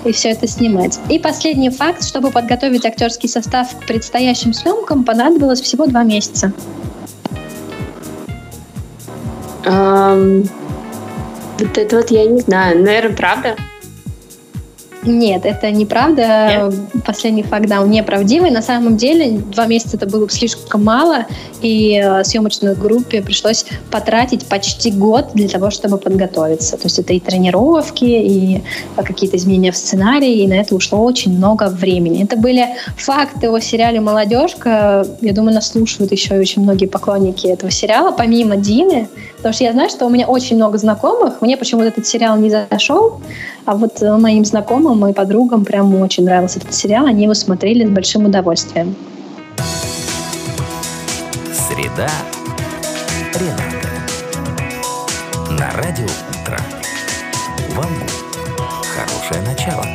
и 0.03 0.11
все 0.11 0.29
это 0.29 0.47
снимать. 0.47 0.99
И 1.09 1.19
последний 1.19 1.69
факт, 1.69 2.03
чтобы 2.03 2.31
подготовить 2.31 2.85
актерский 2.85 3.29
состав 3.29 3.75
к 3.77 3.85
предстоящим 3.85 4.53
съемкам, 4.53 5.03
понадобилось 5.03 5.61
всего 5.61 5.85
два 5.85 6.03
месяца. 6.03 6.51
Um, 9.65 10.47
вот 11.57 11.77
это 11.77 11.95
вот 11.95 12.11
я 12.11 12.25
не 12.25 12.39
знаю. 12.39 12.83
Наверное, 12.83 13.15
правда? 13.15 13.55
Нет, 15.05 15.45
это 15.45 15.71
неправда. 15.71 16.69
Нет? 16.71 17.03
Последний 17.05 17.43
факт, 17.43 17.67
да, 17.67 17.81
он 17.81 17.91
неправдивый. 17.91 18.51
На 18.51 18.61
самом 18.61 18.97
деле, 18.97 19.39
два 19.39 19.65
месяца 19.65 19.97
это 19.97 20.07
было 20.07 20.29
слишком 20.29 20.83
мало, 20.83 21.25
и 21.61 22.01
э, 22.03 22.23
съемочной 22.23 22.75
группе 22.75 23.21
пришлось 23.21 23.65
потратить 23.91 24.45
почти 24.45 24.91
год 24.91 25.29
для 25.33 25.47
того, 25.47 25.69
чтобы 25.71 25.97
подготовиться. 25.97 26.77
То 26.77 26.83
есть 26.83 26.99
это 26.99 27.13
и 27.13 27.19
тренировки, 27.19 28.05
и 28.05 28.63
э, 28.97 29.03
какие-то 29.03 29.37
изменения 29.37 29.71
в 29.71 29.77
сценарии, 29.77 30.43
и 30.43 30.47
на 30.47 30.55
это 30.55 30.75
ушло 30.75 30.99
очень 30.99 31.35
много 31.37 31.67
времени. 31.69 32.23
Это 32.23 32.37
были 32.37 32.67
факты 32.97 33.49
о 33.49 33.59
сериале 33.59 33.99
«Молодежка». 33.99 35.05
Я 35.21 35.33
думаю, 35.33 35.55
нас 35.55 35.71
слушают 35.71 36.11
еще 36.11 36.35
и 36.35 36.39
очень 36.39 36.63
многие 36.63 36.87
поклонники 36.87 37.47
этого 37.47 37.71
сериала, 37.71 38.11
помимо 38.11 38.57
Дины, 38.57 39.07
потому 39.45 39.53
что 39.53 39.63
я 39.63 39.73
знаю, 39.73 39.89
что 39.91 40.07
у 40.07 40.09
меня 40.09 40.25
очень 40.25 40.55
много 40.55 40.79
знакомых. 40.79 41.39
Мне 41.41 41.55
почему-то 41.55 41.89
этот 41.89 42.07
сериал 42.07 42.35
не 42.35 42.49
зашел, 42.49 43.21
а 43.65 43.75
вот 43.75 44.01
э, 44.01 44.17
моим 44.17 44.43
знакомым 44.43 44.55
знакомым 44.95 45.07
и 45.07 45.13
подругам 45.13 45.63
прям 45.63 46.01
очень 46.01 46.25
нравился 46.25 46.57
этот 46.57 46.73
сериал. 46.73 47.05
Они 47.05 47.25
его 47.25 47.35
смотрели 47.35 47.85
с 47.85 47.89
большим 47.91 48.25
удовольствием. 48.25 48.95
Среда. 51.53 52.09
Рената. 53.35 53.89
На 55.51 55.69
радио 55.79 56.05
утро. 56.05 56.59
Вам 57.75 57.93
хорошее 58.81 59.41
начало. 59.45 59.85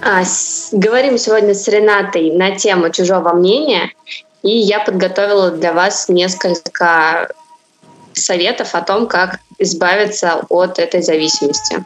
А, 0.00 0.24
с, 0.24 0.70
говорим 0.72 1.18
сегодня 1.18 1.52
с 1.52 1.68
Ренатой 1.68 2.30
на 2.30 2.52
тему 2.52 2.88
чужого 2.88 3.34
мнения. 3.34 3.90
И 4.46 4.58
я 4.58 4.78
подготовила 4.78 5.50
для 5.50 5.72
вас 5.72 6.08
несколько 6.08 7.28
советов 8.12 8.76
о 8.76 8.80
том, 8.80 9.08
как 9.08 9.40
избавиться 9.58 10.44
от 10.48 10.78
этой 10.78 11.02
зависимости. 11.02 11.84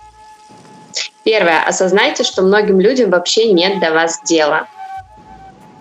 Первое. 1.25 1.63
Осознайте, 1.63 2.23
что 2.23 2.43
многим 2.43 2.79
людям 2.79 3.11
вообще 3.11 3.51
нет 3.53 3.81
до 3.81 3.93
вас 3.93 4.21
дела. 4.27 4.67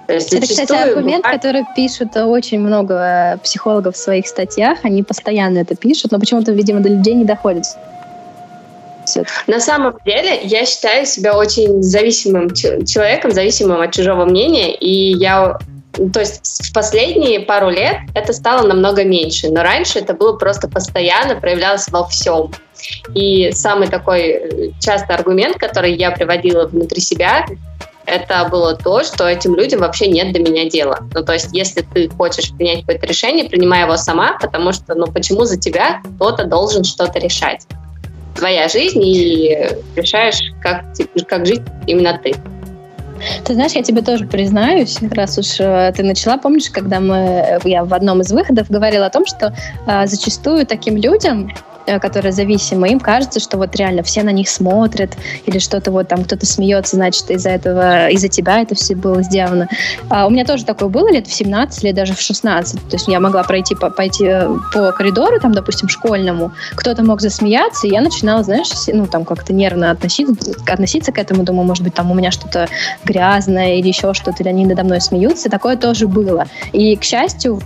То 0.08 0.14
есть 0.14 0.34
это, 0.34 0.48
кстати, 0.48 0.72
аргумент, 0.72 1.24
бывает... 1.24 1.42
который 1.42 1.66
пишут 1.76 2.16
очень 2.16 2.60
много 2.60 3.40
психологов 3.44 3.96
в 3.96 3.98
своих 3.98 4.26
статьях. 4.26 4.80
Они 4.84 5.04
постоянно 5.04 5.60
это 5.60 5.76
пишут, 5.76 6.14
но 6.14 6.20
почему-то, 6.20 6.54
видимо, 6.54 6.80
до 6.80 6.88
людей 6.88 7.14
не 7.14 7.26
доходит. 7.26 7.66
На 9.48 9.60
самом 9.60 9.98
деле, 10.06 10.40
я 10.44 10.66
считаю 10.66 11.06
себя 11.06 11.36
очень 11.36 11.84
зависимым 11.84 12.54
человеком, 12.54 13.32
зависимым 13.32 13.82
от 13.82 13.92
чужого 13.92 14.24
мнения, 14.24 14.74
и 14.74 15.12
я 15.18 15.58
то 15.94 16.20
есть 16.20 16.70
в 16.70 16.74
последние 16.74 17.42
пару 17.42 17.70
лет 17.70 17.98
это 18.14 18.32
стало 18.34 18.66
намного 18.68 19.04
меньше, 19.04 19.50
но 19.50 19.64
раньше 19.64 20.00
это 20.00 20.14
было 20.14 20.34
просто 20.34 20.70
постоянно, 20.70 21.36
проявлялось 21.36 21.88
во 21.90 22.08
всем. 22.08 22.52
И 23.14 23.52
самый 23.52 23.88
такой 23.88 24.22
э, 24.22 24.72
частый 24.80 25.16
аргумент, 25.16 25.58
который 25.58 25.94
я 25.96 26.12
приводила 26.12 26.68
внутри 26.68 27.02
себя, 27.02 27.46
это 28.06 28.48
было 28.50 28.76
то, 28.76 29.04
что 29.04 29.28
этим 29.28 29.56
людям 29.56 29.82
вообще 29.82 30.08
нет 30.08 30.34
до 30.34 30.40
меня 30.40 30.70
дела. 30.70 31.00
Ну, 31.14 31.24
то 31.24 31.34
есть, 31.34 31.50
если 31.52 31.82
ты 31.82 32.10
хочешь 32.10 32.52
принять 32.52 32.82
какое-то 32.82 33.06
решение, 33.06 33.48
принимай 33.48 33.84
его 33.84 33.98
сама, 33.98 34.38
потому 34.40 34.72
что, 34.72 34.96
ну, 34.96 35.08
почему 35.08 35.46
за 35.46 35.58
тебя 35.58 36.02
кто-то 36.16 36.46
должен 36.46 36.84
что-то 36.84 37.20
решать? 37.20 37.68
Твоя 38.36 38.68
жизнь, 38.68 39.02
и 39.04 39.70
решаешь, 39.96 40.40
как, 40.62 40.86
как 41.28 41.46
жить 41.46 41.62
именно 41.88 42.20
ты. 42.24 42.34
Ты 43.44 43.54
знаешь, 43.54 43.74
я 43.74 43.84
тебе 43.84 44.02
тоже 44.02 44.26
признаюсь, 44.26 44.98
раз 45.12 45.38
уж 45.38 45.60
э, 45.60 45.92
ты 45.96 46.04
начала, 46.04 46.38
помнишь, 46.38 46.70
когда 46.70 47.00
мы, 47.00 47.16
э, 47.16 47.60
я 47.66 47.84
в 47.84 47.94
одном 47.94 48.22
из 48.22 48.32
выходов 48.32 48.70
говорила 48.70 49.06
о 49.06 49.10
том, 49.10 49.26
что 49.26 49.54
э, 49.88 50.08
зачастую 50.08 50.66
таким 50.66 50.98
людям 50.98 51.52
которые 52.02 52.32
зависимы, 52.32 52.90
им 52.90 53.00
кажется, 53.00 53.40
что 53.40 53.58
вот 53.58 53.76
реально 53.76 54.04
все 54.04 54.24
на 54.24 54.32
них 54.32 54.50
смотрят, 54.50 55.18
или 55.46 55.60
что-то 55.60 55.92
вот 55.92 56.08
там 56.08 56.24
кто-то 56.24 56.46
смеется, 56.46 56.96
значит, 56.96 57.30
из-за 57.32 57.50
этого, 57.50 58.10
из-за 58.10 58.28
тебя 58.28 58.62
это 58.62 58.76
все 58.76 58.96
было 58.96 59.24
сделано. 59.24 59.68
А 60.10 60.28
у 60.28 60.30
меня 60.30 60.46
тоже 60.46 60.66
такое 60.66 60.90
было 60.90 61.12
лет 61.12 61.28
в 61.28 61.34
17, 61.34 61.84
или 61.84 61.92
даже 61.92 62.14
в 62.14 62.22
16. 62.22 62.90
То 62.90 62.96
есть 62.96 63.08
я 63.08 63.20
могла 63.20 63.44
пройти 63.44 63.76
по, 63.76 63.90
пойти 63.90 64.26
э, 64.26 64.48
по 64.74 64.92
коридору, 64.92 65.40
там, 65.40 65.54
допустим, 65.54 65.90
школьному, 65.90 66.52
кто-то 66.76 67.04
мог 67.04 67.22
засмеяться, 67.22 67.88
и 67.88 67.92
я 67.92 68.02
начинала, 68.02 68.44
знаешь, 68.44 68.70
ну, 68.88 69.08
там 69.08 69.26
как-то 69.26 69.54
нервно 69.54 69.92
относиться, 69.92 70.52
относиться 70.68 71.12
к 71.12 71.18
этому, 71.18 71.44
думаю, 71.44 71.66
может 71.66 71.84
быть, 71.84 71.94
там 71.94 72.12
у 72.12 72.14
меня 72.14 72.32
что-то 72.32 72.68
грязное 73.04 73.76
или 73.76 73.88
еще 73.88 74.14
что-то, 74.14 74.44
или 74.44 74.50
они 74.50 74.66
надо 74.66 74.84
мной 74.84 75.02
смеются. 75.02 75.50
Такое 75.50 75.78
тоже 75.78 76.08
было. 76.08 76.46
И, 76.72 76.96
к 76.96 77.04
счастью, 77.04 77.62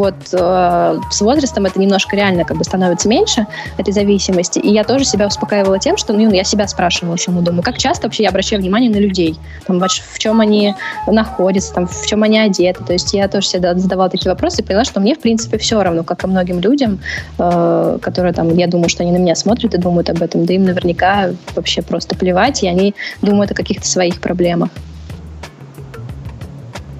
вот 0.00 0.14
э, 0.32 0.98
с 1.10 1.20
возрастом 1.20 1.66
это 1.66 1.78
немножко 1.78 2.16
реально 2.16 2.44
как 2.44 2.56
бы 2.56 2.64
становится 2.64 3.06
меньше, 3.06 3.46
этой 3.76 3.92
зависимости. 3.92 4.58
И 4.58 4.72
я 4.72 4.82
тоже 4.82 5.04
себя 5.04 5.26
успокаивала 5.26 5.78
тем, 5.78 5.98
что 5.98 6.14
ну, 6.14 6.32
я 6.32 6.42
себя 6.42 6.66
спрашивала 6.66 7.16
саму, 7.16 7.42
думаю, 7.42 7.62
как 7.62 7.76
часто 7.76 8.06
вообще 8.06 8.22
я 8.22 8.30
обращаю 8.30 8.62
внимание 8.62 8.90
на 8.90 8.96
людей, 8.96 9.38
там, 9.66 9.78
в 9.78 10.18
чем 10.18 10.40
они 10.40 10.74
находятся, 11.06 11.74
там, 11.74 11.86
в 11.86 12.06
чем 12.06 12.22
они 12.22 12.38
одеты. 12.38 12.82
То 12.82 12.94
есть 12.94 13.12
я 13.12 13.28
тоже 13.28 13.46
себе 13.46 13.74
задавала 13.74 14.08
такие 14.08 14.30
вопросы 14.30 14.62
и 14.62 14.64
поняла, 14.64 14.84
что 14.84 15.00
мне, 15.00 15.14
в 15.14 15.20
принципе, 15.20 15.58
все 15.58 15.82
равно, 15.82 16.02
как 16.02 16.24
и 16.24 16.26
многим 16.26 16.60
людям, 16.60 17.00
э, 17.38 17.98
которые 18.00 18.32
там, 18.32 18.56
я 18.56 18.66
думаю, 18.66 18.88
что 18.88 19.02
они 19.02 19.12
на 19.12 19.18
меня 19.18 19.34
смотрят 19.34 19.74
и 19.74 19.78
думают 19.78 20.08
об 20.08 20.22
этом, 20.22 20.46
да 20.46 20.54
им 20.54 20.64
наверняка 20.64 21.30
вообще 21.54 21.82
просто 21.82 22.16
плевать, 22.16 22.62
и 22.62 22.68
они 22.68 22.94
думают 23.20 23.50
о 23.50 23.54
каких-то 23.54 23.86
своих 23.86 24.20
проблемах. 24.20 24.70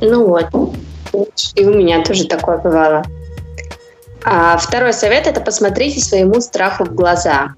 Ну 0.03 0.27
вот. 0.27 0.47
И 1.55 1.65
у 1.65 1.75
меня 1.75 2.03
тоже 2.03 2.27
такое 2.27 2.59
бывало. 2.59 3.05
А 4.23 4.57
второй 4.59 4.93
совет– 4.93 5.27
это 5.29 5.41
посмотрите 5.41 6.01
своему 6.01 6.41
страху 6.41 6.85
в 6.85 6.95
глаза. 6.95 7.55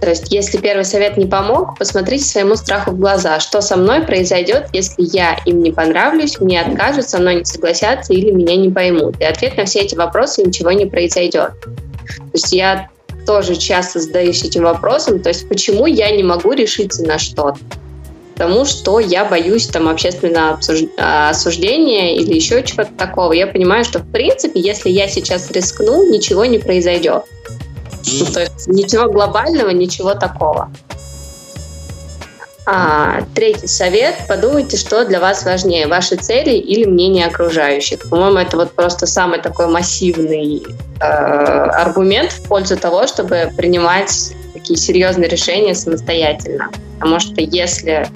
То 0.00 0.10
есть, 0.10 0.32
если 0.32 0.58
первый 0.58 0.84
совет 0.84 1.16
не 1.16 1.26
помог, 1.26 1.76
посмотрите 1.78 2.24
своему 2.24 2.54
страху 2.54 2.92
в 2.92 2.98
глаза. 2.98 3.40
Что 3.40 3.60
со 3.60 3.76
мной 3.76 4.02
произойдет, 4.02 4.68
если 4.72 5.02
я 5.02 5.38
им 5.44 5.62
не 5.62 5.72
понравлюсь, 5.72 6.38
мне 6.40 6.60
откажут, 6.60 7.08
со 7.08 7.18
мной 7.18 7.36
не 7.36 7.44
согласятся 7.44 8.12
или 8.12 8.30
меня 8.30 8.56
не 8.56 8.70
поймут? 8.70 9.20
И 9.20 9.24
ответ 9.24 9.56
на 9.56 9.64
все 9.64 9.80
эти 9.80 9.96
вопросы– 9.96 10.42
ничего 10.46 10.70
не 10.70 10.86
произойдет. 10.86 11.52
То 11.60 12.30
есть 12.32 12.52
я 12.52 12.88
тоже 13.26 13.56
часто 13.56 14.00
задаюсь 14.00 14.42
этим 14.42 14.62
вопросом, 14.62 15.20
то 15.20 15.28
есть 15.28 15.48
почему 15.48 15.86
я 15.86 16.10
не 16.10 16.22
могу 16.22 16.52
решиться 16.52 17.04
на 17.04 17.18
что-то? 17.18 17.58
Тому, 18.38 18.64
что 18.64 19.00
я 19.00 19.24
боюсь 19.24 19.66
там 19.66 19.88
общественного 19.88 20.58
осуждения 20.96 22.16
или 22.16 22.34
еще 22.34 22.62
чего-то 22.62 22.92
такого. 22.96 23.32
Я 23.32 23.46
понимаю, 23.46 23.84
что 23.84 23.98
в 23.98 24.10
принципе, 24.10 24.60
если 24.60 24.90
я 24.90 25.08
сейчас 25.08 25.50
рискну, 25.50 26.08
ничего 26.08 26.44
не 26.44 26.58
произойдет. 26.58 27.24
Ну, 28.20 28.26
то 28.26 28.40
есть 28.40 28.68
ничего 28.68 29.10
глобального, 29.10 29.70
ничего 29.70 30.14
такого. 30.14 30.70
А, 32.70 33.22
третий 33.34 33.66
совет. 33.66 34.14
Подумайте, 34.28 34.76
что 34.76 35.04
для 35.06 35.20
вас 35.20 35.44
важнее, 35.44 35.86
ваши 35.86 36.16
цели 36.16 36.50
или 36.50 36.84
мнение 36.84 37.26
окружающих. 37.26 38.08
По-моему, 38.10 38.38
это 38.38 38.58
вот 38.58 38.72
просто 38.72 39.06
самый 39.06 39.40
такой 39.40 39.68
массивный 39.68 40.62
э, 41.00 41.04
аргумент 41.04 42.30
в 42.32 42.42
пользу 42.42 42.76
того, 42.76 43.06
чтобы 43.06 43.50
принимать 43.56 44.34
такие 44.68 44.78
серьезные 44.78 45.28
решения 45.28 45.74
самостоятельно. 45.74 46.70
Потому 46.98 47.20
что 47.20 47.40
если 47.40 48.06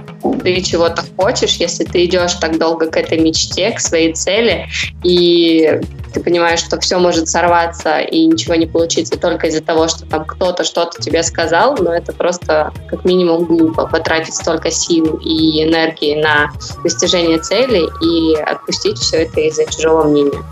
ты 0.42 0.61
чего-то 0.61 1.03
хочешь, 1.16 1.55
если 1.55 1.84
ты 1.84 2.05
идешь 2.05 2.34
так 2.34 2.59
долго 2.59 2.90
к 2.90 2.96
этой 2.96 3.18
мечте, 3.18 3.70
к 3.70 3.80
своей 3.80 4.12
цели, 4.12 4.66
и 5.03 5.80
ты 6.12 6.20
понимаешь, 6.20 6.59
что 6.59 6.78
все 6.78 6.98
может 6.98 7.28
сорваться 7.28 8.00
и 8.00 8.26
ничего 8.26 8.55
не 8.57 8.66
получиться 8.66 9.18
только 9.18 9.46
из-за 9.46 9.62
того, 9.62 9.88
что 9.88 10.05
там 10.05 10.26
кто-то 10.26 10.64
что-то 10.64 11.00
тебе 11.00 11.22
сказал, 11.22 11.76
но 11.78 11.94
это 11.94 12.12
просто 12.12 12.70
как 12.88 13.05
минимум 13.07 13.44
глупо 13.44 13.86
потратить 13.86 14.34
столько 14.34 14.70
сил 14.70 15.20
и 15.24 15.62
энергии 15.62 16.20
на 16.20 16.50
достижение 16.82 17.38
цели 17.38 17.88
и 18.05 18.36
отпустить 18.36 18.98
все 18.98 19.22
это 19.22 19.40
из-за 19.40 19.64
чужого 19.72 20.05
мнения. 20.05 20.42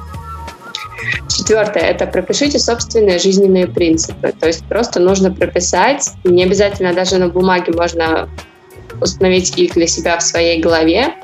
Четвертое– 1.28 1.82
это 1.90 2.06
пропишите 2.06 2.58
собственные 2.58 3.18
жизненные 3.18 3.66
принципы. 3.66 4.32
То 4.38 4.46
есть 4.46 4.64
просто 4.66 5.00
нужно 5.00 5.32
прописать, 5.32 6.10
не 6.24 6.44
обязательно 6.44 6.94
даже 6.94 7.18
на 7.18 7.28
бумаге 7.28 7.72
можно 7.72 8.28
установить 9.00 9.56
их 9.58 9.74
для 9.74 9.86
себя 9.86 10.18
в 10.18 10.22
своей 10.22 10.60
голове, 10.60 11.14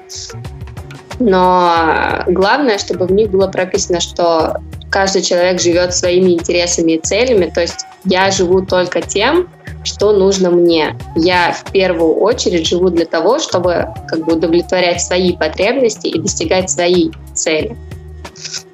но 1.18 2.24
главное, 2.27 2.79
чтобы 2.79 3.07
в 3.07 3.12
них 3.12 3.31
было 3.31 3.49
прописано, 3.49 4.01
что 4.01 4.59
каждый 4.91 5.22
человек 5.22 5.61
живет 5.61 5.95
своими 5.95 6.33
интересами 6.33 6.93
и 6.93 7.01
целями, 7.01 7.51
то 7.53 7.61
есть 7.61 7.87
я 8.05 8.31
живу 8.31 8.64
только 8.64 9.01
тем, 9.03 9.49
что 9.85 10.12
нужно 10.12 10.51
мне. 10.51 10.97
Я 11.14 11.53
в 11.53 11.70
первую 11.70 12.16
очередь 12.16 12.66
живу 12.66 12.91
для 12.91 13.07
того, 13.07 13.39
чтобы 13.39 13.89
как 14.09 14.24
бы 14.24 14.35
удовлетворять 14.35 15.03
свои 15.03 15.37
потребности 15.37 16.09
и 16.09 16.20
достигать 16.20 16.70
свои 16.70 17.11
цели. 17.35 17.77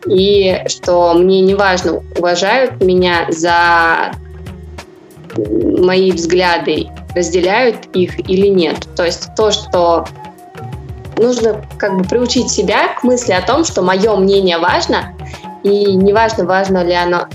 И 0.07 0.63
что 0.67 1.15
мне 1.15 1.41
не 1.41 1.55
важно, 1.55 2.03
уважают 2.19 2.83
меня 2.83 3.27
за 3.31 4.13
мои 5.37 6.13
взгляды, 6.13 6.89
разделяют 7.15 7.87
их 7.95 8.19
или 8.29 8.49
нет. 8.49 8.87
То 8.97 9.05
есть 9.05 9.29
то, 9.37 9.51
что 9.51 10.07
нужно 11.17 11.65
как 11.79 11.97
бы 11.97 12.05
приучить 12.05 12.51
себя 12.51 12.95
к 12.99 13.05
мысли 13.05 13.33
о 13.33 13.43
том, 13.43 13.65
что 13.65 13.83
мое 13.83 14.15
мнение 14.17 14.59
важно, 14.59 15.15
и 15.63 15.95
неважно, 15.95 16.45
важно 16.45 16.85
ли 16.85 16.95
оно, 16.95 17.27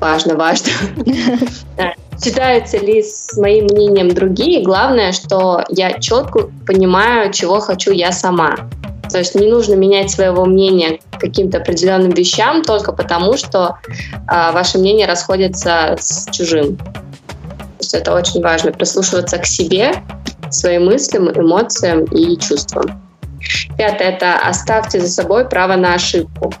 важно, 0.00 0.34
важно, 0.34 0.70
считаются 2.22 2.78
ли 2.78 3.02
с 3.02 3.36
моим 3.36 3.64
мнением 3.64 4.08
другие, 4.08 4.62
главное, 4.62 5.12
что 5.12 5.64
я 5.68 5.92
четко 5.98 6.50
понимаю, 6.66 7.32
чего 7.32 7.60
хочу 7.60 7.92
я 7.92 8.12
сама. 8.12 8.56
То 9.10 9.18
есть 9.18 9.34
не 9.34 9.48
нужно 9.48 9.74
менять 9.74 10.10
своего 10.10 10.44
мнения 10.44 11.00
каким-то 11.18 11.58
определенным 11.58 12.10
вещам 12.10 12.62
только 12.62 12.92
потому, 12.92 13.36
что 13.36 13.78
э, 13.86 14.52
ваше 14.52 14.78
мнение 14.78 15.06
расходится 15.06 15.96
с 15.98 16.28
чужим. 16.30 16.76
То 16.76 17.80
есть 17.80 17.94
это 17.94 18.14
очень 18.14 18.42
важно, 18.42 18.72
прислушиваться 18.72 19.38
к 19.38 19.46
себе, 19.46 19.92
своим 20.50 20.86
мыслям, 20.86 21.30
эмоциям 21.30 22.04
и 22.04 22.36
чувствам. 22.36 23.02
Пятое– 23.76 24.08
это 24.10 24.34
оставьте 24.38 25.00
за 25.00 25.08
собой 25.08 25.48
право 25.48 25.76
на 25.76 25.94
ошибку. 25.94 26.52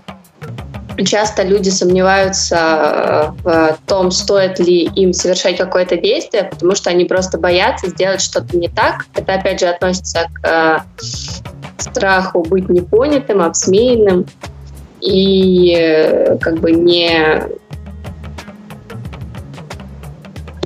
Часто 1.04 1.44
люди 1.44 1.68
сомневаются 1.68 2.56
э, 2.56 3.42
в 3.44 3.78
том, 3.86 4.10
стоит 4.10 4.58
ли 4.58 4.84
им 4.84 5.12
совершать 5.12 5.56
какое-то 5.56 5.96
действие, 5.96 6.44
потому 6.44 6.74
что 6.74 6.90
они 6.90 7.04
просто 7.04 7.38
боятся 7.38 7.88
сделать 7.88 8.20
что-то 8.20 8.56
не 8.56 8.68
так. 8.68 9.06
Это, 9.14 9.34
опять 9.34 9.60
же, 9.60 9.66
относится 9.66 10.28
к 10.42 10.48
э, 10.48 10.78
страху 11.78 12.42
быть 12.42 12.68
непонятым, 12.68 13.42
обсмеянным 13.42 14.26
и 15.00 15.74
э, 15.76 16.38
как 16.38 16.58
бы 16.58 16.72
не... 16.72 17.42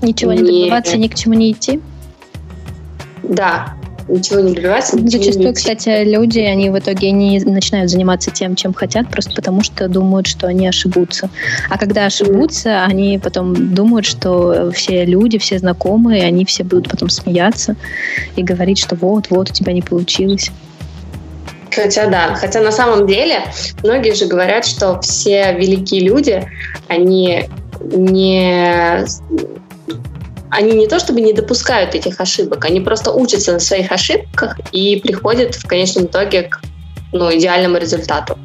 Ничего 0.01 0.33
не, 0.33 0.43
не 0.43 0.63
добиваться, 0.63 0.97
ни 0.99 1.07
к 1.07 1.15
чему 1.15 1.35
не 1.35 1.53
идти? 1.53 1.81
Да, 3.23 3.75
ничего 4.09 4.41
не 4.41 4.55
добиваться. 4.55 4.99
Зачастую, 4.99 5.49
не 5.49 5.55
кстати, 5.55 6.05
люди, 6.05 6.41
они 6.41 6.71
в 6.71 6.79
итоге 6.79 7.13
не 7.13 7.39
начинают 7.41 7.91
заниматься 7.91 8.31
тем, 8.31 8.57
чем 8.57 8.75
хотят, 8.75 9.09
просто 9.09 9.33
потому 9.35 9.63
что 9.63 9.89
думают, 9.89 10.27
что 10.27 10.49
они 10.49 10.67
ошибутся. 10.67 11.31
А 11.71 11.79
когда 11.79 12.07
ошибутся, 12.07 12.71
mm. 12.71 12.85
они 12.85 13.21
потом 13.23 13.75
думают, 13.75 14.07
что 14.07 14.73
все 14.73 15.05
люди, 15.05 15.39
все 15.39 15.59
знакомые, 15.59 16.25
они 16.25 16.45
все 16.45 16.65
будут 16.65 16.91
потом 16.91 17.09
смеяться 17.09 17.77
и 18.35 18.43
говорить, 18.43 18.79
что 18.79 18.97
вот, 18.97 19.29
вот, 19.31 19.51
у 19.51 19.53
тебя 19.53 19.73
не 19.73 19.83
получилось. 19.83 20.51
Хотя 21.75 22.07
да, 22.07 22.35
хотя 22.35 22.61
на 22.61 22.73
самом 22.73 23.07
деле 23.07 23.45
многие 23.83 24.15
же 24.15 24.27
говорят, 24.27 24.67
что 24.67 25.01
все 25.01 25.55
великие 25.55 26.03
люди, 26.03 26.47
они 26.89 27.49
не 27.81 29.05
они 30.51 30.73
не 30.73 30.87
то 30.87 30.99
чтобы 30.99 31.23
не 31.23 31.33
допускают 31.33 31.95
этих 31.95 32.21
ошибок, 32.21 32.65
они 32.67 32.81
просто 32.81 33.11
учатся 33.11 33.53
на 33.53 33.61
своих 33.61 33.91
ошибках 33.91 34.59
и 34.71 35.01
приходят 35.03 35.55
в 35.55 35.67
конечном 35.67 36.07
итоге 36.07 36.43
к 36.43 36.61
ну, 37.13 37.35
идеальному 37.35 37.79
результату. 37.79 38.39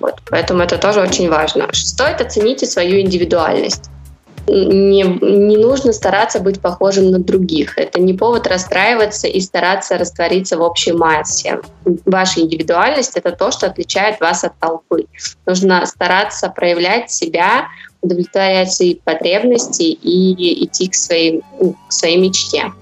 Вот, 0.00 0.20
поэтому 0.28 0.62
это 0.62 0.76
тоже 0.76 1.00
очень 1.00 1.30
важно. 1.30 1.68
Стоит 1.72 2.20
оцените 2.20 2.66
свою 2.66 3.00
индивидуальность. 3.00 3.90
Не, 4.46 5.02
не 5.02 5.56
нужно 5.56 5.92
стараться 5.92 6.38
быть 6.38 6.60
похожим 6.60 7.10
на 7.10 7.18
других. 7.18 7.78
Это 7.78 7.98
не 8.00 8.12
повод 8.12 8.46
расстраиваться 8.46 9.26
и 9.26 9.40
стараться 9.40 9.96
раствориться 9.96 10.58
в 10.58 10.62
общей 10.62 10.92
массе. 10.92 11.60
Ваша 12.04 12.40
индивидуальность— 12.40 13.12
это 13.16 13.32
то, 13.32 13.50
что 13.50 13.66
отличает 13.66 14.20
вас 14.20 14.44
от 14.44 14.58
толпы. 14.58 15.06
Нужно 15.46 15.86
стараться 15.86 16.50
проявлять 16.50 17.10
себя, 17.10 17.68
удовлетворять 18.02 18.72
свои 18.72 18.96
потребности 18.96 19.82
и 19.82 20.64
идти 20.64 20.88
к 20.88 20.94
своей, 20.94 21.42
ну, 21.58 21.74
к 21.88 21.92
своей 21.92 22.18
мечте. 22.18 22.72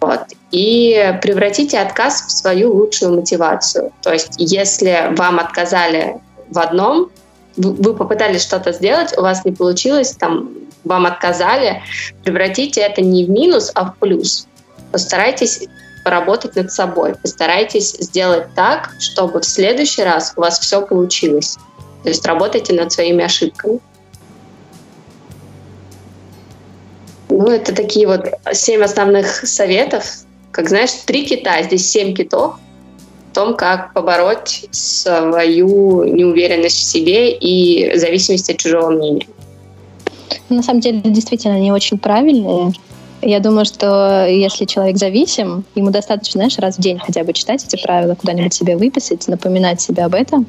Вот. 0.00 0.20
И 0.50 1.18
превратите 1.22 1.78
отказ 1.78 2.26
в 2.26 2.30
свою 2.30 2.74
лучшую 2.74 3.14
мотивацию. 3.14 3.92
То 4.02 4.12
есть, 4.12 4.34
если 4.36 5.14
вам 5.16 5.38
отказали 5.38 6.20
в 6.50 6.58
одном, 6.58 7.10
вы 7.60 7.94
попытались 7.94 8.42
что-то 8.42 8.72
сделать, 8.72 9.16
у 9.16 9.22
вас 9.22 9.44
не 9.44 9.52
получилось, 9.52 10.12
там, 10.12 10.50
вам 10.84 11.06
отказали, 11.06 11.82
превратите 12.24 12.80
это 12.80 13.02
не 13.02 13.24
в 13.24 13.30
минус, 13.30 13.70
а 13.74 13.86
в 13.86 13.96
плюс. 13.96 14.46
Постарайтесь 14.92 15.68
поработать 16.04 16.56
над 16.56 16.72
собой, 16.72 17.14
постарайтесь 17.14 17.92
сделать 17.92 18.54
так, 18.54 18.90
чтобы 18.98 19.40
в 19.40 19.44
следующий 19.44 20.02
раз 20.02 20.32
у 20.36 20.40
вас 20.40 20.58
все 20.58 20.84
получилось. 20.84 21.56
То 22.02 22.08
есть 22.08 22.24
работайте 22.26 22.72
над 22.72 22.90
своими 22.92 23.24
ошибками. 23.24 23.80
Ну, 27.28 27.48
это 27.48 27.74
такие 27.74 28.06
вот 28.06 28.26
семь 28.52 28.82
основных 28.82 29.28
советов. 29.46 30.04
Как 30.50 30.68
знаешь, 30.68 30.90
три 31.06 31.26
кита, 31.26 31.62
здесь 31.62 31.88
семь 31.88 32.14
китов 32.14 32.56
том, 33.40 33.56
как 33.56 33.94
побороть 33.94 34.66
свою 34.70 36.04
неуверенность 36.04 36.76
в 36.76 36.82
себе 36.82 37.32
и 37.32 37.96
зависимость 37.96 38.50
от 38.50 38.58
чужого 38.58 38.90
мнения. 38.90 39.26
На 40.50 40.62
самом 40.62 40.80
деле, 40.80 41.00
действительно, 41.00 41.54
они 41.54 41.72
очень 41.72 41.98
правильные. 41.98 42.72
Я 43.22 43.40
думаю, 43.40 43.64
что 43.64 44.26
если 44.26 44.66
человек 44.66 44.98
зависим, 44.98 45.64
ему 45.74 45.90
достаточно, 45.90 46.38
знаешь, 46.38 46.58
раз 46.58 46.76
в 46.76 46.80
день 46.80 46.98
хотя 46.98 47.24
бы 47.24 47.32
читать 47.32 47.64
эти 47.64 47.80
правила, 47.82 48.14
куда-нибудь 48.14 48.52
себе 48.52 48.76
выписать, 48.76 49.26
напоминать 49.28 49.80
себе 49.80 50.04
об 50.04 50.14
этом, 50.14 50.46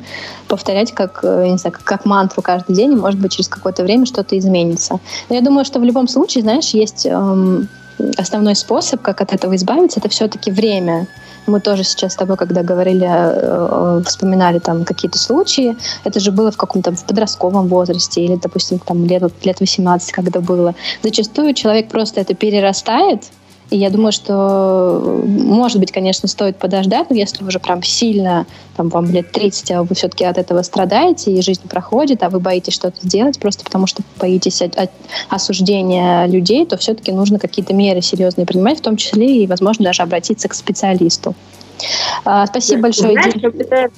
повторять 0.48 0.92
как, 0.92 1.20
э, 1.24 1.48
не 1.48 1.58
знаю, 1.58 1.76
как 1.84 2.06
мантру 2.06 2.42
каждый 2.42 2.76
день, 2.76 2.94
и, 2.94 2.96
может 2.96 3.20
быть, 3.22 3.34
через 3.34 3.48
какое-то 3.48 3.84
время 3.84 4.06
что-то 4.06 4.38
изменится. 4.38 5.00
Но 5.30 5.36
я 5.36 5.42
думаю, 5.42 5.64
что 5.64 5.80
в 5.80 5.84
любом 5.84 6.08
случае, 6.10 6.44
знаешь, 6.44 6.70
есть 6.70 7.06
эм, 7.06 7.70
основной 8.18 8.56
способ, 8.56 9.02
как 9.02 9.22
от 9.22 9.34
этого 9.34 9.56
избавиться, 9.56 10.00
это 10.00 10.10
все-таки 10.10 10.52
время. 10.52 11.08
Мы 11.48 11.60
тоже 11.60 11.84
сейчас 11.84 12.14
с 12.14 12.16
тобой, 12.16 12.38
когда 12.38 12.64
говорили, 12.64 13.08
э, 13.10 14.02
вспоминали 14.06 14.60
там 14.60 14.86
какие-то 14.86 15.18
случаи, 15.18 15.76
это 16.04 16.20
же 16.20 16.32
было 16.32 16.52
в 16.52 16.58
каком-то 16.58 16.92
в 16.92 17.04
подростковом 17.06 17.68
возрасте 17.68 18.24
или, 18.24 18.36
допустим, 18.36 18.80
там 18.80 19.06
лет, 19.06 19.24
лет 19.44 19.60
18, 19.60 20.12
когда 20.12 20.40
было. 20.40 20.76
Зачастую 21.04 21.54
человек 21.54 21.90
просто 21.90 22.22
это 22.22 22.34
перерастает, 22.34 23.24
И 23.72 23.78
я 23.78 23.90
думаю, 23.90 24.12
что, 24.12 25.24
может 25.26 25.80
быть, 25.80 25.94
конечно, 25.94 26.28
стоит 26.28 26.58
подождать, 26.58 27.10
но 27.10 27.16
если 27.16 27.42
уже 27.42 27.58
прям 27.58 27.82
сильно, 27.82 28.46
там, 28.76 28.90
вам 28.90 29.10
лет 29.10 29.32
30, 29.32 29.72
а 29.72 29.84
вы 29.84 29.96
все-таки 29.96 30.26
от 30.26 30.38
этого 30.38 30.62
страдаете, 30.62 31.32
и 31.32 31.42
жизнь 31.42 31.68
проходит, 31.70 32.22
а 32.22 32.30
вы 32.30 32.42
боитесь 32.42 32.74
что-то 32.74 32.98
сделать, 33.02 33.40
просто 33.40 33.64
потому 33.64 33.88
что 33.88 34.04
боитесь 34.20 34.62
от, 34.62 34.78
от 34.78 34.92
осуждения 35.30 36.26
людей, 36.28 36.66
то 36.66 36.76
все-таки 36.76 37.14
нужно 37.14 37.40
какие-то 37.40 37.74
меры 37.74 38.02
серьезные 38.02 38.46
принимать, 38.46 38.80
в 38.80 38.82
том 38.82 38.98
числе 38.98 39.44
и, 39.44 39.48
возможно, 39.48 39.86
даже 39.86 40.04
обратиться 40.04 40.50
к 40.50 40.54
специалисту. 40.54 41.34
А, 42.26 42.46
спасибо 42.48 42.84
большое. 42.84 43.14
Знаешь, 43.14 43.36
наблюдая, 43.42 43.92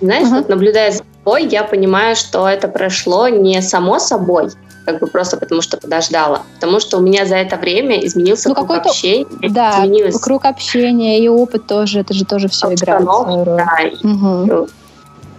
знаешь 0.00 0.28
uh-huh. 0.28 0.36
вот 0.36 0.48
наблюдая 0.48 0.92
за 0.92 1.02
собой, 1.18 1.48
я 1.48 1.64
понимаю, 1.64 2.14
что 2.14 2.48
это 2.48 2.68
прошло 2.68 3.28
не 3.28 3.60
само 3.62 3.98
собой, 3.98 4.50
как 4.84 5.00
бы 5.00 5.06
просто 5.06 5.36
потому 5.36 5.62
что 5.62 5.76
подождала. 5.76 6.42
Потому 6.54 6.80
что 6.80 6.98
у 6.98 7.00
меня 7.00 7.26
за 7.26 7.36
это 7.36 7.56
время 7.56 8.04
изменился 8.04 8.48
ну, 8.48 8.54
круг 8.54 8.70
общения. 8.70 9.26
Да, 9.48 9.84
изменилось... 9.84 10.18
круг 10.18 10.44
общения 10.44 11.20
и 11.20 11.28
опыт 11.28 11.66
тоже, 11.66 12.00
это 12.00 12.14
же 12.14 12.24
тоже 12.24 12.48
все 12.48 12.72
играет 12.74 13.02
свою 13.02 13.44
роль. 13.44 13.56
Да, 13.56 14.08
угу. 14.08 14.68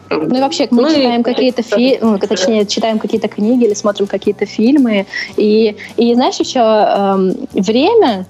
Ну 0.09 0.37
и 0.37 0.41
вообще, 0.41 0.67
мы 0.69 0.83
ну, 0.83 0.89
читаем 0.89 1.21
и... 1.21 1.23
какие-то 1.23 1.63
фильмы, 1.63 2.19
точнее, 2.19 2.65
читаем 2.65 2.99
какие-то 2.99 3.27
книги 3.27 3.65
или 3.65 3.73
смотрим 3.73 4.07
какие-то 4.07 4.45
фильмы. 4.45 5.07
И, 5.37 5.75
и 5.97 6.13
знаешь, 6.13 6.35
еще 6.35 6.59
эм, 6.59 7.47
время 7.53 8.25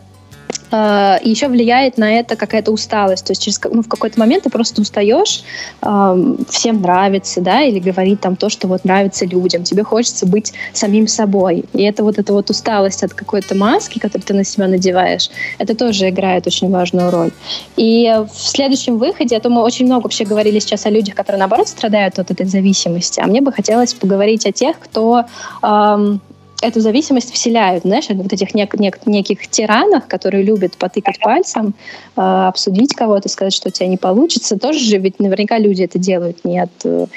Uh, 0.73 1.21
и 1.21 1.29
еще 1.29 1.49
влияет 1.49 1.99
на 1.99 2.11
это 2.13 2.35
какая-то 2.35 2.71
усталость. 2.71 3.25
То 3.25 3.31
есть 3.31 3.43
через, 3.43 3.61
ну, 3.63 3.83
в 3.83 3.87
какой-то 3.87 4.19
момент 4.19 4.45
ты 4.45 4.49
просто 4.49 4.81
устаешь, 4.81 5.43
uh, 5.83 6.49
всем 6.49 6.81
нравится, 6.81 7.41
да, 7.41 7.61
или 7.61 7.77
говорить 7.77 8.21
там 8.21 8.35
то, 8.35 8.49
что 8.49 8.67
вот 8.67 8.83
нравится 8.83 9.23
людям. 9.25 9.65
Тебе 9.65 9.83
хочется 9.83 10.25
быть 10.25 10.53
самим 10.73 11.07
собой. 11.07 11.65
И 11.73 11.83
это 11.83 12.03
вот 12.03 12.17
эта 12.17 12.33
вот 12.33 12.49
усталость 12.49 13.03
от 13.03 13.13
какой-то 13.13 13.53
маски, 13.55 13.99
которую 13.99 14.25
ты 14.25 14.33
на 14.33 14.43
себя 14.43 14.67
надеваешь, 14.67 15.29
это 15.59 15.75
тоже 15.75 16.09
играет 16.09 16.47
очень 16.47 16.71
важную 16.71 17.11
роль. 17.11 17.29
И 17.75 18.11
в 18.33 18.41
следующем 18.41 18.97
выходе, 18.97 19.37
а 19.37 19.39
то 19.39 19.49
мы 19.49 19.61
очень 19.61 19.85
много 19.85 20.03
вообще 20.03 20.25
говорили 20.25 20.57
сейчас 20.57 20.87
о 20.87 20.89
людях, 20.89 21.13
которые, 21.13 21.37
наоборот, 21.39 21.67
страдают 21.67 22.17
от 22.17 22.31
этой 22.31 22.47
зависимости, 22.47 23.19
а 23.19 23.27
мне 23.27 23.41
бы 23.41 23.51
хотелось 23.51 23.93
поговорить 23.93 24.47
о 24.47 24.51
тех, 24.51 24.79
кто 24.79 25.25
um, 25.61 26.19
эту 26.61 26.79
зависимость 26.79 27.33
вселяют, 27.33 27.83
знаешь, 27.83 28.05
вот 28.09 28.31
этих 28.31 28.55
нек- 28.55 28.77
нек- 28.77 29.01
неких 29.05 29.47
тиранах, 29.47 30.07
которые 30.07 30.43
любят 30.43 30.77
потыкать 30.77 31.19
пальцем, 31.19 31.73
э, 32.15 32.21
обсудить 32.21 32.93
кого-то, 32.95 33.29
сказать, 33.29 33.53
что 33.53 33.69
у 33.69 33.71
тебя 33.71 33.87
не 33.87 33.97
получится. 33.97 34.57
Тоже 34.57 34.79
же 34.79 34.97
ведь 34.97 35.19
наверняка 35.19 35.57
люди 35.57 35.83
это 35.83 35.99
делают 35.99 36.45
не 36.45 36.59
от 36.59 36.71
э, 36.85 37.07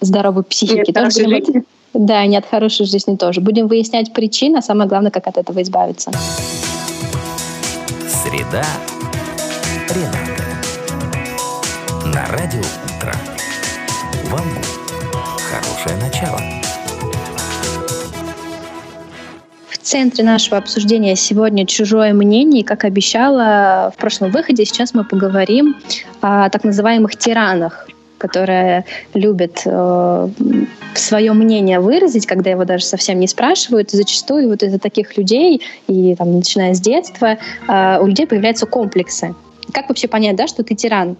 здоровой 0.00 0.42
психики. 0.44 0.88
Нет, 0.88 0.94
тоже 0.94 1.24
будем, 1.24 1.64
да, 1.94 2.24
не 2.26 2.36
от 2.36 2.46
хорошей 2.46 2.86
жизни 2.86 3.16
тоже. 3.16 3.40
Будем 3.40 3.66
выяснять 3.66 4.12
причины, 4.12 4.58
а 4.58 4.62
самое 4.62 4.88
главное, 4.88 5.10
как 5.10 5.26
от 5.26 5.38
этого 5.38 5.62
избавиться. 5.62 6.10
Среда. 8.08 8.64
Рената. 9.88 10.44
На 12.06 12.26
радио 12.26 12.60
утро. 12.60 13.14
Вам 14.30 14.46
хорошее 15.50 15.96
начало. 16.00 16.59
Центре 19.90 20.22
нашего 20.22 20.56
обсуждения 20.56 21.16
сегодня 21.16 21.66
чужое 21.66 22.12
мнение. 22.12 22.62
И, 22.62 22.64
как 22.64 22.84
обещала 22.84 23.92
в 23.92 24.00
прошлом 24.00 24.30
выходе, 24.30 24.64
сейчас 24.64 24.94
мы 24.94 25.02
поговорим 25.04 25.76
о 26.20 26.48
так 26.48 26.62
называемых 26.62 27.16
тиранах, 27.16 27.88
которые 28.16 28.84
любят 29.14 29.62
э, 29.64 30.28
свое 30.94 31.32
мнение 31.32 31.80
выразить, 31.80 32.26
когда 32.26 32.50
его 32.50 32.64
даже 32.64 32.84
совсем 32.84 33.18
не 33.18 33.26
спрашивают. 33.26 33.92
И 33.92 33.96
зачастую 33.96 34.48
вот 34.48 34.62
из-за 34.62 34.78
таких 34.78 35.16
людей, 35.16 35.60
и 35.88 36.14
там, 36.14 36.36
начиная 36.36 36.74
с 36.74 36.80
детства, 36.80 37.38
э, 37.66 37.98
у 38.00 38.06
людей 38.06 38.28
появляются 38.28 38.66
комплексы. 38.66 39.34
Как 39.72 39.88
вообще 39.88 40.06
понять, 40.06 40.36
да, 40.36 40.46
что 40.46 40.62
ты 40.62 40.76
тиран? 40.76 41.16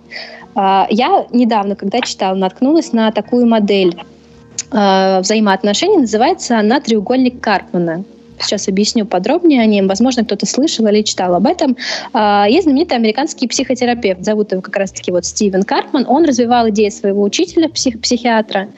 Э, 0.55 0.85
я 0.91 1.27
недавно, 1.33 1.75
когда 1.75 2.01
читала, 2.03 2.37
наткнулась 2.37 2.93
на 2.93 3.11
такую 3.11 3.47
модель 3.49 4.01
э, 4.71 5.21
взаимоотношений, 5.21 5.97
называется 5.97 6.57
она 6.57 6.81
«Треугольник 6.81 7.41
Карпмана». 7.41 8.05
Сейчас 8.43 8.69
объясню 8.69 9.07
подробнее 9.07 9.63
о 9.63 9.67
нем. 9.67 9.89
Возможно, 9.89 10.25
кто-то 10.25 10.47
слышал 10.47 10.87
или 10.87 11.03
читал 11.03 11.35
об 11.35 11.47
этом. 11.47 11.77
А, 12.13 12.47
есть 12.49 12.65
знаменитый 12.65 12.97
американский 12.97 13.47
психотерапевт. 13.47 14.25
Зовут 14.25 14.53
его 14.53 14.61
как 14.61 14.77
раз-таки 14.77 15.13
вот 15.13 15.25
Стивен 15.25 15.63
Карпман. 15.63 16.07
Он 16.09 16.25
развивал 16.25 16.69
идеи 16.71 16.89
своего 16.89 17.23
учителя, 17.23 17.69
псих 17.69 18.01
психиатра. 18.01 18.69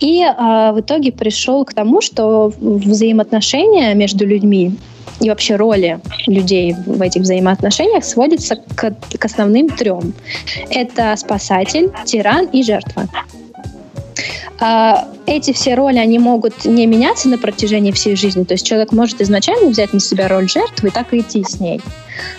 И 0.00 0.22
а, 0.22 0.72
в 0.72 0.80
итоге 0.80 1.12
пришел 1.12 1.64
к 1.64 1.74
тому, 1.74 2.00
что 2.00 2.52
взаимоотношения 2.60 3.94
между 3.94 4.26
людьми 4.26 4.72
и 5.20 5.28
вообще 5.28 5.56
роли 5.56 5.98
людей 6.26 6.74
в 6.86 7.00
этих 7.00 7.22
взаимоотношениях 7.22 8.04
сводится 8.04 8.56
к, 8.56 8.90
к 9.18 9.24
основным 9.24 9.68
трем. 9.68 10.12
Это 10.70 11.14
спасатель, 11.16 11.90
тиран 12.04 12.46
и 12.46 12.62
жертва. 12.62 13.08
А, 14.58 15.08
эти 15.26 15.52
все 15.52 15.74
роли, 15.74 15.98
они 15.98 16.18
могут 16.18 16.64
не 16.64 16.86
меняться 16.86 17.28
на 17.28 17.38
протяжении 17.38 17.92
всей 17.92 18.16
жизни. 18.16 18.44
То 18.44 18.54
есть 18.54 18.66
человек 18.66 18.92
может 18.92 19.20
изначально 19.20 19.68
взять 19.68 19.92
на 19.92 20.00
себя 20.00 20.28
роль 20.28 20.48
жертвы 20.48 20.88
и 20.88 20.90
так 20.90 21.12
и 21.12 21.20
идти 21.20 21.44
с 21.44 21.60
ней. 21.60 21.80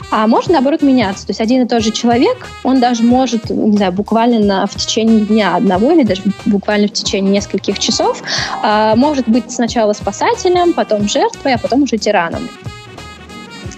А 0.10 0.26
может, 0.26 0.50
наоборот, 0.50 0.82
меняться. 0.82 1.26
То 1.28 1.32
есть 1.32 1.42
один 1.42 1.64
и 1.64 1.68
тот 1.68 1.84
же 1.84 1.92
человек, 1.92 2.48
он 2.64 2.80
даже 2.80 3.04
может, 3.04 3.50
не 3.50 3.78
знаю, 3.78 3.92
буквально 3.92 4.40
на, 4.40 4.68
в 4.68 4.76
течение 4.76 5.26
дня 5.26 5.56
одного 5.56 5.92
или 5.92 6.04
даже 6.04 6.24
буквально 6.46 6.88
в 6.88 6.94
течение 6.94 7.32
нескольких 7.32 7.78
часов, 7.78 8.24
а, 8.64 8.96
может 8.96 9.28
быть 9.28 9.52
сначала 9.52 9.94
спасателем, 9.94 10.74
потом 10.74 11.08
жертвой, 11.08 11.54
а 11.54 11.58
потом 11.58 11.84
уже 11.84 11.98
тираном. 11.98 12.48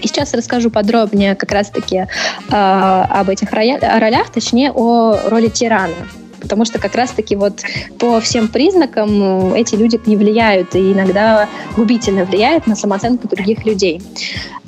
И 0.01 0.07
сейчас 0.07 0.33
расскажу 0.33 0.69
подробнее 0.69 1.35
как 1.35 1.51
раз-таки 1.51 1.97
э, 1.97 2.55
об 2.55 3.29
этих 3.29 3.51
ролях, 3.51 4.29
точнее 4.29 4.71
о 4.71 5.17
роли 5.29 5.49
тирана 5.49 5.93
потому 6.39 6.65
что 6.65 6.79
как 6.79 6.95
раз-таки 6.95 7.35
вот 7.35 7.61
по 7.97 8.19
всем 8.19 8.47
признакам 8.47 9.53
эти 9.53 9.75
люди 9.75 9.99
не 10.05 10.17
влияют 10.17 10.75
и 10.75 10.93
иногда 10.93 11.47
губительно 11.75 12.25
влияют 12.25 12.67
на 12.67 12.75
самооценку 12.75 13.27
других 13.27 13.65
людей. 13.65 14.01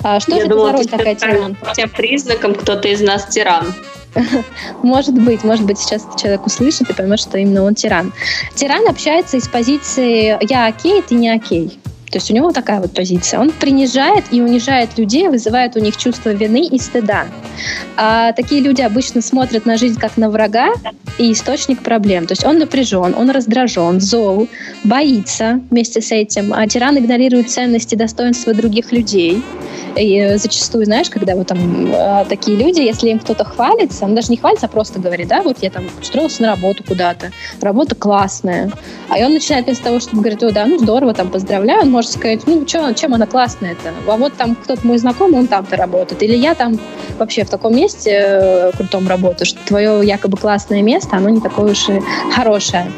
А 0.03 0.19
что 0.19 0.36
Я 0.36 0.43
же 0.43 0.47
думала, 0.47 0.69
это 0.69 0.78
за 0.78 0.84
роль 0.84 0.97
такая 0.97 1.15
тиран? 1.15 1.55
По 1.55 1.74
всем 1.74 1.89
признакам 1.89 2.55
кто-то 2.55 2.88
из 2.88 3.01
нас 3.01 3.26
тиран. 3.28 3.74
Может 4.84 5.15
быть, 5.15 5.43
может 5.43 5.65
быть, 5.65 5.80
сейчас 5.80 6.05
человек 6.19 6.45
услышит 6.45 6.89
и 6.89 6.93
поймет, 6.93 7.19
что 7.19 7.38
именно 7.38 7.63
он 7.63 7.76
тиран. 7.76 8.11
Тиран 8.55 8.88
общается 8.88 9.38
из 9.38 9.47
позиции 9.47 10.38
«я 10.49 10.67
окей, 10.67 11.01
ты 11.01 11.15
не 11.15 11.30
окей». 11.30 11.80
То 12.12 12.18
есть 12.18 12.30
у 12.30 12.34
него 12.34 12.51
такая 12.51 12.82
вот 12.82 12.93
позиция. 12.93 13.39
Он 13.39 13.51
принижает 13.51 14.26
и 14.32 14.41
унижает 14.41 14.97
людей, 14.97 15.30
вызывает 15.30 15.78
у 15.78 15.80
них 15.80 15.95
чувство 15.95 16.32
вины 16.32 16.66
и 16.66 16.78
стыда. 16.78 17.28
А 17.95 18.34
такие 18.34 18.62
люди 18.62 18.82
обычно 18.82 19.22
смотрят 19.22 19.66
на 19.66 19.78
жизнь 19.78 19.99
как 19.99 20.18
на 20.18 20.30
врага 20.30 20.74
и 21.18 21.32
источник 21.32 21.82
проблем. 21.84 22.28
То 22.28 22.34
есть 22.34 22.45
он 22.45 22.57
напряжен, 22.57 23.16
он 23.18 23.30
раздражен, 23.30 24.01
зол, 24.01 24.49
боится 24.84 25.62
вместе 25.70 26.01
с 26.01 26.12
этим. 26.12 26.53
А 26.53 26.68
тиран 26.68 26.97
игнорирует 26.97 27.49
ценности 27.49 27.95
достоинства 27.95 28.53
других 28.53 28.91
людей. 28.91 29.41
И 29.97 30.36
зачастую, 30.38 30.86
знаешь, 30.86 31.09
когда 31.09 31.36
вот 31.36 31.47
там 31.47 31.91
э, 31.91 32.26
такие 32.30 32.57
люди, 32.57 32.80
если 32.80 33.09
им 33.09 33.20
кто-то 33.20 33.43
хвалится, 33.43 34.05
он 34.05 34.16
даже 34.16 34.30
не 34.30 34.38
хвалится, 34.38 34.68
а 34.68 34.70
просто 34.70 34.99
говорит, 34.99 35.28
да, 35.28 35.41
вот 35.41 35.57
я 35.62 35.70
там 35.70 35.86
устроился 35.99 36.43
на 36.43 36.49
работу 36.49 36.84
куда-то, 36.84 37.32
работа 37.59 37.95
классная. 37.95 38.72
А 39.09 39.18
он 39.18 39.34
начинает 39.34 39.66
вместо 39.66 39.84
того, 39.84 39.99
чтобы 39.99 40.22
говорить, 40.22 40.41
о, 40.43 40.51
да, 40.51 40.66
ну 40.66 40.80
здорово, 40.80 41.14
там, 41.14 41.30
поздравляю, 41.30 41.82
он 41.82 41.91
может 41.91 42.01
сказать, 42.10 42.41
ну, 42.45 42.66
чё, 42.66 42.91
чем 42.93 43.14
она 43.14 43.26
классная-то? 43.26 43.93
А 44.08 44.18
вот 44.18 44.34
там 44.34 44.56
кто-то 44.56 44.86
мой 44.86 44.97
знакомый, 44.97 45.39
он 45.39 45.47
там-то 45.47 45.76
работает. 45.76 46.22
Или 46.24 46.36
я 46.36 46.56
там 46.56 46.80
вообще 47.18 47.43
в 47.43 47.49
таком 47.49 47.76
месте 47.76 48.12
э, 48.12 48.72
крутом 48.76 49.08
работаю, 49.08 49.45
что 49.45 49.60
твое 49.66 50.06
якобы 50.06 50.38
классное 50.38 50.82
место, 50.82 51.18
оно 51.18 51.30
не 51.30 51.41
такое 51.41 51.72
уж 51.72 51.89
и 51.89 52.02
хорошее. 52.34 52.91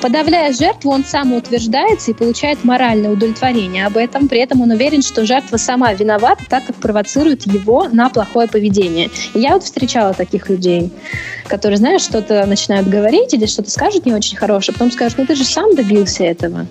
Подавляя 0.00 0.52
жертву, 0.52 0.90
он 0.90 1.04
самоутверждается 1.04 2.10
и 2.10 2.14
получает 2.14 2.64
моральное 2.64 3.10
удовлетворение 3.10 3.86
об 3.86 3.96
этом. 3.96 4.28
При 4.28 4.40
этом 4.40 4.62
он 4.62 4.70
уверен, 4.70 5.02
что 5.02 5.26
жертва 5.26 5.58
сама 5.58 5.92
виновата, 5.92 6.44
так 6.48 6.66
как 6.66 6.76
провоцирует 6.76 7.46
его 7.46 7.88
на 7.92 8.08
плохое 8.08 8.48
поведение. 8.48 9.10
И 9.34 9.40
я 9.40 9.52
вот 9.52 9.64
встречала 9.64 10.14
таких 10.14 10.48
людей, 10.48 10.90
которые, 11.48 11.76
знаешь, 11.76 12.02
что-то 12.02 12.46
начинают 12.46 12.88
говорить 12.88 13.34
или 13.34 13.46
что-то 13.46 13.70
скажут 13.70 14.06
не 14.06 14.14
очень 14.14 14.36
хорошее, 14.36 14.74
потом 14.74 14.90
скажут, 14.90 15.18
ну 15.18 15.26
ты 15.26 15.34
же 15.34 15.44
сам 15.44 15.74
добился 15.74 16.24
этого 16.24 16.66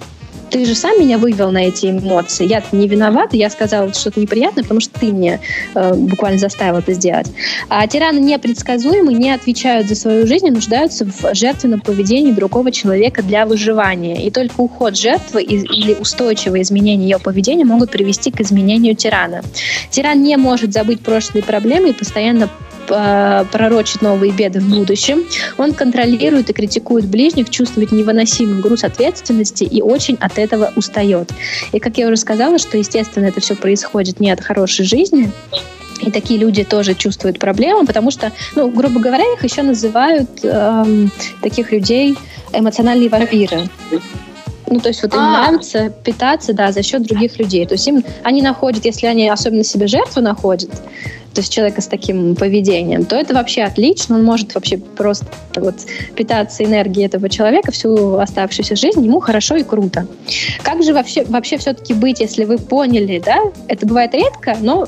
ты 0.49 0.65
же 0.65 0.75
сам 0.75 0.99
меня 0.99 1.17
вывел 1.17 1.51
на 1.51 1.59
эти 1.59 1.87
эмоции. 1.87 2.45
Я 2.45 2.63
не 2.71 2.87
виновата, 2.87 3.37
я 3.37 3.49
сказала 3.49 3.93
что-то 3.93 4.19
неприятное, 4.19 4.63
потому 4.63 4.79
что 4.79 4.99
ты 4.99 5.11
мне 5.11 5.39
э, 5.75 5.93
буквально 5.93 6.39
заставил 6.39 6.79
это 6.79 6.93
сделать. 6.93 7.27
А 7.69 7.85
тираны 7.87 8.19
непредсказуемы, 8.19 9.13
не 9.13 9.31
отвечают 9.31 9.87
за 9.87 9.95
свою 9.95 10.27
жизнь 10.27 10.47
и 10.47 10.51
нуждаются 10.51 11.05
в 11.05 11.35
жертвенном 11.35 11.81
поведении 11.81 12.31
другого 12.31 12.71
человека 12.71 13.21
для 13.21 13.45
выживания. 13.45 14.25
И 14.25 14.31
только 14.31 14.61
уход 14.61 14.97
жертвы 14.97 15.43
или 15.43 15.93
устойчивое 15.93 16.61
изменение 16.61 17.09
ее 17.09 17.19
поведения 17.19 17.65
могут 17.65 17.91
привести 17.91 18.31
к 18.31 18.41
изменению 18.41 18.95
тирана. 18.95 19.41
Тиран 19.89 20.21
не 20.21 20.37
может 20.37 20.73
забыть 20.73 21.01
прошлые 21.01 21.43
проблемы 21.43 21.89
и 21.89 21.93
постоянно 21.93 22.49
э, 22.89 23.45
пророчит 23.51 24.01
новые 24.01 24.31
беды 24.31 24.59
в 24.59 24.69
будущем. 24.69 25.23
Он 25.57 25.73
контролирует 25.73 26.49
и 26.49 26.53
критикует 26.53 27.05
ближних, 27.05 27.49
чувствует 27.49 27.91
невыносимый 27.91 28.61
груз 28.61 28.83
ответственности 28.83 29.63
и 29.63 29.81
очень 29.81 30.17
от 30.19 30.37
этого 30.37 30.71
устает. 30.75 31.31
И, 31.71 31.79
как 31.79 31.97
я 31.97 32.07
уже 32.07 32.17
сказала, 32.17 32.57
что, 32.57 32.77
естественно, 32.77 33.25
это 33.25 33.41
все 33.41 33.55
происходит 33.55 34.19
не 34.19 34.31
от 34.31 34.41
хорошей 34.41 34.85
жизни, 34.85 35.31
и 36.01 36.11
такие 36.11 36.39
люди 36.39 36.63
тоже 36.63 36.93
чувствуют 36.93 37.39
проблемы, 37.39 37.85
потому 37.85 38.11
что, 38.11 38.31
ну, 38.55 38.69
грубо 38.69 38.99
говоря, 38.99 39.23
их 39.33 39.43
еще 39.43 39.63
называют 39.63 40.29
эм, 40.43 41.11
таких 41.41 41.71
людей 41.71 42.17
эмоциональные 42.53 43.09
вампиры. 43.09 43.69
Ну, 44.67 44.79
то 44.79 44.89
есть 44.89 45.01
вот 45.01 45.13
им 45.13 45.19
а. 45.19 45.41
нравится 45.41 45.89
питаться, 45.89 46.53
да, 46.53 46.71
за 46.71 46.83
счет 46.83 47.03
других 47.03 47.39
людей. 47.39 47.65
То 47.65 47.73
есть 47.73 47.87
им 47.87 48.03
они 48.23 48.41
находят, 48.41 48.85
если 48.85 49.07
они 49.07 49.27
особенно 49.27 49.63
себе 49.63 49.87
жертву 49.87 50.21
находят, 50.21 50.69
то 51.33 51.41
есть 51.41 51.53
человека 51.53 51.81
с 51.81 51.87
таким 51.87 52.35
поведением, 52.35 53.05
то 53.05 53.15
это 53.15 53.33
вообще 53.33 53.63
отлично. 53.63 54.15
Он 54.15 54.23
может 54.23 54.55
вообще 54.55 54.77
просто 54.77 55.27
вот 55.55 55.75
питаться 56.15 56.63
энергией 56.63 57.05
этого 57.05 57.29
человека 57.29 57.71
всю 57.71 58.17
оставшуюся 58.17 58.75
жизнь, 58.75 59.03
ему 59.03 59.19
хорошо 59.19 59.55
и 59.55 59.63
круто. 59.63 60.07
Как 60.63 60.83
же 60.83 60.93
вообще, 60.93 61.23
вообще 61.25 61.57
все-таки 61.57 61.93
быть, 61.93 62.19
если 62.19 62.45
вы 62.45 62.57
поняли, 62.57 63.21
да, 63.23 63.39
это 63.67 63.85
бывает 63.85 64.13
редко, 64.13 64.57
но 64.61 64.87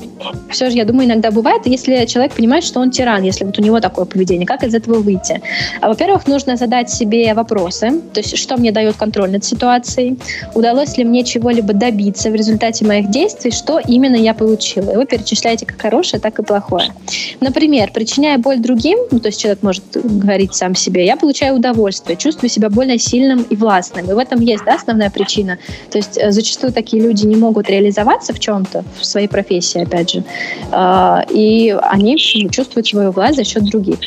все 0.50 0.70
же, 0.70 0.76
я 0.76 0.84
думаю, 0.84 1.06
иногда 1.06 1.30
бывает, 1.30 1.66
если 1.66 2.04
человек 2.06 2.32
понимает, 2.32 2.64
что 2.64 2.80
он 2.80 2.90
тиран, 2.90 3.22
если 3.22 3.44
вот 3.44 3.58
у 3.58 3.62
него 3.62 3.80
такое 3.80 4.04
поведение, 4.04 4.46
как 4.46 4.64
из 4.64 4.74
этого 4.74 5.00
выйти? 5.00 5.40
А, 5.80 5.88
во-первых, 5.88 6.26
нужно 6.26 6.56
задать 6.56 6.90
себе 6.90 7.34
вопросы, 7.34 8.00
то 8.12 8.20
есть 8.20 8.36
что 8.36 8.56
мне 8.56 8.72
дает 8.72 8.96
контроль 8.96 9.30
над 9.30 9.44
ситуацией, 9.44 10.18
удалось 10.54 10.96
ли 10.96 11.04
мне 11.04 11.24
чего-либо 11.24 11.72
добиться 11.72 12.30
в 12.30 12.34
результате 12.34 12.84
моих 12.84 13.10
действий, 13.10 13.50
что 13.50 13.78
именно 13.78 14.16
я 14.16 14.34
получила. 14.34 14.90
И 14.90 14.96
вы 14.96 15.06
перечисляете 15.06 15.66
как 15.66 15.80
хорошее, 15.80 16.20
так 16.20 16.31
и 16.38 16.42
плохое. 16.42 16.92
Например, 17.40 17.90
причиняя 17.92 18.38
боль 18.38 18.58
другим, 18.58 18.98
ну, 19.10 19.18
то 19.18 19.28
есть 19.28 19.40
человек 19.40 19.62
может 19.62 19.84
говорить 19.94 20.54
сам 20.54 20.74
себе, 20.74 21.04
я 21.04 21.16
получаю 21.16 21.56
удовольствие, 21.56 22.16
чувствую 22.16 22.50
себя 22.50 22.70
более 22.70 22.98
сильным 22.98 23.42
и 23.42 23.56
властным. 23.56 24.10
И 24.10 24.14
в 24.14 24.18
этом 24.18 24.40
есть 24.40 24.64
да, 24.64 24.74
основная 24.74 25.10
причина. 25.10 25.58
То 25.90 25.98
есть 25.98 26.18
э, 26.18 26.30
зачастую 26.30 26.72
такие 26.72 27.02
люди 27.02 27.26
не 27.26 27.36
могут 27.36 27.68
реализоваться 27.68 28.32
в 28.32 28.40
чем-то, 28.40 28.84
в 28.98 29.04
своей 29.04 29.28
профессии, 29.28 29.82
опять 29.82 30.12
же, 30.12 30.24
а, 30.70 31.24
и 31.30 31.76
они 31.82 32.16
чувствуют 32.18 32.86
свою 32.86 33.10
власть 33.10 33.36
за 33.36 33.44
счет 33.44 33.64
других. 33.64 33.98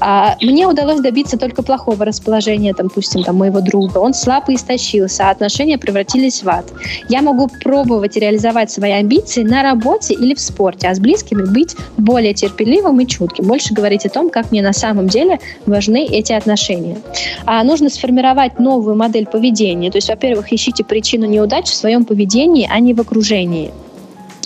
А, 0.00 0.36
мне 0.40 0.66
удалось 0.66 1.00
добиться 1.00 1.38
только 1.38 1.62
плохого 1.62 2.04
расположения, 2.04 2.74
там, 2.74 2.88
допустим, 2.88 3.22
там, 3.22 3.36
моего 3.36 3.60
друга. 3.60 3.98
Он 3.98 4.14
слабо 4.14 4.54
истощился, 4.54 5.28
а 5.28 5.30
отношения 5.30 5.78
превратились 5.78 6.42
в 6.42 6.48
ад. 6.48 6.66
Я 7.08 7.22
могу 7.22 7.48
пробовать 7.62 8.16
реализовать 8.16 8.70
свои 8.70 8.92
амбиции 8.92 9.42
на 9.42 9.62
работе 9.62 10.14
или 10.14 10.34
в 10.34 10.40
спорте, 10.40 10.88
а 10.88 10.94
с 10.94 11.00
близкими 11.00 11.44
быть 11.44 11.57
более 11.96 12.34
терпеливым 12.34 13.00
и 13.00 13.06
чутким, 13.06 13.46
больше 13.46 13.74
говорить 13.74 14.06
о 14.06 14.08
том, 14.08 14.30
как 14.30 14.50
мне 14.50 14.62
на 14.62 14.72
самом 14.72 15.08
деле 15.08 15.38
важны 15.66 16.04
эти 16.04 16.32
отношения. 16.32 16.98
А 17.44 17.62
нужно 17.64 17.90
сформировать 17.90 18.58
новую 18.58 18.96
модель 18.96 19.26
поведения. 19.26 19.90
То 19.90 19.98
есть, 19.98 20.08
во-первых, 20.08 20.52
ищите 20.52 20.84
причину 20.84 21.26
неудач 21.26 21.66
в 21.66 21.74
своем 21.74 22.04
поведении, 22.04 22.68
а 22.70 22.80
не 22.80 22.94
в 22.94 23.00
окружении. 23.00 23.70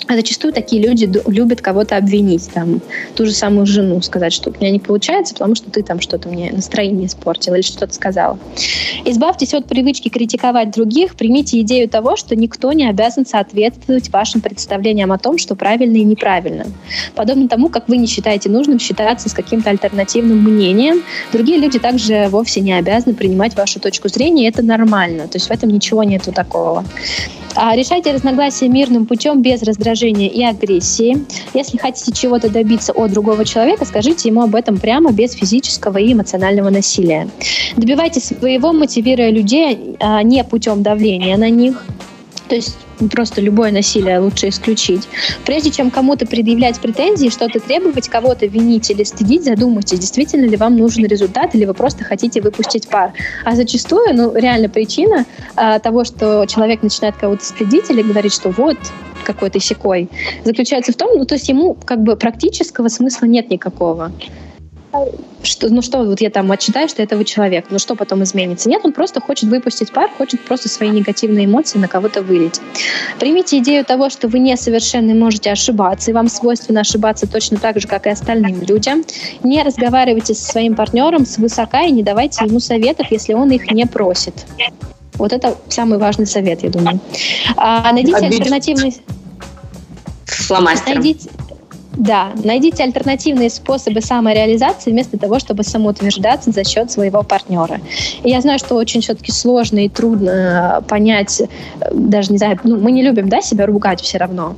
А 0.07 0.15
зачастую 0.15 0.53
такие 0.53 0.81
люди 0.81 1.09
любят 1.27 1.61
кого-то 1.61 1.95
обвинить, 1.95 2.49
там, 2.53 2.81
ту 3.15 3.25
же 3.25 3.31
самую 3.31 3.65
жену, 3.65 4.01
сказать, 4.01 4.33
что 4.33 4.49
у 4.49 4.53
меня 4.53 4.69
не 4.69 4.79
получается, 4.79 5.33
потому 5.33 5.55
что 5.55 5.71
ты 5.71 5.81
там 5.81 6.01
что-то 6.01 6.27
мне 6.29 6.51
настроение 6.51 7.07
испортил 7.07 7.53
или 7.53 7.61
что-то 7.61 7.93
сказала. 7.93 8.37
Избавьтесь 9.05 9.53
от 9.53 9.65
привычки 9.65 10.09
критиковать 10.09 10.71
других, 10.71 11.15
примите 11.15 11.61
идею 11.61 11.87
того, 11.87 12.17
что 12.17 12.35
никто 12.35 12.73
не 12.73 12.87
обязан 12.87 13.25
соответствовать 13.25 14.09
вашим 14.09 14.41
представлениям 14.41 15.11
о 15.11 15.17
том, 15.17 15.37
что 15.37 15.55
правильно 15.55 15.97
и 15.97 16.03
неправильно. 16.03 16.65
Подобно 17.15 17.47
тому, 17.47 17.69
как 17.69 17.87
вы 17.87 17.97
не 17.97 18.07
считаете 18.07 18.49
нужным 18.49 18.79
считаться 18.79 19.29
с 19.29 19.33
каким-то 19.33 19.69
альтернативным 19.69 20.39
мнением, 20.39 21.01
другие 21.31 21.57
люди 21.57 21.79
также 21.79 22.27
вовсе 22.29 22.59
не 22.59 22.73
обязаны 22.73 23.15
принимать 23.15 23.55
вашу 23.55 23.79
точку 23.79 24.09
зрения, 24.09 24.45
и 24.45 24.49
это 24.49 24.63
нормально, 24.63 25.27
то 25.27 25.37
есть 25.37 25.47
в 25.47 25.51
этом 25.51 25.69
ничего 25.69 26.03
нету 26.03 26.33
такого. 26.33 26.83
А 27.55 27.75
решайте 27.75 28.11
разногласия 28.11 28.67
мирным 28.67 29.05
путем 29.05 29.43
без 29.43 29.61
раздражения 29.61 29.92
и 30.01 30.43
агрессии. 30.43 31.25
Если 31.53 31.77
хотите 31.77 32.11
чего-то 32.11 32.49
добиться 32.49 32.91
от 32.91 33.11
другого 33.11 33.45
человека, 33.45 33.85
скажите 33.85 34.29
ему 34.29 34.41
об 34.41 34.55
этом 34.55 34.77
прямо, 34.77 35.11
без 35.11 35.33
физического 35.33 35.97
и 35.97 36.13
эмоционального 36.13 36.69
насилия. 36.69 37.29
Добивайтесь 37.77 38.25
своего, 38.25 38.73
мотивируя 38.73 39.29
людей 39.29 39.95
а 39.99 40.23
не 40.23 40.43
путем 40.43 40.83
давления 40.83 41.37
на 41.37 41.49
них. 41.49 41.85
То 42.49 42.55
есть 42.55 42.75
просто 43.11 43.41
любое 43.41 43.71
насилие 43.71 44.19
лучше 44.19 44.49
исключить. 44.49 45.07
Прежде 45.45 45.71
чем 45.71 45.89
кому-то 45.89 46.25
предъявлять 46.25 46.79
претензии, 46.79 47.29
что-то 47.29 47.59
требовать, 47.59 48.09
кого-то 48.09 48.45
винить 48.45 48.89
или 48.91 49.03
стыдить, 49.03 49.43
задумайтесь, 49.43 49.99
действительно 49.99 50.45
ли 50.45 50.57
вам 50.57 50.77
нужен 50.77 51.05
результат 51.05 51.55
или 51.55 51.65
вы 51.65 51.73
просто 51.73 52.03
хотите 52.03 52.41
выпустить 52.41 52.87
пар. 52.87 53.13
А 53.45 53.55
зачастую, 53.55 54.15
ну, 54.15 54.35
реально 54.35 54.69
причина 54.69 55.25
а, 55.55 55.79
того, 55.79 56.03
что 56.03 56.45
человек 56.45 56.83
начинает 56.83 57.15
кого-то 57.15 57.43
стыдить 57.43 57.89
или 57.89 58.01
говорить, 58.01 58.33
что 58.33 58.49
вот, 58.49 58.77
какой 59.23 59.49
то 59.49 59.59
секой, 59.59 60.09
заключается 60.43 60.91
в 60.91 60.95
том, 60.95 61.17
ну, 61.17 61.25
то 61.25 61.35
есть 61.35 61.49
ему 61.49 61.75
как 61.85 62.01
бы 62.03 62.15
практического 62.15 62.87
смысла 62.87 63.25
нет 63.25 63.49
никакого 63.49 64.11
что, 65.43 65.69
ну 65.69 65.81
что, 65.81 66.03
вот 66.03 66.21
я 66.21 66.29
там 66.29 66.51
отчитаю, 66.51 66.87
что 66.87 67.01
этого 67.01 67.25
человека, 67.25 67.67
ну 67.71 67.79
что 67.79 67.95
потом 67.95 68.23
изменится? 68.23 68.69
Нет, 68.69 68.81
он 68.83 68.93
просто 68.93 69.19
хочет 69.19 69.49
выпустить 69.49 69.91
пар, 69.91 70.09
хочет 70.17 70.41
просто 70.41 70.69
свои 70.69 70.89
негативные 70.89 71.45
эмоции 71.45 71.79
на 71.79 71.87
кого-то 71.87 72.21
вылить. 72.21 72.61
Примите 73.19 73.57
идею 73.59 73.83
того, 73.83 74.09
что 74.09 74.27
вы 74.27 74.39
несовершенны, 74.39 75.13
можете 75.13 75.51
ошибаться, 75.51 76.11
и 76.11 76.13
вам 76.13 76.29
свойственно 76.29 76.81
ошибаться 76.81 77.27
точно 77.27 77.57
так 77.57 77.79
же, 77.79 77.87
как 77.87 78.07
и 78.07 78.09
остальным 78.09 78.61
людям. 78.61 79.03
Не 79.43 79.63
разговаривайте 79.63 80.33
со 80.33 80.51
своим 80.51 80.75
партнером 80.75 81.25
свысока 81.25 81.83
и 81.83 81.91
не 81.91 82.03
давайте 82.03 82.45
ему 82.45 82.59
советов, 82.59 83.07
если 83.11 83.33
он 83.33 83.51
их 83.51 83.69
не 83.71 83.85
просит. 83.85 84.33
Вот 85.15 85.33
это 85.33 85.55
самый 85.69 85.99
важный 85.99 86.25
совет, 86.25 86.63
я 86.63 86.69
думаю. 86.69 86.99
А, 87.55 87.91
найдите 87.91 88.17
Обидчик. 88.17 88.39
альтернативный... 88.39 88.97
Фломастером. 90.25 90.95
Найдите, 90.95 91.29
да, 91.95 92.31
найдите 92.43 92.83
альтернативные 92.83 93.49
способы 93.49 94.01
самореализации 94.01 94.91
вместо 94.91 95.17
того, 95.17 95.37
чтобы 95.39 95.63
самоутверждаться 95.63 96.51
за 96.51 96.63
счет 96.63 96.91
своего 96.91 97.21
партнера. 97.21 97.79
И 98.23 98.29
я 98.29 98.41
знаю, 98.41 98.57
что 98.57 98.75
очень 98.75 99.01
все-таки 99.01 99.31
сложно 99.31 99.85
и 99.85 99.89
трудно 99.89 100.83
понять, 100.87 101.41
э, 101.41 101.45
даже 101.93 102.31
не 102.31 102.39
знаю, 102.39 102.59
ну, 102.63 102.77
мы 102.77 102.91
не 102.91 103.03
любим, 103.03 103.29
да, 103.29 103.41
себя 103.41 103.67
ругать 103.67 104.01
все 104.01 104.17
равно. 104.17 104.55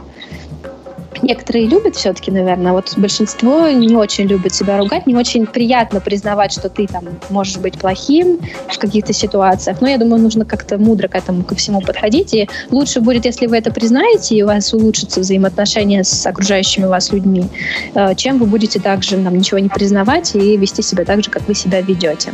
Некоторые 1.21 1.67
любят 1.67 1.95
все-таки, 1.95 2.31
наверное, 2.31 2.71
вот 2.71 2.93
большинство 2.97 3.67
не 3.69 3.95
очень 3.95 4.25
любят 4.25 4.53
себя 4.53 4.77
ругать, 4.77 5.07
не 5.07 5.15
очень 5.15 5.45
приятно 5.45 5.99
признавать, 5.99 6.51
что 6.51 6.69
ты 6.69 6.87
там 6.87 7.05
можешь 7.29 7.57
быть 7.57 7.77
плохим 7.77 8.39
в 8.67 8.77
каких-то 8.77 9.13
ситуациях. 9.13 9.81
Но 9.81 9.87
я 9.87 9.97
думаю, 9.97 10.21
нужно 10.21 10.45
как-то 10.45 10.77
мудро 10.77 11.07
к 11.07 11.15
этому 11.15 11.43
ко 11.43 11.55
всему 11.55 11.81
подходить. 11.81 12.33
И 12.33 12.49
лучше 12.71 13.01
будет, 13.01 13.25
если 13.25 13.47
вы 13.47 13.57
это 13.57 13.71
признаете, 13.71 14.35
и 14.35 14.43
у 14.43 14.47
вас 14.47 14.73
улучшатся 14.73 15.19
взаимоотношения 15.21 16.03
с 16.03 16.25
окружающими 16.25 16.85
вас 16.85 17.11
людьми, 17.11 17.45
э, 17.93 18.15
чем 18.15 18.37
вы 18.37 18.45
будете 18.45 18.79
также 18.79 19.17
нам 19.17 19.37
ничего 19.37 19.59
не 19.59 19.69
признавать 19.69 20.35
и 20.35 20.57
вести 20.57 20.81
себя 20.81 21.05
так 21.05 21.23
же, 21.23 21.29
как 21.29 21.47
вы 21.47 21.55
себя 21.55 21.81
ведете. 21.81 22.33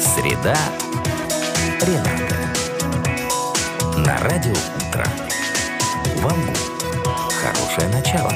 Среда. 0.00 0.56
Рената. 1.80 2.32
На 3.96 4.18
радио 4.18 4.81
Вам 6.22 6.38
хорошее 7.42 7.88
начало. 7.92 8.30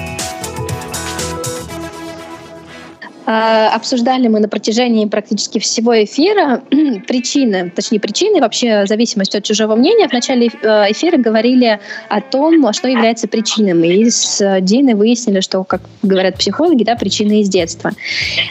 А, 3.26 3.74
обсуждали 3.74 4.26
мы 4.26 4.40
на 4.40 4.48
протяжении 4.48 5.04
практически 5.06 5.60
всего 5.60 6.02
эфира 6.02 6.62
причины, 7.06 7.70
точнее 7.70 8.00
причины, 8.00 8.40
вообще 8.40 8.86
зависимость 8.86 9.36
от 9.36 9.44
чужого 9.44 9.76
мнения. 9.76 10.08
В 10.08 10.12
начале 10.12 10.48
э, 10.48 10.90
эфира 10.90 11.16
говорили 11.16 11.78
о 12.08 12.20
том, 12.20 12.72
что 12.72 12.88
является 12.88 13.28
причинами. 13.28 13.86
И 13.86 14.10
с 14.10 14.60
Диной 14.62 14.94
выяснили, 14.94 15.38
что, 15.38 15.62
как 15.62 15.82
говорят 16.02 16.38
психологи, 16.38 16.82
да, 16.82 16.96
причины 16.96 17.40
из 17.40 17.48
детства. 17.48 17.92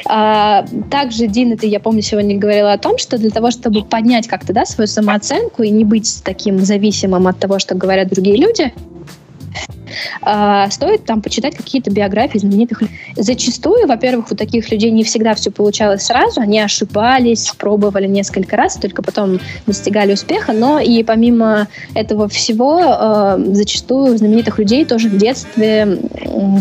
А, 0.08 0.66
также 0.90 1.28
Дина, 1.28 1.58
ты, 1.58 1.68
я 1.68 1.82
помню, 1.82 2.02
сегодня 2.02 2.38
говорила 2.38 2.72
о 2.72 2.78
том, 2.78 2.98
что 2.98 3.18
для 3.18 3.32
того, 3.32 3.52
чтобы 3.52 3.84
поднять 3.84 4.28
как-то 4.28 4.54
да, 4.54 4.66
свою 4.66 4.88
самооценку 4.88 5.64
и 5.64 5.70
не 5.70 5.84
быть 5.84 6.22
таким 6.24 6.60
зависимым 6.60 7.28
от 7.28 7.38
того, 7.38 7.60
что 7.60 7.76
говорят 7.76 8.10
другие 8.10 8.38
люди, 8.38 8.74
а, 10.22 10.70
стоит 10.70 11.06
там 11.06 11.22
почитать 11.22 11.56
какие-то 11.56 11.92
биографии 11.92 12.38
знаменитых 12.38 12.82
людей. 12.82 12.96
Зачастую, 13.16 13.88
во-первых, 13.88 14.32
у 14.32 14.36
таких 14.36 14.72
людей 14.72 14.92
не 14.92 15.04
всегда 15.04 15.36
все 15.36 15.52
получалось 15.52 16.04
сразу, 16.04 16.42
они 16.42 16.60
ошибались, 16.60 17.52
пробовали 17.58 18.08
несколько 18.08 18.56
раз, 18.56 18.76
только 18.76 19.02
потом 19.02 19.40
достигали 19.66 20.14
успеха, 20.14 20.54
но 20.54 20.80
и 20.80 21.04
помимо 21.04 21.68
этого 21.94 22.28
всего, 22.28 22.82
э, 22.82 23.44
зачастую 23.54 24.18
знаменитых 24.18 24.60
людей 24.60 24.86
тоже 24.86 25.10
в 25.10 25.18
детстве 25.18 26.00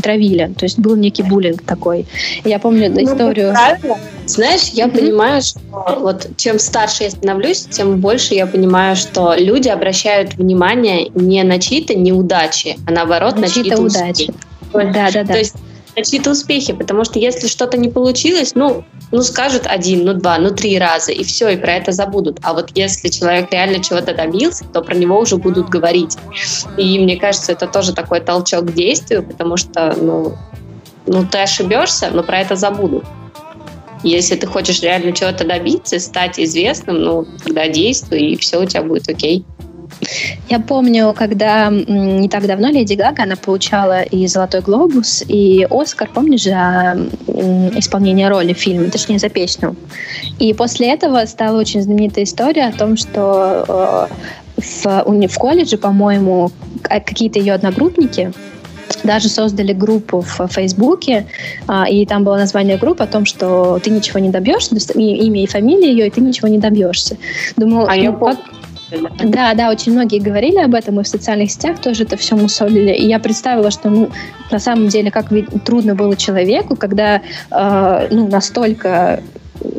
травили, 0.03 0.53
то 0.57 0.65
есть 0.65 0.79
был 0.79 0.97
некий 0.97 1.23
буллинг 1.23 1.63
такой. 1.63 2.07
Я 2.45 2.59
помню 2.59 2.91
ну, 2.91 3.03
историю... 3.03 3.53
Правильно. 3.53 3.97
Знаешь, 4.27 4.71
я 4.73 4.87
mm-hmm. 4.87 4.99
понимаю, 4.99 5.43
что 5.43 5.61
вот 5.99 6.29
чем 6.37 6.59
старше 6.59 7.05
я 7.05 7.11
становлюсь, 7.11 7.67
тем 7.67 8.01
больше 8.01 8.35
я 8.35 8.47
понимаю, 8.47 8.97
что 8.97 9.35
люди 9.35 9.69
обращают 9.69 10.35
внимание 10.35 11.11
не 11.15 11.43
на 11.43 11.59
чьи-то 11.59 11.95
неудачи, 11.95 12.79
а 12.87 12.91
наоборот 12.91 13.35
на, 13.35 13.43
на 13.43 13.49
чьи-то 13.49 13.81
удачи. 13.81 14.33
Да, 14.73 14.83
да, 14.93 15.11
да. 15.13 15.25
То 15.25 15.39
есть 15.39 15.57
на 15.97 16.03
чьи-то 16.03 16.31
успехи, 16.31 16.73
потому 16.73 17.05
что 17.05 17.19
если 17.19 17.47
что-то 17.47 17.77
не 17.77 17.89
получилось, 17.89 18.53
ну, 18.55 18.85
ну 19.13 19.23
скажут 19.23 19.67
один, 19.67 20.05
ну 20.05 20.15
два, 20.15 20.39
ну 20.39 20.51
три 20.51 20.79
раза, 20.79 21.13
и 21.13 21.23
все, 21.23 21.51
и 21.51 21.57
про 21.57 21.75
это 21.75 21.93
забудут. 21.93 22.39
А 22.43 22.55
вот 22.55 22.71
если 22.75 23.09
человек 23.09 23.53
реально 23.53 23.83
чего-то 23.83 24.15
добился, 24.15 24.65
то 24.65 24.83
про 24.83 24.95
него 24.95 25.19
уже 25.19 25.37
будут 25.37 25.69
говорить. 25.69 26.17
И 26.77 26.99
мне 26.99 27.17
кажется, 27.17 27.53
это 27.53 27.67
тоже 27.67 27.95
такой 27.95 28.21
толчок 28.21 28.67
к 28.67 28.73
действию, 28.73 29.23
потому 29.23 29.57
что, 29.57 29.95
ну, 30.01 30.33
ну 31.07 31.27
ты 31.27 31.39
ошибешься, 31.39 32.11
но 32.11 32.23
про 32.23 32.41
это 32.41 32.57
забудут. 32.57 33.05
Если 34.05 34.37
ты 34.37 34.47
хочешь 34.47 34.83
реально 34.83 35.13
чего-то 35.13 35.45
добиться, 35.45 35.99
стать 35.99 36.39
известным, 36.39 37.03
ну, 37.03 37.27
тогда 37.43 37.69
действуй, 37.69 38.21
и 38.21 38.37
все 38.37 38.63
у 38.63 38.67
тебя 38.67 38.83
будет 38.83 39.09
окей. 39.09 39.45
Я 40.49 40.61
помню, 40.61 41.15
когда 41.17 41.71
не 41.71 42.29
так 42.29 42.47
давно 42.47 42.69
Леди 42.69 42.95
Гага, 42.95 43.23
она 43.23 43.37
получала 43.37 44.03
и 44.03 44.27
«Золотой 44.27 44.61
глобус», 44.61 45.25
и 45.27 45.67
«Оскар», 45.71 46.11
помнишь, 46.13 46.43
за 46.43 46.99
исполнение 47.27 48.29
роли 48.29 48.53
в 48.53 48.59
фильме, 48.59 48.91
точнее, 48.91 49.19
за 49.19 49.29
песню. 49.29 49.77
И 50.39 50.53
после 50.53 50.93
этого 50.93 51.25
стала 51.27 51.59
очень 51.59 51.83
знаменитая 51.83 52.25
история 52.25 52.67
о 52.67 52.73
том, 52.73 52.97
что 52.97 54.09
э, 54.59 54.61
в, 54.61 55.29
в 55.29 55.39
колледже, 55.39 55.79
по-моему, 55.79 56.51
какие-то 56.83 57.39
ее 57.39 57.55
одногруппники 57.55 58.33
даже 59.05 59.29
создали 59.29 59.73
группу 59.73 60.21
в 60.21 60.49
Фейсбуке, 60.49 61.27
а, 61.69 61.89
и 61.89 62.05
там 62.07 62.25
было 62.25 62.37
название 62.37 62.77
группы 62.77 63.05
о 63.05 63.07
том, 63.07 63.25
что 63.25 63.79
ты 63.83 63.91
ничего 63.91 64.19
не 64.19 64.31
добьешься, 64.31 64.75
имя 64.95 65.43
и 65.43 65.47
фамилия 65.47 65.91
ее, 65.91 66.07
и 66.09 66.11
ты 66.11 66.21
ничего 66.21 66.49
не 66.49 66.59
добьешься. 66.59 67.17
Думаю, 67.57 67.87
а 67.87 67.95
ну, 67.95 68.03
я 68.03 68.13
как, 68.13 68.39
да, 69.25 69.55
да, 69.55 69.71
очень 69.71 69.93
многие 69.93 70.21
говорили 70.21 70.59
об 70.59 70.75
этом, 70.75 71.01
и 71.01 71.03
в 71.03 71.09
социальных 71.09 71.51
сетях 71.51 71.81
тоже 71.81 72.05
это 72.05 72.17
все 72.17 72.37
мусолили. 72.37 72.93
И 72.93 73.07
я 73.07 73.19
представила, 73.19 73.71
что, 73.71 73.91
ну, 73.91 74.11
на 74.51 74.59
самом 74.59 74.89
деле, 74.89 75.11
как 75.11 75.27
трудно 75.65 75.95
было 75.95 76.17
человеку, 76.17 76.77
когда, 76.77 77.23
э, 77.51 78.09
ну, 78.11 78.29
настолько 78.29 79.21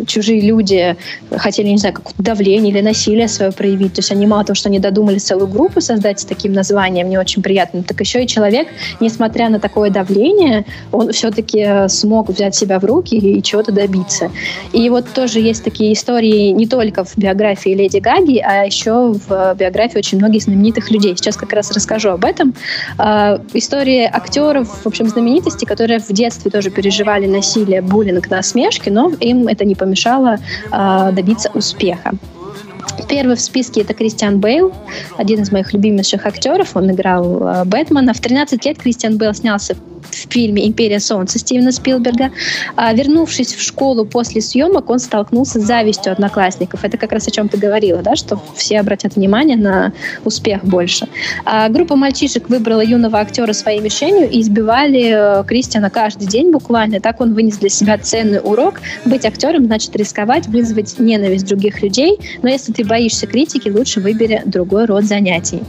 чужие 0.08 0.42
люди 0.42 0.96
хотели, 1.32 1.68
не 1.68 1.78
знаю, 1.78 1.96
какое-то 1.96 2.22
давление 2.22 2.72
или 2.72 2.82
насилие 2.82 3.28
свое 3.28 3.52
проявить. 3.52 3.94
То 3.94 4.00
есть 4.00 4.12
они 4.12 4.28
мало 4.28 4.44
того, 4.44 4.56
что 4.56 4.70
они 4.70 4.80
додумали 4.80 5.18
целую 5.18 5.48
группу 5.48 5.82
создать 5.82 6.20
с 6.20 6.26
таким 6.26 6.54
названием, 6.54 7.08
мне 7.08 7.20
очень 7.20 7.42
приятно, 7.42 7.84
так 7.84 8.00
еще 8.00 8.24
и 8.24 8.28
человек, 8.28 8.68
несмотря 9.00 9.50
на 9.50 9.60
такое 9.60 9.90
давление, 9.90 10.66
он 10.92 11.12
все-таки 11.12 11.88
смог 11.88 12.30
взять 12.30 12.56
себя 12.56 12.80
в 12.80 12.86
руки 12.86 13.16
и 13.16 13.42
чего-то 13.44 13.72
добиться. 13.72 14.32
И 14.74 14.90
вот 14.90 15.06
тоже 15.14 15.40
есть 15.40 15.64
такие 15.64 15.94
истории 15.94 16.50
не 16.50 16.68
только 16.68 17.04
в 17.04 17.18
биографии 17.18 17.70
Леди 17.70 17.98
Гаги, 17.98 18.40
а 18.40 18.66
еще 18.66 19.14
в 19.14 19.56
биографии 19.56 19.98
очень 19.98 20.18
многих 20.18 20.44
знаменитых 20.44 20.92
людей. 20.92 21.16
Сейчас 21.16 21.38
как 21.38 21.54
раз 21.54 21.72
расскажу 21.72 22.10
об 22.10 22.26
этом. 22.26 22.54
Э, 22.98 23.40
истории 23.54 24.10
актеров, 24.12 24.68
в 24.84 24.88
общем, 24.88 25.08
знаменитости, 25.08 25.66
которые 25.66 26.00
в 26.00 26.10
детстве 26.10 26.52
тоже 26.52 26.70
переживали 26.70 27.28
насилие, 27.28 27.82
буллинг, 27.82 28.30
насмешки, 28.30 28.90
но 28.90 29.12
им 29.20 29.48
это 29.48 29.66
не 29.66 29.75
помешало 29.76 30.38
э, 30.72 31.12
добиться 31.12 31.50
успеха. 31.54 32.12
Первый 33.10 33.36
в 33.36 33.42
списке 33.42 33.82
это 33.82 33.94
Кристиан 33.94 34.40
Бейл, 34.40 34.74
один 35.18 35.42
из 35.42 35.52
моих 35.52 35.74
любимейших 35.74 36.26
актеров. 36.26 36.76
Он 36.76 36.92
играл 36.92 37.48
э, 37.48 37.66
Бэтмена. 37.66 38.14
В 38.14 38.20
13 38.20 38.66
лет 38.66 38.78
Кристиан 38.78 39.18
Бейл 39.18 39.34
снялся 39.34 39.76
в 39.76 39.95
фильме 40.12 40.68
«Империя 40.68 41.00
солнца» 41.00 41.40
Стивена 41.40 41.72
Спилберга. 41.72 42.32
А, 42.76 42.94
вернувшись 42.94 43.54
в 43.56 43.62
школу 43.62 44.06
после 44.06 44.42
съемок, 44.42 44.90
он 44.90 45.00
столкнулся 45.00 45.60
с 45.60 45.64
завистью 45.64 46.12
одноклассников. 46.12 46.84
Это 46.84 46.98
как 46.98 47.12
раз 47.12 47.28
о 47.28 47.32
чем 47.32 47.50
ты 47.50 47.58
говорила, 47.58 48.02
да, 48.02 48.16
что 48.16 48.42
все 48.56 48.80
обратят 48.80 49.16
внимание 49.16 49.58
на 49.58 49.94
успех 50.24 50.64
больше. 50.64 51.08
А, 51.46 51.70
группа 51.70 51.96
мальчишек 51.96 52.50
выбрала 52.50 52.82
юного 52.82 53.20
актера 53.20 53.54
своей 53.54 53.82
мишенью 53.82 54.30
и 54.30 54.42
избивали 54.42 55.42
э, 55.42 55.44
Кристиана 55.46 55.90
каждый 55.90 56.28
день 56.28 56.52
буквально. 56.52 57.00
Так 57.00 57.22
он 57.22 57.34
вынес 57.34 57.58
для 57.58 57.70
себя 57.70 57.98
ценный 57.98 58.40
урок. 58.44 58.82
Быть 59.06 59.26
актером 59.26 59.66
значит 59.66 59.96
рисковать, 59.96 60.48
вызвать 60.48 61.00
ненависть 61.00 61.46
других 61.46 61.82
людей. 61.82 62.18
Но 62.42 62.50
если 62.50 62.72
ты 62.72 62.84
боишься 62.84 63.28
критики, 63.28 63.70
лучше 63.70 64.00
выбери 64.00 64.42
другой 64.46 64.86
род 64.86 65.04
занятий. 65.06 65.62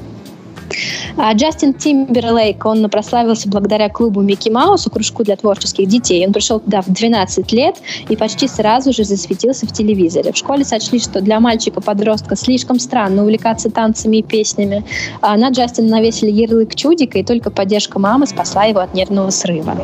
А 1.17 1.33
Джастин 1.33 1.75
Тимберлейк, 1.75 2.65
он 2.65 2.89
прославился 2.91 3.49
благодаря 3.49 3.89
клубу 3.89 4.21
Микки 4.21 4.49
Маусу, 4.49 4.91
кружку 4.91 5.25
для 5.25 5.37
творческих 5.37 5.89
детей. 5.89 6.27
Он 6.27 6.33
пришел 6.33 6.61
туда 6.61 6.83
в 6.83 6.89
12 6.89 7.53
лет 7.53 7.77
и 8.09 8.17
почти 8.17 8.49
сразу 8.49 8.93
же 8.93 9.05
засветился 9.05 9.67
в 9.67 9.73
телевизоре. 9.73 10.33
В 10.33 10.37
школе 10.37 10.65
сочли, 10.65 10.99
что 10.99 11.21
для 11.21 11.41
мальчика-подростка 11.41 12.37
слишком 12.37 12.79
странно 12.79 13.23
увлекаться 13.23 13.71
танцами 13.71 14.19
и 14.19 14.23
песнями. 14.23 14.85
А 15.21 15.37
на 15.37 15.51
Джастина 15.51 15.89
навесили 15.89 16.31
ярлык 16.31 16.75
чудика, 16.75 17.19
и 17.19 17.25
только 17.25 17.51
поддержка 17.51 17.99
мамы 17.99 18.27
спасла 18.27 18.65
его 18.65 18.81
от 18.81 18.95
нервного 18.95 19.31
срыва. 19.31 19.77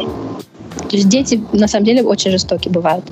То 0.76 0.96
есть 0.96 1.08
дети, 1.08 1.42
на 1.52 1.68
самом 1.68 1.86
деле, 1.86 2.02
очень 2.02 2.30
жестокие 2.30 2.72
бывают. 2.72 3.04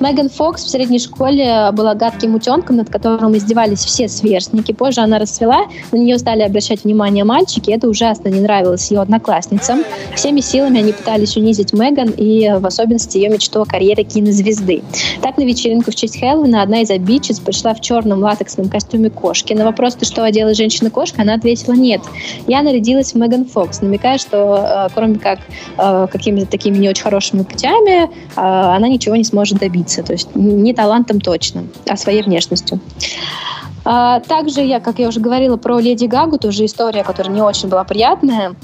Меган 0.00 0.28
Фокс 0.28 0.64
в 0.64 0.68
средней 0.68 0.98
школе 0.98 1.70
была 1.72 1.94
гадким 1.94 2.34
утенком, 2.34 2.76
над 2.76 2.90
которым 2.90 3.36
издевались 3.36 3.84
все 3.84 4.08
сверстники. 4.08 4.72
Позже 4.72 5.00
она 5.00 5.18
расцвела, 5.18 5.66
на 5.92 5.96
нее 5.96 6.18
стали 6.18 6.42
обращать 6.42 6.84
внимание 6.84 7.24
мальчики. 7.24 7.70
Это 7.70 7.88
ужасно 7.88 8.28
не 8.28 8.40
нравилось 8.40 8.90
ее 8.90 9.00
одноклассницам. 9.00 9.84
Всеми 10.14 10.40
силами 10.40 10.80
они 10.80 10.92
пытались 10.92 11.36
унизить 11.36 11.72
Меган 11.72 12.10
и 12.10 12.50
в 12.58 12.66
особенности 12.66 13.18
ее 13.18 13.28
мечту 13.28 13.62
о 13.62 13.64
карьере 13.64 14.04
кинозвезды. 14.04 14.82
Так 15.22 15.36
на 15.38 15.42
вечеринку 15.42 15.90
в 15.90 15.94
честь 15.94 16.18
Хэллоуина 16.18 16.62
одна 16.62 16.80
из 16.82 16.90
обидчиц 16.90 17.40
пришла 17.40 17.74
в 17.74 17.80
черном 17.80 18.20
латексном 18.20 18.68
костюме 18.68 19.10
кошки. 19.10 19.52
На 19.52 19.64
вопрос, 19.64 19.94
ты 19.94 20.04
что 20.04 20.24
одела 20.24 20.54
женщина-кошка, 20.54 21.22
она 21.22 21.34
ответила 21.34 21.74
нет. 21.74 22.00
Я 22.46 22.62
нарядилась 22.62 23.12
в 23.12 23.16
Меган 23.16 23.44
Фокс, 23.44 23.80
намекая, 23.80 24.18
что 24.18 24.86
э, 24.86 24.88
кроме 24.94 25.18
как 25.18 25.40
э, 25.78 26.06
какими-то 26.10 26.46
такими 26.46 26.78
не 26.78 26.88
очень 26.88 26.99
хорошими 27.02 27.30
хорошими 27.30 27.42
путями, 27.42 28.10
а, 28.36 28.76
она 28.76 28.88
ничего 28.88 29.16
не 29.16 29.24
сможет 29.24 29.58
добиться. 29.58 30.02
То 30.02 30.12
есть 30.12 30.34
не 30.34 30.72
талантом 30.72 31.20
точно, 31.20 31.64
а 31.88 31.96
своей 31.96 32.22
внешностью. 32.22 32.80
А, 33.84 34.20
также 34.20 34.60
я, 34.60 34.80
как 34.80 34.98
я 34.98 35.08
уже 35.08 35.20
говорила 35.20 35.56
про 35.56 35.78
Леди 35.78 36.06
Гагу, 36.06 36.38
тоже 36.38 36.64
история, 36.64 37.02
которая 37.02 37.34
не 37.34 37.42
очень 37.42 37.68
была 37.68 37.84
приятная 37.84 38.54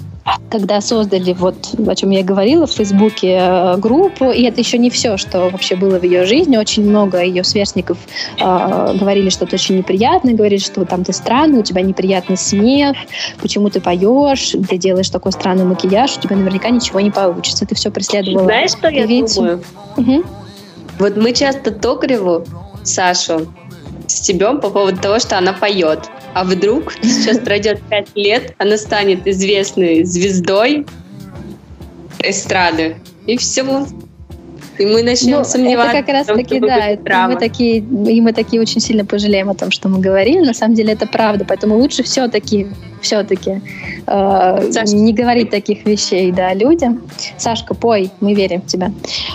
когда 0.50 0.80
создали, 0.80 1.32
вот 1.32 1.56
о 1.86 1.94
чем 1.94 2.10
я 2.10 2.22
говорила, 2.22 2.66
в 2.66 2.72
Фейсбуке 2.72 3.38
э, 3.40 3.76
группу, 3.76 4.30
и 4.30 4.42
это 4.42 4.60
еще 4.60 4.78
не 4.78 4.90
все, 4.90 5.16
что 5.16 5.50
вообще 5.50 5.76
было 5.76 5.98
в 5.98 6.02
ее 6.02 6.24
жизни. 6.24 6.56
Очень 6.56 6.88
много 6.88 7.22
ее 7.22 7.44
сверстников 7.44 7.98
э, 8.38 8.96
говорили 8.98 9.28
что-то 9.28 9.54
очень 9.54 9.78
неприятное, 9.78 10.34
говорили, 10.34 10.58
что 10.58 10.84
там 10.84 11.04
ты 11.04 11.12
странный, 11.12 11.60
у 11.60 11.62
тебя 11.62 11.82
неприятный 11.82 12.36
смех, 12.36 12.96
почему 13.40 13.70
ты 13.70 13.80
поешь, 13.80 14.54
ты 14.68 14.76
делаешь 14.76 15.10
такой 15.10 15.32
странный 15.32 15.64
макияж, 15.64 16.16
у 16.16 16.20
тебя 16.20 16.36
наверняка 16.36 16.70
ничего 16.70 17.00
не 17.00 17.10
получится. 17.10 17.64
Это 17.64 17.74
все 17.74 17.90
преследовало 17.90 18.44
Знаешь, 18.44 18.70
что 18.70 18.88
я 18.88 19.06
думаю? 19.06 19.62
Угу. 19.96 20.24
Вот 20.98 21.16
мы 21.16 21.32
часто 21.32 21.70
Токареву, 21.70 22.44
Сашу, 22.82 23.46
стебем 24.06 24.60
по 24.60 24.70
поводу 24.70 25.00
того, 25.00 25.18
что 25.18 25.38
она 25.38 25.52
поет. 25.52 26.08
А 26.36 26.44
вдруг 26.44 26.92
сейчас 27.02 27.38
пройдет 27.38 27.80
пять 27.88 28.08
лет, 28.14 28.54
она 28.58 28.76
станет 28.76 29.26
известной 29.26 30.04
звездой 30.04 30.84
эстрады. 32.18 32.96
И 33.26 33.38
все. 33.38 33.86
И 34.76 34.84
мы 34.84 35.02
начнем 35.02 35.38
ну, 35.38 35.44
сомневаться. 35.44 35.96
Это 35.96 36.06
как 36.06 36.14
раз 36.14 36.26
таки, 36.26 36.60
да, 36.60 36.88
это 36.88 37.28
мы 37.30 37.36
такие, 37.36 37.78
и 37.78 38.20
мы 38.20 38.34
такие 38.34 38.60
очень 38.60 38.82
сильно 38.82 39.06
пожалеем 39.06 39.48
о 39.48 39.54
том, 39.54 39.70
что 39.70 39.88
мы 39.88 39.98
говорили. 39.98 40.44
На 40.44 40.52
самом 40.52 40.74
деле 40.74 40.92
это 40.92 41.06
правда, 41.06 41.46
поэтому 41.48 41.78
лучше 41.78 42.02
все-таки 42.02 42.66
все-таки 43.06 43.62
э, 44.06 44.70
не 44.92 45.12
говорить 45.12 45.50
таких 45.50 45.86
вещей 45.86 46.32
да, 46.32 46.52
людям. 46.54 47.02
Сашка, 47.36 47.74
пой, 47.74 48.10
мы 48.20 48.34
верим 48.34 48.62
в 48.62 48.66
тебя. 48.66 48.90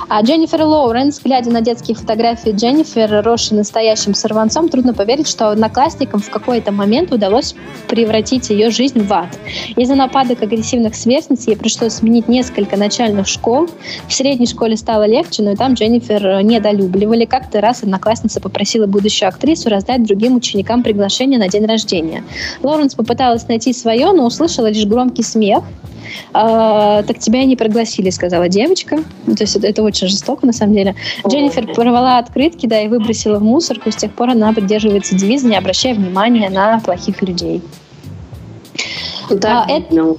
А 0.10 0.22
Дженнифер 0.22 0.62
Лоуренс, 0.64 1.22
глядя 1.24 1.52
на 1.52 1.62
детские 1.62 1.96
фотографии 1.96 2.52
Дженнифер, 2.52 3.24
росшей 3.24 3.58
настоящим 3.58 4.14
сорванцом, 4.14 4.68
трудно 4.68 4.94
поверить, 4.94 5.28
что 5.28 5.50
одноклассникам 5.50 6.20
в 6.20 6.30
какой-то 6.30 6.74
момент 6.74 7.14
удалось 7.14 7.56
превратить 7.88 8.50
ее 8.50 8.72
жизнь 8.72 9.02
в 9.02 9.14
ад. 9.14 9.30
Из-за 9.78 9.96
нападок 9.96 10.42
агрессивных 10.42 10.96
сверстниц 10.96 11.48
ей 11.48 11.56
пришлось 11.56 11.94
сменить 11.94 12.28
несколько 12.28 12.76
начальных 12.76 13.28
школ. 13.28 13.70
В 14.08 14.14
средней 14.14 14.48
школе 14.48 14.76
стало 14.76 15.08
легче, 15.08 15.44
но 15.44 15.52
и 15.52 15.56
там 15.56 15.76
Дженнифер 15.76 16.44
недолюбливали. 16.44 17.24
Как-то 17.24 17.62
раз 17.62 17.84
одноклассница 17.84 18.42
попросила 18.42 18.86
будущую 18.86 19.30
актрису 19.30 19.70
раздать 19.70 20.04
другим 20.04 20.36
ученикам 20.36 20.84
приглашение 20.84 21.40
на 21.40 21.48
день 21.48 21.66
рождения. 21.66 22.24
Лоуренс 22.62 22.96
попыталась 22.96 23.48
найти 23.48 23.61
свое, 23.70 24.12
но 24.12 24.26
услышала 24.26 24.68
лишь 24.68 24.86
громкий 24.86 25.24
смех. 25.24 25.64
А, 26.34 27.04
так 27.04 27.20
тебя 27.20 27.42
и 27.42 27.46
не 27.46 27.56
пригласили, 27.56 28.10
сказала 28.10 28.50
девочка. 28.50 28.98
То 29.26 29.42
есть 29.44 29.56
это, 29.56 29.68
это 29.68 29.84
очень 29.84 30.08
жестоко, 30.08 30.46
на 30.46 30.54
самом 30.54 30.74
деле. 30.74 30.96
Дженнифер 31.28 31.74
порвала 31.74 32.18
открытки, 32.18 32.68
да, 32.68 32.82
и 32.82 32.88
выбросила 32.88 33.40
в 33.40 33.44
мусорку. 33.44 33.92
С 33.92 33.96
тех 33.96 34.14
пор 34.14 34.32
она 34.32 34.52
придерживается 34.54 35.16
девиза, 35.16 35.48
не 35.48 35.56
обращая 35.56 35.94
внимания 35.94 36.50
на 36.50 36.80
плохих 36.80 37.22
людей. 37.22 37.62
Да, 39.30 39.66
а, 39.68 39.72
это, 39.72 40.16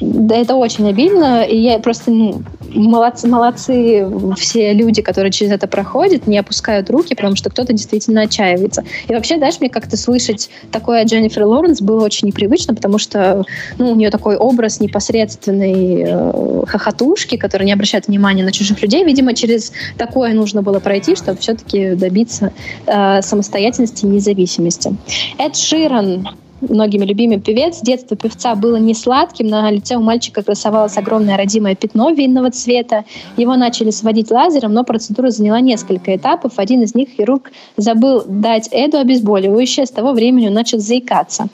да, 0.00 0.36
это 0.36 0.54
очень 0.56 0.88
обидно. 0.88 1.42
И 1.44 1.56
я 1.56 1.78
просто, 1.78 2.10
ну, 2.10 2.42
молодцы, 2.74 3.28
молодцы 3.28 4.06
все 4.36 4.72
люди, 4.72 5.02
которые 5.02 5.30
через 5.30 5.52
это 5.52 5.66
проходят, 5.66 6.26
не 6.26 6.38
опускают 6.38 6.90
руки, 6.90 7.14
потому 7.14 7.36
что 7.36 7.50
кто-то 7.50 7.72
действительно 7.72 8.22
отчаивается. 8.22 8.84
И 9.08 9.14
вообще, 9.14 9.36
знаешь, 9.36 9.56
мне 9.60 9.70
как-то 9.70 9.96
слышать 9.96 10.50
такое 10.72 11.02
от 11.02 11.08
Дженнифер 11.08 11.44
Лоренс 11.44 11.80
было 11.80 12.04
очень 12.04 12.28
непривычно, 12.28 12.74
потому 12.74 12.98
что 12.98 13.44
ну, 13.78 13.92
у 13.92 13.94
нее 13.94 14.10
такой 14.10 14.36
образ 14.36 14.80
непосредственной 14.80 16.04
э, 16.06 16.62
хохотушки, 16.66 17.36
которая 17.36 17.66
не 17.66 17.72
обращает 17.72 18.06
внимания 18.06 18.44
на 18.44 18.52
чужих 18.52 18.82
людей. 18.82 19.04
Видимо, 19.04 19.34
через 19.34 19.72
такое 19.96 20.32
нужно 20.34 20.62
было 20.62 20.80
пройти, 20.80 21.16
чтобы 21.16 21.38
все-таки 21.38 21.94
добиться 21.94 22.52
э, 22.86 23.22
самостоятельности 23.22 24.04
и 24.04 24.08
независимости. 24.08 24.94
Эд 25.38 25.56
Ширан 25.56 26.28
многими 26.60 27.04
любимый 27.04 27.40
певец. 27.40 27.80
Детство 27.80 28.16
певца 28.16 28.54
было 28.54 28.76
не 28.76 28.94
сладким. 28.94 29.48
На 29.48 29.70
лице 29.70 29.96
у 29.96 30.00
мальчика 30.00 30.42
красовалось 30.42 30.96
огромное 30.96 31.36
родимое 31.36 31.74
пятно 31.74 32.10
винного 32.10 32.50
цвета. 32.50 33.04
Его 33.36 33.56
начали 33.56 33.90
сводить 33.90 34.30
лазером, 34.30 34.72
но 34.72 34.84
процедура 34.84 35.30
заняла 35.30 35.60
несколько 35.60 36.14
этапов. 36.14 36.52
Один 36.56 36.82
из 36.82 36.94
них 36.94 37.08
хирург 37.16 37.50
забыл 37.76 38.22
дать 38.26 38.68
Эду 38.72 38.98
обезболивающее. 38.98 39.86
С 39.86 39.90
того 39.90 40.12
времени 40.12 40.48
он 40.48 40.54
начал 40.54 40.78
заикаться. 40.78 41.48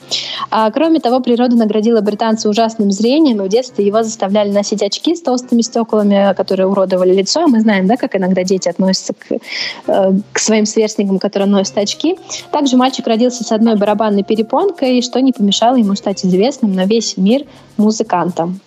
А, 0.50 0.70
кроме 0.70 1.00
того, 1.00 1.20
природа 1.20 1.56
наградила 1.56 2.00
британца 2.00 2.48
ужасным 2.48 2.90
зрением, 2.90 3.42
и 3.42 3.46
в 3.46 3.48
детстве 3.48 3.86
его 3.86 4.02
заставляли 4.02 4.50
носить 4.50 4.82
очки 4.82 5.14
с 5.14 5.22
толстыми 5.22 5.62
стеклами, 5.62 6.34
которые 6.34 6.66
уродовали 6.66 7.14
лицо. 7.14 7.46
Мы 7.46 7.60
знаем, 7.60 7.86
да, 7.86 7.96
как 7.96 8.16
иногда 8.16 8.42
дети 8.42 8.68
относятся 8.68 9.14
к, 9.14 9.38
э, 9.86 10.12
к 10.32 10.38
своим 10.38 10.66
сверстникам, 10.66 11.18
которые 11.18 11.48
носят 11.48 11.78
очки. 11.78 12.18
Также 12.50 12.76
мальчик 12.76 13.06
родился 13.06 13.44
с 13.44 13.52
одной 13.52 13.76
барабанной 13.76 14.22
перепонкой, 14.22 14.95
что 15.02 15.20
не 15.20 15.32
помешало 15.32 15.76
ему 15.76 15.94
стать 15.94 16.24
известным 16.24 16.74
на 16.74 16.86
весь 16.86 17.16
мир 17.16 17.46
музыкантом. 17.76 18.60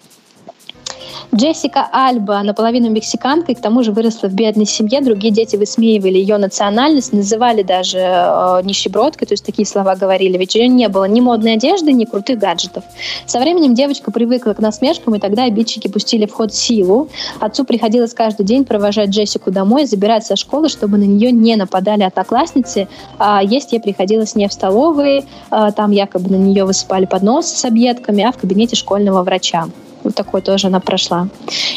Джессика 1.33 1.87
Альба 1.91 2.43
наполовину 2.43 2.89
мексиканка 2.89 3.51
и 3.51 3.55
к 3.55 3.61
тому 3.61 3.83
же 3.83 3.91
выросла 3.91 4.27
в 4.27 4.33
бедной 4.33 4.65
семье. 4.65 5.01
Другие 5.01 5.33
дети 5.33 5.55
высмеивали 5.55 6.17
ее 6.17 6.37
национальность, 6.37 7.13
называли 7.13 7.63
даже 7.63 7.99
э, 7.99 8.61
нищебродкой, 8.63 9.27
то 9.27 9.33
есть 9.33 9.45
такие 9.45 9.65
слова 9.65 9.95
говорили. 9.95 10.37
Ведь 10.37 10.55
у 10.55 10.59
нее 10.59 10.67
не 10.67 10.87
было 10.89 11.05
ни 11.05 11.21
модной 11.21 11.53
одежды, 11.53 11.91
ни 11.91 12.05
крутых 12.05 12.39
гаджетов. 12.39 12.83
Со 13.25 13.39
временем 13.39 13.75
девочка 13.75 14.11
привыкла 14.11 14.53
к 14.53 14.59
насмешкам, 14.59 15.15
и 15.15 15.19
тогда 15.19 15.43
обидчики 15.43 15.87
пустили 15.87 16.25
в 16.25 16.33
ход 16.33 16.53
силу. 16.53 17.09
Отцу 17.39 17.63
приходилось 17.63 18.13
каждый 18.13 18.45
день 18.45 18.65
провожать 18.65 19.09
Джессику 19.09 19.51
домой, 19.51 19.85
забирать 19.85 20.25
со 20.25 20.35
школы, 20.35 20.69
чтобы 20.69 20.97
на 20.97 21.03
нее 21.03 21.31
не 21.31 21.55
нападали 21.55 22.03
одноклассницы. 22.03 22.87
А 23.17 23.43
есть 23.43 23.71
ей 23.71 23.79
приходилось 23.79 24.35
не 24.35 24.47
в 24.47 24.53
столовой, 24.53 25.25
а 25.49 25.71
там 25.71 25.91
якобы 25.91 26.29
на 26.29 26.35
нее 26.35 26.65
высыпали 26.65 27.05
поднос 27.05 27.47
с 27.47 27.65
объедками, 27.65 28.23
а 28.23 28.31
в 28.31 28.37
кабинете 28.37 28.75
школьного 28.75 29.23
врача. 29.23 29.67
Вот 30.03 30.15
такой 30.15 30.41
тоже 30.41 30.67
она 30.67 30.79
прошла. 30.79 31.27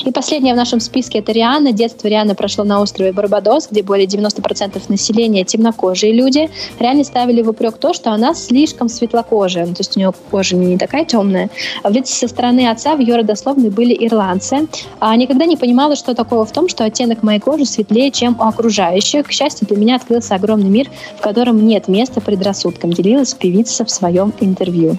И 0.04 0.10
последняя 0.12 0.54
в 0.54 0.56
нашем 0.56 0.80
списке 0.80 1.18
это 1.18 1.32
Риана. 1.32 1.72
Детство 1.72 2.08
Рианы 2.08 2.34
прошло 2.34 2.64
на 2.64 2.80
острове 2.80 3.12
Барбадос, 3.12 3.68
где 3.70 3.82
более 3.82 4.06
90% 4.06 4.82
населения 4.88 5.44
темнокожие 5.44 6.12
люди. 6.12 6.50
Риане 6.78 7.04
ставили 7.04 7.42
в 7.42 7.48
упрек 7.48 7.78
то, 7.78 7.92
что 7.92 8.12
она 8.12 8.34
слишком 8.34 8.88
светлокожая. 8.88 9.66
Ну, 9.66 9.74
то 9.74 9.80
есть 9.80 9.96
у 9.96 10.00
нее 10.00 10.12
кожа 10.30 10.56
не 10.56 10.78
такая 10.78 11.04
темная. 11.04 11.50
А 11.82 11.90
ведь 11.90 12.08
со 12.08 12.28
стороны 12.28 12.68
отца 12.68 12.96
в 12.96 13.00
ее 13.00 13.16
родословной 13.16 13.70
были 13.70 13.96
ирландцы. 14.06 14.68
А 15.00 15.14
никогда 15.16 15.46
не 15.46 15.56
понимала, 15.56 15.96
что 15.96 16.14
такого 16.14 16.44
в 16.44 16.52
том, 16.52 16.68
что 16.68 16.84
оттенок 16.84 17.22
моей 17.22 17.40
кожи 17.40 17.64
светлее, 17.64 18.10
чем 18.10 18.36
у 18.38 18.44
окружающих. 18.44 19.26
К 19.26 19.32
счастью, 19.32 19.66
для 19.68 19.76
меня 19.76 19.96
открылся 19.96 20.34
огромный 20.34 20.70
мир, 20.70 20.90
в 21.18 21.20
котором 21.20 21.66
нет 21.66 21.88
места 21.88 22.20
предрассудкам, 22.20 22.92
делилась 22.92 23.34
певица 23.34 23.84
в 23.84 23.90
своем 23.90 24.32
интервью. 24.40 24.96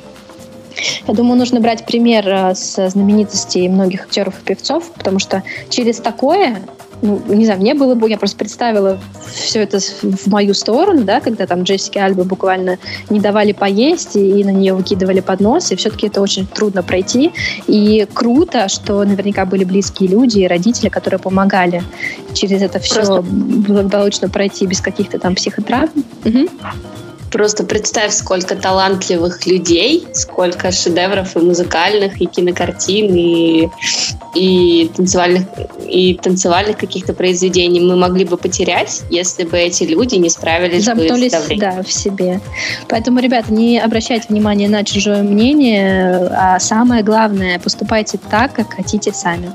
Я 1.08 1.14
думаю, 1.14 1.38
нужно 1.38 1.60
брать 1.60 1.86
пример 1.86 2.28
э, 2.28 2.56
с 2.56 2.90
знаменитостей 2.90 3.68
многих 3.70 4.04
актеров 4.04 4.40
и 4.40 4.44
певцов, 4.44 4.92
потому 4.92 5.20
что 5.20 5.44
через 5.70 5.98
такое 5.98 6.62
ну, 7.04 7.22
не 7.28 7.44
знаю, 7.44 7.60
мне 7.60 7.74
было 7.74 7.96
бы, 7.96 8.10
я 8.10 8.18
просто 8.18 8.38
представила 8.38 8.98
все 9.34 9.62
это 9.62 9.80
в 9.80 10.28
мою 10.28 10.54
сторону, 10.54 11.04
да, 11.04 11.20
когда 11.20 11.46
там 11.46 11.64
Джессики 11.64 11.98
Альбы 11.98 12.24
буквально 12.24 12.78
не 13.10 13.20
давали 13.20 13.52
поесть 13.52 14.16
и, 14.16 14.40
и 14.40 14.44
на 14.46 14.52
нее 14.52 14.74
выкидывали 14.74 15.20
поднос, 15.20 15.72
и 15.74 15.76
все-таки 15.76 16.08
это 16.08 16.22
очень 16.22 16.48
трудно 16.48 16.82
пройти. 16.82 17.34
И 17.68 18.08
круто, 18.14 18.70
что 18.70 19.04
наверняка 19.04 19.46
были 19.46 19.66
близкие 19.66 20.10
люди 20.10 20.40
и 20.40 20.48
родители, 20.48 20.88
которые 20.88 21.20
помогали 21.20 21.84
через 22.34 22.62
это 22.62 22.80
все 22.80 22.96
просто... 22.96 23.22
благополучно 23.22 24.30
пройти 24.30 24.66
без 24.66 24.80
каких-то 24.80 25.20
там 25.20 25.36
психотравм. 25.36 25.92
Угу. 26.24 26.48
Просто 27.34 27.64
представь, 27.64 28.14
сколько 28.14 28.56
талантливых 28.56 29.48
людей, 29.48 30.06
сколько 30.14 30.72
шедевров 30.72 31.36
и 31.36 31.40
музыкальных, 31.40 32.22
и 32.22 32.28
кинокартин, 32.28 33.16
и, 33.16 33.70
и 34.36 34.92
танцевальных, 34.96 35.48
и 35.90 36.14
танцевальных 36.14 36.78
каких-то 36.78 37.16
произведений 37.16 37.82
мы 37.82 37.96
могли 37.96 38.26
бы 38.26 38.38
потерять, 38.38 39.02
если 39.10 39.46
бы 39.46 39.58
эти 39.58 39.84
люди 39.84 40.14
не 40.14 40.30
справились 40.30 40.84
Замкнулись, 40.86 41.34
бы 41.34 41.56
с 41.56 41.60
да, 41.60 41.82
в 41.82 41.92
себе. 41.92 42.40
Поэтому, 42.88 43.20
ребята, 43.20 43.52
не 43.52 43.80
обращайте 43.80 44.28
внимания 44.30 44.70
на 44.70 44.84
чужое 44.84 45.24
мнение, 45.24 46.28
а 46.38 46.60
самое 46.60 47.02
главное, 47.02 47.58
поступайте 47.58 48.20
так, 48.30 48.54
как 48.54 48.76
хотите 48.76 49.12
сами. 49.12 49.52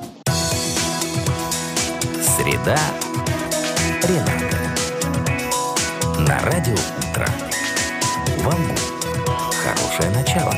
Среда. 2.36 2.76
Рената. 4.02 4.58
На 6.18 6.40
радио 6.40 6.74
Вам 8.48 8.56
хорошее 9.62 10.10
начало. 10.14 10.54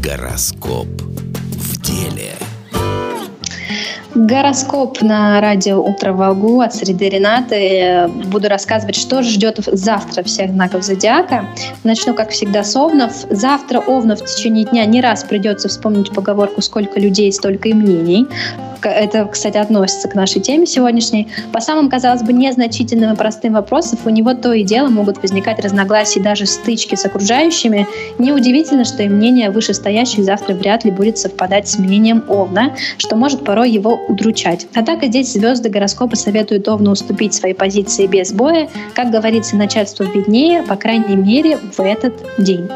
Гороскоп 0.00 0.86
Гороскоп 4.16 5.02
на 5.02 5.42
радио 5.42 5.78
«Утро 5.78 6.14
Волгу» 6.14 6.62
от 6.62 6.74
среды 6.74 7.10
Ренаты. 7.10 8.10
Буду 8.28 8.48
рассказывать, 8.48 8.96
что 8.96 9.22
ждет 9.22 9.58
завтра 9.70 10.22
всех 10.22 10.52
знаков 10.52 10.84
зодиака. 10.84 11.44
Начну, 11.84 12.14
как 12.14 12.30
всегда, 12.30 12.64
с 12.64 12.74
Овнов. 12.74 13.12
Завтра 13.28 13.78
Овнов 13.78 14.22
в 14.22 14.24
течение 14.24 14.64
дня 14.64 14.86
не 14.86 15.02
раз 15.02 15.22
придется 15.22 15.68
вспомнить 15.68 16.14
поговорку 16.14 16.62
«Сколько 16.62 16.98
людей, 16.98 17.30
столько 17.30 17.68
и 17.68 17.74
мнений». 17.74 18.26
Это, 18.82 19.24
кстати, 19.24 19.56
относится 19.56 20.08
к 20.08 20.14
нашей 20.14 20.40
теме 20.40 20.66
сегодняшней. 20.66 21.28
По 21.52 21.60
самым, 21.60 21.90
казалось 21.90 22.22
бы, 22.22 22.32
незначительным 22.32 23.14
и 23.14 23.16
простым 23.16 23.54
вопросам 23.54 23.98
у 24.04 24.10
него 24.10 24.34
то 24.34 24.52
и 24.52 24.62
дело 24.62 24.88
могут 24.88 25.20
возникать 25.22 25.58
разногласия 25.58 26.20
даже 26.20 26.46
стычки 26.46 26.94
с 26.94 27.04
окружающими. 27.04 27.86
Неудивительно, 28.18 28.84
что 28.84 29.02
и 29.02 29.08
мнение 29.08 29.50
вышестоящих 29.50 30.24
завтра 30.24 30.54
вряд 30.54 30.84
ли 30.84 30.90
будет 30.90 31.18
совпадать 31.18 31.68
с 31.68 31.78
мнением 31.78 32.24
Овна, 32.28 32.76
что 32.98 33.16
может 33.16 33.44
порой 33.44 33.70
его 33.70 33.98
удручать. 34.08 34.66
Однако 34.74 35.06
здесь 35.06 35.32
звезды 35.32 35.68
гороскопа 35.68 36.16
советуют 36.16 36.68
Овну 36.68 36.92
уступить 36.92 37.34
свои 37.34 37.52
позиции 37.52 38.06
без 38.06 38.32
боя. 38.32 38.68
Как 38.94 39.10
говорится, 39.10 39.56
начальство 39.56 40.04
виднее, 40.04 40.62
по 40.62 40.76
крайней 40.76 41.16
мере, 41.16 41.56
в 41.56 41.80
этот 41.80 42.14
день. 42.38 42.68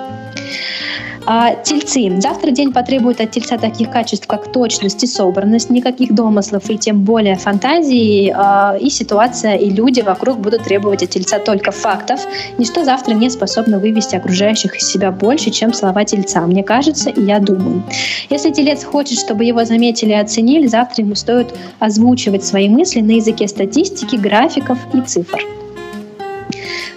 А, 1.27 1.55
тельцы. 1.55 2.21
Завтра 2.21 2.51
день 2.51 2.73
потребует 2.73 3.21
от 3.21 3.31
тельца 3.31 3.59
таких 3.59 3.91
качеств, 3.91 4.27
как 4.27 4.53
точность 4.53 5.03
и 5.05 5.07
собранность, 5.07 5.71
никаких 5.71 6.15
домыслов 6.15 6.69
и 6.71 6.79
тем 6.79 7.05
более 7.05 7.37
фантазии. 7.37 8.33
А, 8.35 8.77
и 8.81 8.89
ситуация, 8.91 9.57
и 9.57 9.71
люди 9.71 10.01
вокруг 10.01 10.39
будут 10.39 10.65
требовать 10.65 11.03
от 11.03 11.11
тельца 11.11 11.39
только 11.39 11.71
фактов. 11.71 12.21
Ничто 12.59 12.85
завтра 12.85 13.15
не 13.15 13.31
способно 13.31 13.79
вывести 13.79 14.17
окружающих 14.17 14.77
из 14.77 14.91
себя 14.91 15.11
больше, 15.11 15.51
чем 15.51 15.73
слова 15.73 16.05
тельца. 16.05 16.41
Мне 16.43 16.65
кажется, 16.65 17.11
и 17.11 17.23
я 17.23 17.39
думаю. 17.39 17.83
Если 18.31 18.51
телец 18.51 18.85
хочет, 18.85 19.19
чтобы 19.19 19.45
его 19.45 19.65
заметили 19.65 20.11
и 20.11 20.15
оценили, 20.15 20.67
завтра 20.67 21.05
ему 21.05 21.15
стоит 21.15 21.55
озвучивать 21.79 22.45
свои 22.45 22.69
мысли 22.69 23.01
на 23.01 23.13
языке 23.13 23.47
статистики, 23.47 24.17
графиков 24.17 24.79
и 24.95 25.01
цифр. 25.03 25.60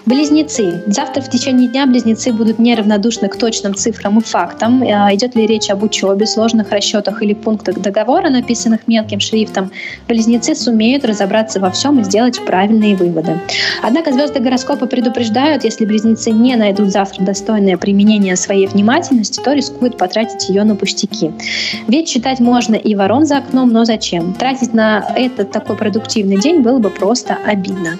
Близнецы. 0.06 0.84
Завтра 0.88 1.22
в 1.22 1.30
течение 1.30 1.70
дня 1.70 1.86
близнецы 1.86 2.34
будут 2.34 2.60
неравнодушны 2.60 3.30
к 3.30 3.38
точным 3.38 3.74
цифрам 3.74 4.20
и 4.20 4.22
фактам. 4.22 4.84
Э, 4.84 5.16
идет 5.16 5.34
ли 5.36 5.48
речь 5.48 5.70
об 5.70 5.82
учебе, 5.82 6.26
сложных 6.26 6.72
расчетах 6.72 7.24
или 7.24 7.34
пунктах 7.34 7.80
договора, 7.80 8.30
написанных 8.30 8.86
мелким 8.88 9.22
шрифтом, 9.22 9.72
близнецы 10.10 10.56
сумеют 10.56 11.06
разобраться 11.06 11.62
во 11.62 11.72
всем 11.72 12.02
и 12.02 12.04
сделать 12.04 12.44
правильные 12.46 12.98
выводы. 12.98 13.40
Однако 13.82 14.12
звезды 14.12 14.42
гороскопа 14.42 14.88
предупреждают, 14.88 15.64
если 15.64 15.86
близнецы 15.86 16.32
не 16.32 16.58
найдут 16.58 16.90
завтра 16.90 17.24
достойное 17.24 17.78
применение 17.78 18.36
своей 18.36 18.68
внимательности, 18.68 19.40
то 19.42 19.54
рискуют 19.54 19.98
потратить 19.98 20.50
ее 20.50 20.66
на 20.66 20.76
пустяки. 20.76 21.32
Ведь 21.88 22.10
читать 22.10 22.42
можно 22.42 22.76
и 22.76 22.94
ворон 22.94 23.26
за 23.26 23.38
окном, 23.38 23.72
но 23.72 23.86
зачем? 23.86 24.34
Тратить 24.34 24.74
на 24.74 25.14
этот 25.16 25.52
такой 25.52 25.78
продуктивный 25.78 26.38
день 26.42 26.62
было 26.62 26.80
бы 26.80 26.90
просто 26.90 27.38
обидно. 27.46 27.98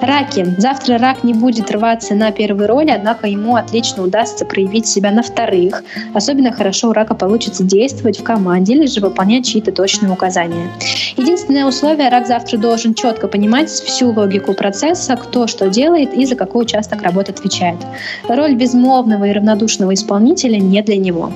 Раки. 0.00 0.54
Завтра 0.58 0.98
рак 0.98 1.24
не 1.24 1.34
будет 1.34 1.70
рваться 1.70 2.14
на 2.14 2.30
первой 2.30 2.66
роли, 2.66 2.90
однако 2.90 3.26
ему 3.26 3.56
отлично 3.56 4.02
удастся 4.02 4.44
проявить 4.44 4.86
себя 4.86 5.10
на 5.10 5.22
вторых. 5.22 5.82
Особенно 6.14 6.52
хорошо 6.52 6.90
у 6.90 6.92
рака 6.92 7.14
получится 7.14 7.64
действовать 7.64 8.18
в 8.18 8.22
команде 8.22 8.74
или 8.74 8.86
же 8.86 9.00
выполнять 9.00 9.46
чьи-то 9.46 9.72
точные 9.72 10.12
указания. 10.12 10.70
Единственное 11.16 11.66
условие, 11.66 12.08
рак 12.08 12.26
завтра 12.26 12.58
должен 12.58 12.94
четко 12.94 13.28
понимать 13.28 13.70
всю 13.70 14.12
логику 14.12 14.54
процесса, 14.54 15.16
кто 15.16 15.46
что 15.46 15.68
делает 15.68 16.14
и 16.14 16.26
за 16.26 16.36
какой 16.36 16.62
участок 16.62 17.02
работы 17.02 17.32
отвечает. 17.32 17.78
Роль 18.28 18.54
безмолвного 18.54 19.24
и 19.24 19.32
равнодушного 19.32 19.94
исполнителя 19.94 20.58
не 20.58 20.82
для 20.82 20.96
него. 20.96 21.32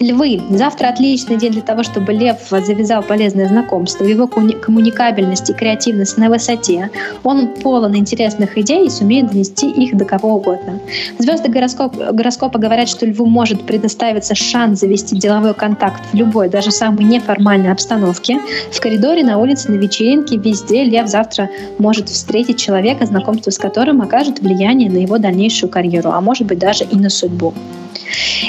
Львы. 0.00 0.40
Завтра 0.50 0.88
отличный 0.88 1.36
день 1.36 1.52
для 1.52 1.62
того, 1.62 1.82
чтобы 1.82 2.12
лев 2.12 2.36
завязал 2.50 3.02
полезное 3.02 3.48
знакомство. 3.48 4.04
Его 4.04 4.26
коммуникабельность 4.28 5.50
и 5.50 5.52
креативность 5.52 6.16
на 6.16 6.28
высоте. 6.28 6.90
Он 7.24 7.48
полон 7.48 7.96
интересных 7.96 8.56
идей 8.58 8.86
и 8.86 8.90
сумеет 8.90 9.30
донести 9.30 9.68
их 9.68 9.96
до 9.96 10.04
кого 10.04 10.34
угодно. 10.34 10.80
Звезды 11.18 11.48
гороскоп, 11.48 11.96
гороскопа 11.96 12.58
говорят, 12.58 12.88
что 12.88 13.06
льву 13.06 13.26
может 13.26 13.66
предоставиться 13.66 14.34
шанс 14.34 14.80
завести 14.80 15.16
деловой 15.16 15.54
контакт 15.54 16.02
в 16.12 16.14
любой, 16.14 16.48
даже 16.48 16.70
самой 16.70 17.04
неформальной 17.04 17.72
обстановке. 17.72 18.38
В 18.70 18.80
коридоре, 18.80 19.24
на 19.24 19.38
улице, 19.38 19.70
на 19.70 19.76
вечеринке, 19.76 20.36
везде 20.36 20.84
лев 20.84 21.08
завтра 21.08 21.50
может 21.78 22.08
встретить 22.08 22.58
человека, 22.58 23.06
знакомство 23.06 23.50
с 23.50 23.58
которым 23.58 24.00
окажет 24.02 24.40
влияние 24.40 24.90
на 24.90 24.98
его 24.98 25.18
дальнейшую 25.18 25.70
карьеру, 25.70 26.10
а 26.10 26.20
может 26.20 26.46
быть 26.46 26.58
даже 26.58 26.84
и 26.84 26.96
на 26.96 27.10
судьбу. 27.10 27.54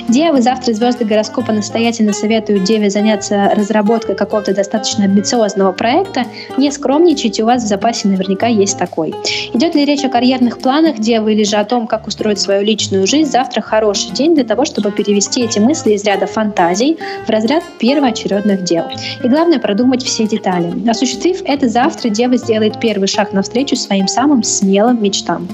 Девы, 0.08 0.42
завтра 0.42 0.74
звезды 0.74 0.89
гороскопа 0.98 1.52
настоятельно 1.52 2.14
советуют 2.14 2.64
Деве 2.64 2.90
заняться 2.90 3.52
разработкой 3.56 4.16
какого-то 4.16 4.54
достаточно 4.54 5.06
амбициозного 5.06 5.72
проекта. 5.72 6.26
Не 6.58 6.72
скромничайте, 6.72 7.44
у 7.44 7.46
вас 7.46 7.64
в 7.64 7.68
запасе 7.68 8.08
наверняка 8.08 8.48
есть 8.48 8.78
такой. 8.78 9.14
Идет 9.54 9.76
ли 9.76 9.86
речь 9.86 10.04
о 10.04 10.10
карьерных 10.10 10.60
планах 10.60 11.00
Девы 11.00 11.34
или 11.34 11.44
же 11.44 11.58
о 11.58 11.66
том, 11.66 11.88
как 11.88 12.08
устроить 12.08 12.40
свою 12.40 12.64
личную 12.64 13.08
жизнь, 13.08 13.30
завтра 13.30 13.62
хороший 13.62 14.12
день 14.12 14.36
для 14.36 14.44
того, 14.44 14.66
чтобы 14.66 14.92
перевести 14.92 15.44
эти 15.44 15.60
мысли 15.60 15.92
из 15.92 16.04
ряда 16.04 16.26
фантазий 16.26 16.98
в 17.26 17.30
разряд 17.30 17.64
первоочередных 17.80 18.64
дел. 18.64 18.86
И 19.24 19.28
главное 19.28 19.60
продумать 19.60 20.04
все 20.04 20.28
детали. 20.28 20.90
Осуществив 20.90 21.42
это, 21.46 21.70
завтра 21.70 22.10
Дева 22.10 22.38
сделает 22.38 22.80
первый 22.80 23.08
шаг 23.08 23.34
навстречу 23.34 23.76
своим 23.76 24.08
самым 24.08 24.44
смелым 24.44 25.02
мечтам. 25.02 25.48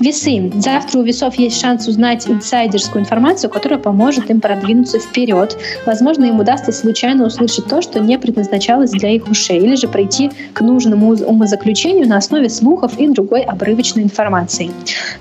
Весы. 0.00 0.50
Завтра 0.54 1.00
у 1.00 1.02
весов 1.02 1.34
есть 1.34 1.60
шанс 1.60 1.86
узнать 1.86 2.26
инсайдерскую 2.26 3.02
информацию, 3.02 3.50
которая 3.50 3.78
поможет 3.78 4.30
им 4.30 4.40
продвинуться 4.40 4.98
вперед. 4.98 5.58
Возможно, 5.84 6.24
им 6.24 6.40
удастся 6.40 6.72
случайно 6.72 7.26
услышать 7.26 7.66
то, 7.66 7.82
что 7.82 8.00
не 8.00 8.18
предназначалось 8.18 8.92
для 8.92 9.10
их 9.10 9.28
ушей, 9.28 9.58
или 9.58 9.74
же 9.74 9.88
пройти 9.88 10.30
к 10.54 10.62
нужному 10.62 11.10
умозаключению 11.10 12.08
на 12.08 12.16
основе 12.16 12.48
слухов 12.48 12.98
и 12.98 13.08
другой 13.08 13.42
обрывочной 13.42 14.04
информации. 14.04 14.70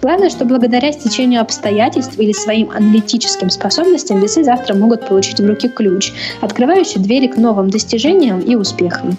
Главное, 0.01 0.29
что 0.29 0.45
благодаря 0.45 0.93
стечению 0.93 1.41
обстоятельств 1.41 2.17
или 2.17 2.31
своим 2.31 2.71
аналитическим 2.71 3.49
способностям 3.49 4.21
весы 4.21 4.45
завтра 4.45 4.75
могут 4.75 5.07
получить 5.07 5.41
в 5.41 5.45
руки 5.45 5.67
ключ, 5.67 6.13
открывающий 6.39 7.01
двери 7.01 7.27
к 7.27 7.35
новым 7.35 7.69
достижениям 7.69 8.39
и 8.39 8.55
успехам. 8.55 9.17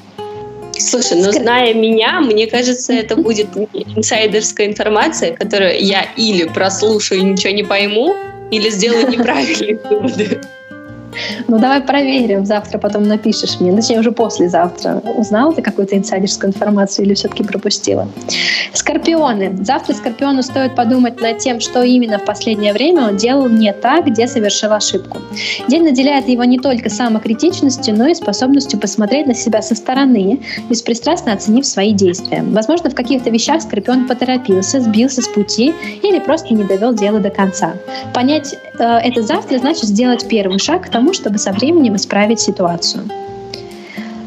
Слушай, 0.81 1.19
ну 1.19 1.33
зная 1.33 1.75
меня, 1.75 2.21
мне 2.21 2.47
кажется, 2.47 2.93
это 2.93 3.17
будет 3.17 3.49
инсайдерская 3.73 4.67
информация, 4.67 5.35
которую 5.35 5.83
я 5.85 6.07
или 6.17 6.45
прослушаю 6.45 7.21
и 7.21 7.25
ничего 7.25 7.53
не 7.53 7.63
пойму, 7.63 8.17
или 8.51 8.71
сделаю 8.71 9.09
неправильные 9.09 9.79
выводы. 9.79 10.41
Ну, 11.49 11.59
давай 11.59 11.81
проверим. 11.81 12.45
Завтра 12.45 12.79
потом 12.79 13.05
напишешь 13.05 13.61
мне. 13.61 13.75
Точнее, 13.75 14.01
уже 14.01 14.13
послезавтра. 14.13 15.03
Узнала 15.17 15.53
ты 15.53 15.63
какую-то 15.63 15.97
инсайдерскую 15.97 16.51
информацию 16.51 17.07
или 17.07 17.15
все-таки 17.15 17.43
пропустила? 17.43 18.09
Скорпионы. 18.73 19.59
Завтра 19.63 19.95
Скорпиону 19.95 20.43
стоит 20.43 20.75
подумать 20.75 21.21
над 21.21 21.39
тем, 21.39 21.61
что 21.61 21.83
именно 21.83 22.19
в 22.19 22.25
последнее 22.25 22.73
время 22.73 23.09
он 23.09 23.17
делал 23.17 23.49
не 23.49 23.73
так, 23.73 24.07
где 24.07 24.27
совершил 24.27 24.73
ошибку. 24.73 25.19
День 25.69 25.85
наделяет 25.85 26.29
его 26.29 26.45
не 26.45 26.59
только 26.59 26.91
самокритичностью, 26.91 27.97
но 27.97 28.07
и 28.09 28.15
способностью 28.15 28.79
посмотреть 28.79 29.27
на 29.27 29.35
себя 29.35 29.63
со 29.63 29.75
стороны, 29.75 30.41
беспристрастно 30.69 31.33
оценив 31.33 31.67
свои 31.67 31.93
действия. 31.93 32.43
Возможно, 32.43 32.91
в 32.91 32.95
каких-то 32.95 33.31
вещах 33.31 33.63
Скорпион 33.63 34.07
поторопился, 34.07 34.81
сбился 34.81 35.23
с 35.23 35.29
пути 35.29 35.75
или 36.03 36.19
просто 36.19 36.55
не 36.55 36.65
довел 36.65 36.95
дело 36.95 37.21
до 37.21 37.31
конца. 37.31 37.75
Понять 38.15 38.55
э, 38.79 38.85
это 38.85 39.23
завтра 39.23 39.59
значит 39.59 39.85
сделать 39.85 40.27
первый 40.29 40.59
шаг 40.59 40.87
к 40.87 40.91
тому, 40.91 41.10
чтобы 41.13 41.39
со 41.39 41.53
временем 41.53 41.97
исправить 41.97 42.41
ситуацию. 42.41 43.05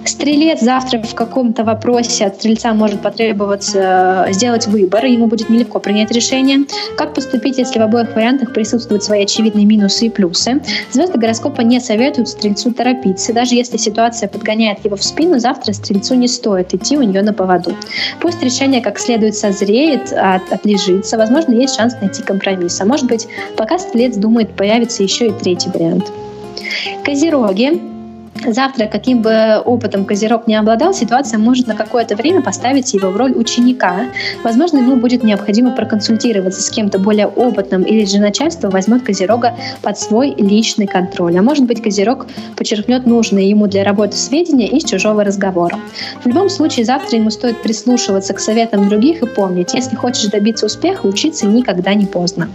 Стрелец 0.06 0.60
завтра 0.62 1.02
в 1.02 1.16
каком-то 1.16 1.64
вопросе 1.64 2.26
от 2.26 2.36
стрельца 2.36 2.74
может 2.74 3.02
потребоваться 3.02 4.26
э, 4.28 4.34
сделать 4.34 4.68
выбор, 4.68 5.06
ему 5.06 5.28
будет 5.28 5.50
нелегко 5.50 5.80
принять 5.80 6.12
решение. 6.12 6.66
Как 6.98 7.14
поступить, 7.14 7.58
если 7.58 7.80
в 7.80 7.82
обоих 7.82 8.14
вариантах 8.16 8.54
присутствуют 8.54 9.04
свои 9.04 9.24
очевидные 9.24 9.66
минусы 9.66 10.08
и 10.08 10.10
плюсы? 10.10 10.62
Звезды 10.92 11.18
гороскопа 11.18 11.62
не 11.62 11.80
советуют 11.80 12.30
стрельцу 12.30 12.74
торопиться. 12.74 13.34
Даже 13.34 13.56
если 13.56 13.78
ситуация 13.78 14.28
подгоняет 14.28 14.84
его 14.84 14.98
в 14.98 15.04
спину, 15.04 15.40
завтра 15.40 15.74
стрельцу 15.74 16.16
не 16.16 16.28
стоит 16.28 16.74
идти 16.74 16.98
у 16.98 17.02
нее 17.02 17.22
на 17.22 17.34
поводу. 17.34 17.76
Пусть 18.20 18.44
решение 18.44 18.82
как 18.82 19.00
следует 19.00 19.36
созреет, 19.36 20.12
от, 20.12 20.52
отлежится, 20.52 21.18
возможно, 21.18 21.54
есть 21.54 21.76
шанс 21.76 21.96
найти 22.02 22.24
компромисс. 22.24 22.80
А 22.82 22.86
может 22.86 23.08
быть, 23.08 23.28
пока 23.56 23.80
стрелец 23.80 24.18
думает, 24.18 24.56
появится 24.56 25.04
еще 25.04 25.28
и 25.28 25.32
третий 25.32 25.70
вариант. 25.70 26.12
Козероги. 27.04 27.94
Завтра, 28.46 28.88
каким 28.88 29.22
бы 29.22 29.62
опытом 29.64 30.06
Козерог 30.06 30.48
не 30.48 30.56
обладал, 30.56 30.94
ситуация 30.94 31.38
может 31.38 31.68
на 31.68 31.76
какое-то 31.76 32.16
время 32.16 32.42
поставить 32.42 32.94
его 32.94 33.10
в 33.10 33.16
роль 33.16 33.32
ученика. 33.32 34.06
Возможно, 34.44 34.80
ему 34.80 34.98
будет 34.98 35.24
необходимо 35.24 35.72
проконсультироваться 35.72 36.62
с 36.62 36.70
кем-то 36.70 37.00
более 37.00 37.28
опытным, 37.28 37.84
или 37.84 38.06
же 38.06 38.20
начальство 38.20 38.70
возьмет 38.70 39.04
Козерога 39.04 39.56
под 39.82 39.98
свой 39.98 40.34
личный 40.38 40.88
контроль. 40.88 41.38
А 41.38 41.42
может 41.42 41.66
быть, 41.66 41.82
Козерог 41.82 42.26
подчеркнет 42.58 43.06
нужные 43.06 43.50
ему 43.50 43.68
для 43.68 43.84
работы 43.84 44.18
сведения 44.18 44.68
из 44.68 44.84
чужого 44.84 45.24
разговора. 45.24 45.80
В 46.24 46.28
любом 46.28 46.50
случае, 46.50 46.86
завтра 46.86 47.18
ему 47.18 47.30
стоит 47.30 47.62
прислушиваться 47.62 48.34
к 48.34 48.40
советам 48.40 48.90
других 48.90 49.22
и 49.22 49.28
помнить, 49.28 49.74
если 49.74 49.96
хочешь 49.96 50.26
добиться 50.26 50.66
успеха, 50.66 51.06
учиться 51.06 51.46
никогда 51.46 51.94
не 51.94 52.08
поздно. 52.08 52.50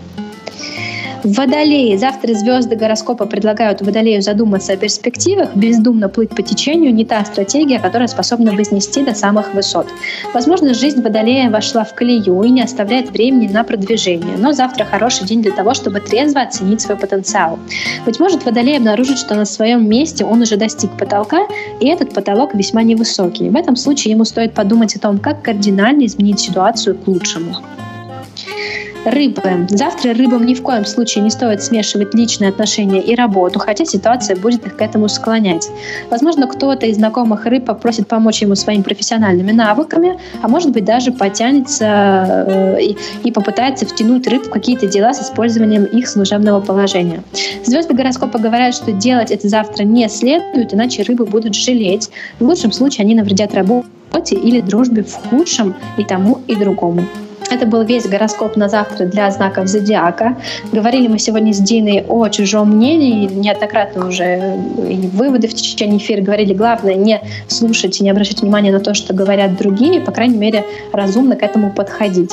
Водолеи. 1.24 1.96
Завтра 1.96 2.34
звезды 2.34 2.76
гороскопа 2.76 3.26
предлагают 3.26 3.80
Водолею 3.80 4.22
задуматься 4.22 4.72
о 4.72 4.76
перспективах. 4.76 5.54
Бездумно 5.56 6.08
плыть 6.08 6.30
по 6.30 6.42
течению 6.42 6.94
не 6.94 7.04
та 7.04 7.24
стратегия, 7.24 7.80
которая 7.80 8.08
способна 8.08 8.52
вознести 8.52 9.04
до 9.04 9.14
самых 9.14 9.52
высот. 9.54 9.88
Возможно, 10.32 10.74
жизнь 10.74 11.02
Водолея 11.02 11.50
вошла 11.50 11.84
в 11.84 11.94
колею 11.94 12.42
и 12.42 12.50
не 12.50 12.62
оставляет 12.62 13.10
времени 13.10 13.48
на 13.48 13.64
продвижение. 13.64 14.36
Но 14.38 14.52
завтра 14.52 14.84
хороший 14.84 15.26
день 15.26 15.42
для 15.42 15.52
того, 15.52 15.74
чтобы 15.74 16.00
трезво 16.00 16.42
оценить 16.42 16.80
свой 16.80 16.96
потенциал. 16.96 17.58
Быть 18.06 18.20
может, 18.20 18.44
Водолей 18.44 18.76
обнаружит, 18.76 19.18
что 19.18 19.34
на 19.34 19.44
своем 19.44 19.88
месте 19.88 20.24
он 20.24 20.42
уже 20.42 20.56
достиг 20.56 20.96
потолка, 20.96 21.46
и 21.80 21.88
этот 21.88 22.14
потолок 22.14 22.54
весьма 22.54 22.82
невысокий. 22.82 23.48
В 23.50 23.56
этом 23.56 23.76
случае 23.76 24.12
ему 24.12 24.24
стоит 24.24 24.54
подумать 24.54 24.94
о 24.94 25.00
том, 25.00 25.18
как 25.18 25.42
кардинально 25.42 26.06
изменить 26.06 26.40
ситуацию 26.40 26.96
к 26.96 27.06
лучшему. 27.08 27.56
Рыбы. 29.04 29.66
Завтра 29.68 30.12
рыбам 30.12 30.44
ни 30.44 30.54
в 30.54 30.62
коем 30.62 30.84
случае 30.84 31.24
не 31.24 31.30
стоит 31.30 31.62
смешивать 31.62 32.14
личные 32.14 32.50
отношения 32.50 33.00
и 33.00 33.14
работу, 33.14 33.58
хотя 33.58 33.84
ситуация 33.84 34.36
будет 34.36 34.66
их 34.66 34.76
к 34.76 34.82
этому 34.82 35.08
склонять. 35.08 35.68
Возможно, 36.10 36.46
кто-то 36.46 36.84
из 36.86 36.96
знакомых 36.96 37.46
рыб 37.46 37.64
попросит 37.66 38.08
помочь 38.08 38.42
ему 38.42 38.54
своими 38.54 38.82
профессиональными 38.82 39.52
навыками, 39.52 40.18
а 40.42 40.48
может 40.48 40.72
быть 40.72 40.84
даже 40.84 41.12
потянется 41.12 42.44
э, 42.48 42.82
и, 42.82 42.96
и 43.24 43.32
попытается 43.32 43.86
втянуть 43.86 44.26
рыб 44.26 44.46
в 44.46 44.50
какие-то 44.50 44.86
дела 44.86 45.14
с 45.14 45.22
использованием 45.22 45.84
их 45.84 46.08
служебного 46.08 46.60
положения. 46.60 47.22
Звезды 47.64 47.94
гороскопа 47.94 48.38
говорят, 48.38 48.74
что 48.74 48.92
делать 48.92 49.30
это 49.30 49.48
завтра 49.48 49.84
не 49.84 50.08
следует, 50.08 50.74
иначе 50.74 51.02
рыбы 51.02 51.24
будут 51.24 51.54
жалеть. 51.54 52.10
В 52.40 52.44
лучшем 52.44 52.72
случае 52.72 53.04
они 53.04 53.14
навредят 53.14 53.54
работе 53.54 53.86
или 54.34 54.60
дружбе 54.60 55.04
в 55.04 55.14
худшем 55.14 55.76
и 55.96 56.04
тому, 56.04 56.40
и 56.46 56.56
другому. 56.56 57.04
Это 57.50 57.64
был 57.64 57.82
весь 57.82 58.06
гороскоп 58.06 58.56
на 58.56 58.68
завтра 58.68 59.06
для 59.06 59.30
знаков 59.30 59.68
зодиака. 59.68 60.36
Говорили 60.70 61.08
мы 61.08 61.18
сегодня 61.18 61.54
с 61.54 61.58
Диной 61.58 62.04
о 62.06 62.28
чужом 62.28 62.76
мнении, 62.76 63.26
неоднократно 63.26 64.06
уже 64.06 64.58
и 64.88 65.08
выводы 65.08 65.48
в 65.48 65.54
течение 65.54 65.98
эфира 65.98 66.20
говорили. 66.20 66.52
Главное 66.52 66.94
не 66.94 67.20
слушать 67.48 68.00
и 68.00 68.04
не 68.04 68.10
обращать 68.10 68.42
внимания 68.42 68.70
на 68.70 68.80
то, 68.80 68.92
что 68.92 69.14
говорят 69.14 69.56
другие, 69.56 70.00
по 70.00 70.12
крайней 70.12 70.36
мере, 70.36 70.64
разумно 70.92 71.36
к 71.36 71.42
этому 71.42 71.72
подходить. 71.72 72.32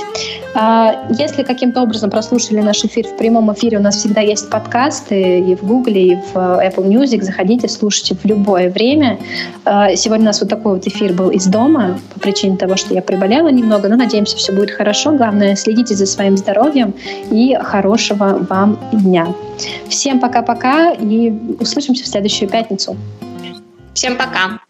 А, 0.53 1.05
если 1.17 1.43
каким-то 1.43 1.81
образом 1.81 2.09
прослушали 2.09 2.59
наш 2.59 2.83
эфир 2.83 3.07
в 3.07 3.17
прямом 3.17 3.53
эфире, 3.53 3.77
у 3.77 3.81
нас 3.81 3.95
всегда 3.97 4.21
есть 4.21 4.49
подкасты 4.49 5.39
и 5.39 5.55
в 5.55 5.63
Гугле, 5.63 6.07
и 6.07 6.15
в 6.15 6.35
Apple 6.35 6.87
Music. 6.87 7.21
Заходите, 7.21 7.69
слушайте 7.69 8.15
в 8.15 8.25
любое 8.25 8.69
время. 8.69 9.17
А, 9.63 9.95
сегодня 9.95 10.23
у 10.23 10.27
нас 10.27 10.41
вот 10.41 10.49
такой 10.49 10.73
вот 10.73 10.87
эфир 10.87 11.13
был 11.13 11.29
из 11.29 11.45
дома 11.45 11.99
по 12.13 12.19
причине 12.19 12.57
того, 12.57 12.75
что 12.75 12.93
я 12.93 13.01
приболела 13.01 13.47
немного, 13.47 13.87
но 13.87 13.95
надеемся, 13.95 14.35
все 14.35 14.51
будет 14.51 14.71
хорошо 14.71 15.04
хорошо. 15.05 15.17
Главное, 15.17 15.55
следите 15.55 15.95
за 15.95 16.05
своим 16.05 16.37
здоровьем 16.37 16.93
и 17.31 17.57
хорошего 17.61 18.45
вам 18.49 18.77
дня. 18.91 19.27
Всем 19.87 20.19
пока-пока 20.19 20.91
и 20.91 21.31
услышимся 21.59 22.03
в 22.03 22.07
следующую 22.07 22.49
пятницу. 22.49 22.95
Всем 23.93 24.17
пока. 24.17 24.64